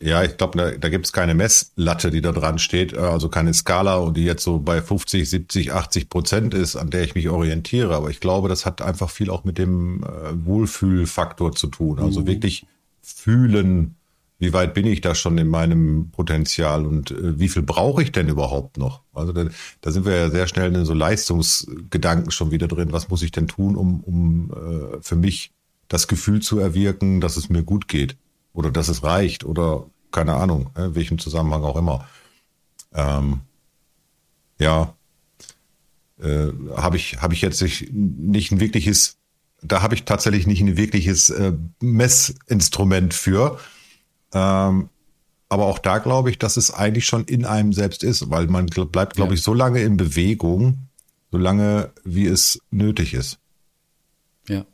Ja, 0.01 0.23
ich 0.23 0.37
glaube, 0.37 0.57
da, 0.57 0.71
da 0.71 0.89
gibt 0.89 1.05
es 1.05 1.13
keine 1.13 1.33
Messlatte, 1.33 2.11
die 2.11 2.21
da 2.21 2.31
dran 2.31 2.59
steht, 2.59 2.93
äh, 2.93 2.97
also 2.97 3.29
keine 3.29 3.53
Skala 3.53 3.95
und 3.97 4.17
die 4.17 4.23
jetzt 4.23 4.43
so 4.43 4.59
bei 4.59 4.81
50, 4.81 5.29
70, 5.29 5.73
80 5.73 6.09
Prozent 6.09 6.53
ist, 6.53 6.75
an 6.75 6.89
der 6.89 7.03
ich 7.03 7.15
mich 7.15 7.29
orientiere. 7.29 7.95
Aber 7.95 8.09
ich 8.09 8.19
glaube, 8.19 8.49
das 8.49 8.65
hat 8.65 8.81
einfach 8.81 9.09
viel 9.09 9.29
auch 9.29 9.43
mit 9.43 9.57
dem 9.57 10.03
äh, 10.03 10.45
Wohlfühlfaktor 10.45 11.53
zu 11.53 11.67
tun. 11.67 11.99
Also 11.99 12.21
mhm. 12.21 12.27
wirklich 12.27 12.65
fühlen, 13.01 13.95
wie 14.39 14.53
weit 14.53 14.73
bin 14.73 14.85
ich 14.85 15.01
da 15.01 15.15
schon 15.15 15.37
in 15.37 15.47
meinem 15.47 16.11
Potenzial 16.11 16.85
und 16.85 17.11
äh, 17.11 17.39
wie 17.39 17.49
viel 17.49 17.63
brauche 17.63 18.03
ich 18.03 18.11
denn 18.11 18.29
überhaupt 18.29 18.77
noch? 18.77 19.01
Also 19.13 19.33
da, 19.33 19.45
da 19.81 19.91
sind 19.91 20.05
wir 20.05 20.15
ja 20.15 20.29
sehr 20.29 20.47
schnell 20.47 20.75
in 20.75 20.85
so 20.85 20.93
Leistungsgedanken 20.93 22.31
schon 22.31 22.51
wieder 22.51 22.67
drin. 22.67 22.91
Was 22.91 23.09
muss 23.09 23.23
ich 23.23 23.31
denn 23.31 23.47
tun, 23.47 23.75
um, 23.75 24.01
um 24.01 24.51
äh, 24.51 24.97
für 25.01 25.15
mich 25.15 25.51
das 25.87 26.07
Gefühl 26.07 26.41
zu 26.41 26.59
erwirken, 26.59 27.21
dass 27.21 27.37
es 27.37 27.49
mir 27.49 27.63
gut 27.63 27.87
geht? 27.87 28.17
Oder 28.57 28.71
dass 28.71 28.87
es 28.87 29.03
reicht 29.03 29.45
oder 29.45 29.85
keine 30.11 30.33
Ahnung, 30.33 30.71
in 30.75 30.95
welchem 30.95 31.19
Zusammenhang 31.19 31.63
auch 31.63 31.75
immer. 31.75 32.07
Ähm, 32.91 33.41
ja, 34.59 34.95
äh, 36.19 36.47
habe 36.75 36.97
ich, 36.97 37.21
habe 37.21 37.35
ich 37.35 37.41
jetzt 37.41 37.61
nicht 37.61 38.51
ein 38.51 38.59
wirkliches, 38.59 39.17
da 39.61 39.83
habe 39.83 39.93
ich 39.93 40.05
tatsächlich 40.05 40.47
nicht 40.47 40.61
ein 40.61 40.75
wirkliches 40.75 41.29
äh, 41.29 41.53
Messinstrument 41.81 43.13
für. 43.13 43.59
Ähm, 44.33 44.89
aber 45.49 45.65
auch 45.65 45.77
da 45.77 45.99
glaube 45.99 46.31
ich, 46.31 46.39
dass 46.39 46.57
es 46.57 46.73
eigentlich 46.73 47.05
schon 47.05 47.25
in 47.25 47.45
einem 47.45 47.73
selbst 47.73 48.03
ist, 48.03 48.31
weil 48.31 48.47
man 48.47 48.65
bleibt, 48.65 49.17
glaube 49.17 49.33
ja. 49.33 49.35
ich, 49.35 49.43
so 49.43 49.53
lange 49.53 49.81
in 49.81 49.97
Bewegung, 49.97 50.89
so 51.31 51.37
lange, 51.37 51.91
wie 52.03 52.25
es 52.25 52.59
nötig 52.71 53.13
ist. 53.13 53.37
Ja. 54.47 54.65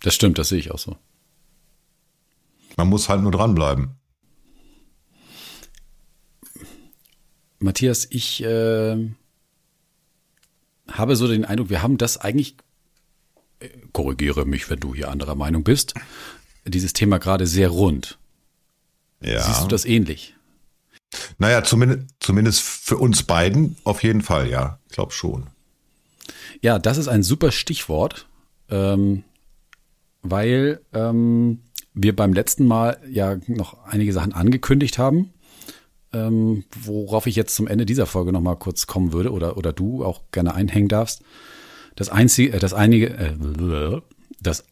Das 0.00 0.14
stimmt, 0.14 0.38
das 0.38 0.50
sehe 0.50 0.60
ich 0.60 0.70
auch 0.70 0.78
so. 0.78 0.96
Man 2.78 2.88
muss 2.88 3.08
halt 3.08 3.22
nur 3.22 3.32
dranbleiben. 3.32 3.96
Matthias, 7.58 8.06
ich 8.08 8.40
äh, 8.44 9.10
habe 10.86 11.16
so 11.16 11.26
den 11.26 11.44
Eindruck, 11.44 11.70
wir 11.70 11.82
haben 11.82 11.98
das 11.98 12.18
eigentlich, 12.18 12.54
äh, 13.58 13.68
korrigiere 13.92 14.46
mich, 14.46 14.70
wenn 14.70 14.78
du 14.78 14.94
hier 14.94 15.10
anderer 15.10 15.34
Meinung 15.34 15.64
bist, 15.64 15.94
dieses 16.64 16.92
Thema 16.92 17.18
gerade 17.18 17.48
sehr 17.48 17.68
rund. 17.68 18.16
Ja. 19.20 19.42
Siehst 19.42 19.64
du 19.64 19.66
das 19.66 19.84
ähnlich? 19.84 20.36
Naja, 21.38 21.64
zumindest, 21.64 22.14
zumindest 22.20 22.60
für 22.60 22.96
uns 22.96 23.24
beiden 23.24 23.76
auf 23.82 24.04
jeden 24.04 24.22
Fall, 24.22 24.48
ja. 24.48 24.78
Ich 24.86 24.92
glaube 24.92 25.10
schon. 25.10 25.48
Ja, 26.62 26.78
das 26.78 26.96
ist 26.96 27.08
ein 27.08 27.24
super 27.24 27.50
Stichwort, 27.50 28.28
ähm, 28.70 29.24
weil 30.22 30.80
ähm, 30.92 31.62
wir 32.02 32.14
beim 32.14 32.32
letzten 32.32 32.66
Mal 32.66 32.98
ja 33.10 33.36
noch 33.46 33.84
einige 33.84 34.12
Sachen 34.12 34.32
angekündigt 34.32 34.98
haben, 34.98 35.32
ähm, 36.12 36.64
worauf 36.80 37.26
ich 37.26 37.36
jetzt 37.36 37.54
zum 37.54 37.66
Ende 37.66 37.86
dieser 37.86 38.06
Folge 38.06 38.32
noch 38.32 38.40
mal 38.40 38.56
kurz 38.56 38.86
kommen 38.86 39.12
würde 39.12 39.32
oder, 39.32 39.56
oder 39.56 39.72
du 39.72 40.04
auch 40.04 40.22
gerne 40.32 40.54
einhängen 40.54 40.88
darfst. 40.88 41.22
Das 41.96 42.08
einzige, 42.08 42.54
äh, 42.54 42.58
das 42.58 42.72
einige, 42.72 43.08
äh, 43.10 44.00
das 44.40 44.64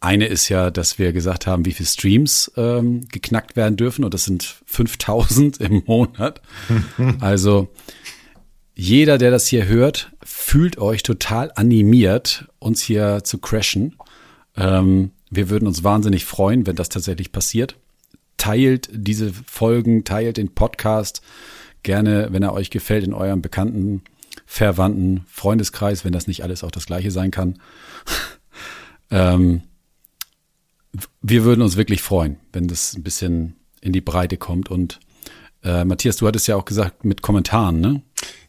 eine 0.00 0.26
ist 0.26 0.48
ja, 0.48 0.70
dass 0.70 0.98
wir 0.98 1.12
gesagt 1.12 1.46
haben, 1.46 1.64
wie 1.64 1.72
viele 1.72 1.88
Streams 1.88 2.52
ähm, 2.56 3.08
geknackt 3.08 3.56
werden 3.56 3.76
dürfen 3.76 4.04
und 4.04 4.12
das 4.12 4.24
sind 4.24 4.62
5000 4.66 5.58
im 5.58 5.82
Monat. 5.86 6.42
also 7.20 7.68
jeder, 8.74 9.18
der 9.18 9.30
das 9.30 9.46
hier 9.46 9.66
hört, 9.66 10.12
fühlt 10.24 10.78
euch 10.78 11.02
total 11.02 11.52
animiert, 11.54 12.48
uns 12.58 12.82
hier 12.82 13.22
zu 13.22 13.38
crashen. 13.38 13.96
Ähm, 14.56 15.12
wir 15.34 15.48
würden 15.48 15.66
uns 15.66 15.82
wahnsinnig 15.82 16.26
freuen, 16.26 16.66
wenn 16.66 16.76
das 16.76 16.90
tatsächlich 16.90 17.32
passiert. 17.32 17.76
Teilt 18.36 18.90
diese 18.92 19.32
Folgen, 19.32 20.04
teilt 20.04 20.36
den 20.36 20.54
Podcast 20.54 21.22
gerne, 21.82 22.28
wenn 22.30 22.42
er 22.42 22.52
euch 22.52 22.68
gefällt, 22.68 23.04
in 23.04 23.14
eurem 23.14 23.40
bekannten, 23.40 24.02
verwandten 24.44 25.24
Freundeskreis, 25.28 26.04
wenn 26.04 26.12
das 26.12 26.26
nicht 26.26 26.42
alles 26.42 26.62
auch 26.62 26.70
das 26.70 26.84
gleiche 26.84 27.10
sein 27.10 27.30
kann. 27.30 27.58
ähm, 29.10 29.62
wir 31.22 31.44
würden 31.44 31.62
uns 31.62 31.76
wirklich 31.76 32.02
freuen, 32.02 32.36
wenn 32.52 32.68
das 32.68 32.94
ein 32.94 33.02
bisschen 33.02 33.56
in 33.80 33.94
die 33.94 34.02
Breite 34.02 34.36
kommt. 34.36 34.70
Und 34.70 35.00
äh, 35.64 35.86
Matthias, 35.86 36.18
du 36.18 36.26
hattest 36.26 36.46
ja 36.46 36.56
auch 36.56 36.66
gesagt 36.66 37.06
mit 37.06 37.22
Kommentaren, 37.22 37.80
ne? 37.80 38.02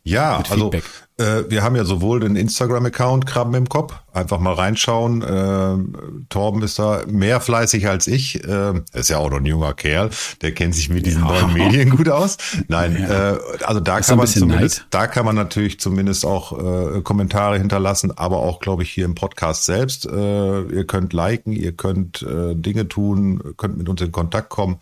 Ja, 0.06 0.44
also 0.50 0.70
äh, 1.18 1.44
wir 1.48 1.64
haben 1.64 1.78
ja 1.78 1.86
sowohl 1.86 2.20
den 2.20 2.36
Instagram-Account 2.36 3.26
Krabben 3.26 3.54
im 3.54 3.70
Kopf, 3.70 3.94
einfach 4.12 4.40
mal 4.40 4.54
reinschauen. 4.54 5.22
Äh, 5.22 6.26
Torben 6.28 6.62
ist 6.62 6.78
da 6.78 7.04
mehr 7.08 7.40
fleißig 7.40 7.88
als 7.88 8.08
ich. 8.08 8.44
Äh, 8.44 8.82
ist 8.94 9.10
ja 9.10 9.20
auch 9.20 9.30
noch 9.30 9.38
ein 9.38 9.46
junger 9.46 9.74
Kerl, 9.74 10.10
der 10.42 10.52
kennt 10.54 10.76
sich 10.76 10.90
mit 10.90 11.06
diesen 11.06 11.24
ja. 11.24 11.30
neuen 11.30 11.54
Medien 11.54 11.90
gut 11.92 12.10
aus. 12.10 12.38
Nein, 12.68 12.98
ja. 13.00 13.34
äh, 13.34 13.40
also 13.64 13.80
da 13.80 14.02
kann 14.02 14.18
man 14.18 14.28
zumindest, 14.28 14.80
Neid. 14.80 14.88
da 14.90 15.08
kann 15.08 15.26
man 15.26 15.36
natürlich 15.36 15.80
zumindest 15.80 16.26
auch 16.26 16.98
äh, 16.98 17.02
Kommentare 17.02 17.58
hinterlassen, 17.58 18.12
aber 18.18 18.40
auch, 18.40 18.60
glaube 18.60 18.84
ich, 18.84 18.90
hier 18.90 19.06
im 19.06 19.16
Podcast 19.16 19.64
selbst. 19.64 20.06
Äh, 20.06 20.62
ihr 20.64 20.86
könnt 20.86 21.14
liken, 21.14 21.54
ihr 21.54 21.72
könnt 21.72 22.24
äh, 22.24 22.56
Dinge 22.56 22.90
tun, 22.90 23.54
könnt 23.56 23.78
mit 23.78 23.88
uns 23.88 24.02
in 24.02 24.12
Kontakt 24.12 24.50
kommen. 24.50 24.80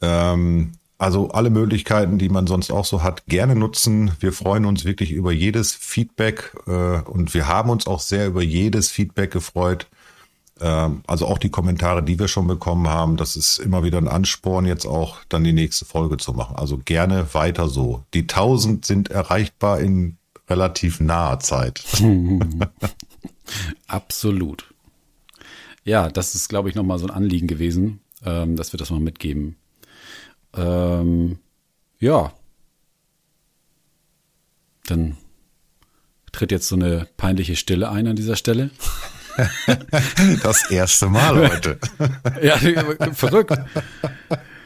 Ähm, 0.00 0.72
also 1.00 1.30
alle 1.30 1.48
Möglichkeiten, 1.48 2.18
die 2.18 2.28
man 2.28 2.46
sonst 2.46 2.70
auch 2.70 2.84
so 2.84 3.02
hat, 3.02 3.24
gerne 3.24 3.56
nutzen. 3.56 4.12
Wir 4.20 4.34
freuen 4.34 4.66
uns 4.66 4.84
wirklich 4.84 5.12
über 5.12 5.32
jedes 5.32 5.72
Feedback 5.72 6.52
äh, 6.66 7.00
und 7.00 7.32
wir 7.32 7.48
haben 7.48 7.70
uns 7.70 7.86
auch 7.86 8.00
sehr 8.00 8.26
über 8.26 8.42
jedes 8.42 8.90
Feedback 8.90 9.30
gefreut. 9.30 9.86
Ähm, 10.60 11.00
also 11.06 11.26
auch 11.26 11.38
die 11.38 11.48
Kommentare, 11.48 12.02
die 12.02 12.18
wir 12.18 12.28
schon 12.28 12.46
bekommen 12.46 12.86
haben, 12.86 13.16
das 13.16 13.36
ist 13.36 13.56
immer 13.56 13.82
wieder 13.82 13.96
ein 13.96 14.08
Ansporn, 14.08 14.66
jetzt 14.66 14.84
auch 14.84 15.16
dann 15.30 15.42
die 15.42 15.54
nächste 15.54 15.86
Folge 15.86 16.18
zu 16.18 16.34
machen. 16.34 16.56
Also 16.56 16.76
gerne 16.76 17.32
weiter 17.32 17.68
so. 17.68 18.04
Die 18.12 18.22
1000 18.22 18.84
sind 18.84 19.10
erreichbar 19.10 19.80
in 19.80 20.18
relativ 20.50 21.00
naher 21.00 21.40
Zeit. 21.40 21.82
Absolut. 23.86 24.66
Ja, 25.82 26.10
das 26.10 26.34
ist, 26.34 26.50
glaube 26.50 26.68
ich, 26.68 26.74
nochmal 26.74 26.98
so 26.98 27.06
ein 27.06 27.10
Anliegen 27.10 27.46
gewesen, 27.46 28.00
ähm, 28.22 28.56
dass 28.56 28.74
wir 28.74 28.78
das 28.78 28.90
mal 28.90 29.00
mitgeben 29.00 29.56
ähm, 30.56 31.38
ja. 31.98 32.32
Dann 34.86 35.16
tritt 36.32 36.50
jetzt 36.50 36.68
so 36.68 36.76
eine 36.76 37.06
peinliche 37.16 37.56
Stille 37.56 37.90
ein 37.90 38.06
an 38.06 38.16
dieser 38.16 38.36
Stelle. 38.36 38.70
Das 40.42 40.70
erste 40.70 41.06
Mal 41.08 41.50
heute. 41.50 41.78
ja, 42.42 42.58
verrückt. 43.14 43.58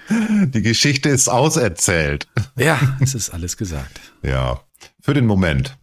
Die 0.09 0.63
Geschichte 0.63 1.09
ist 1.09 1.29
auserzählt. 1.29 2.27
Ja, 2.57 2.97
es 3.01 3.15
ist 3.15 3.31
alles 3.31 3.57
gesagt. 3.57 4.01
Ja, 4.23 4.63
für 5.01 5.15
den 5.15 5.27
Moment. 5.27 5.77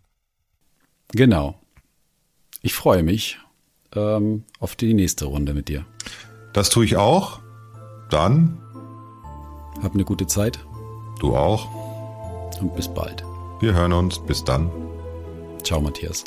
Genau. 1.13 1.61
Ich 2.61 2.73
freue 2.73 3.03
mich 3.03 3.39
ähm, 3.95 4.43
auf 4.59 4.75
die 4.75 4.93
nächste 4.93 5.25
Runde 5.25 5.53
mit 5.53 5.67
dir. 5.67 5.85
Das 6.53 6.69
tue 6.69 6.85
ich 6.85 6.97
auch. 6.97 7.39
Dann 8.09 8.60
hab 9.83 9.93
eine 9.93 10.05
gute 10.05 10.27
Zeit. 10.27 10.59
Du 11.19 11.35
auch. 11.35 11.67
Und 12.59 12.75
bis 12.75 12.87
bald. 12.87 13.23
Wir 13.59 13.73
hören 13.73 13.93
uns. 13.93 14.19
Bis 14.19 14.43
dann. 14.43 14.71
Ciao, 15.63 15.81
Matthias. 15.81 16.23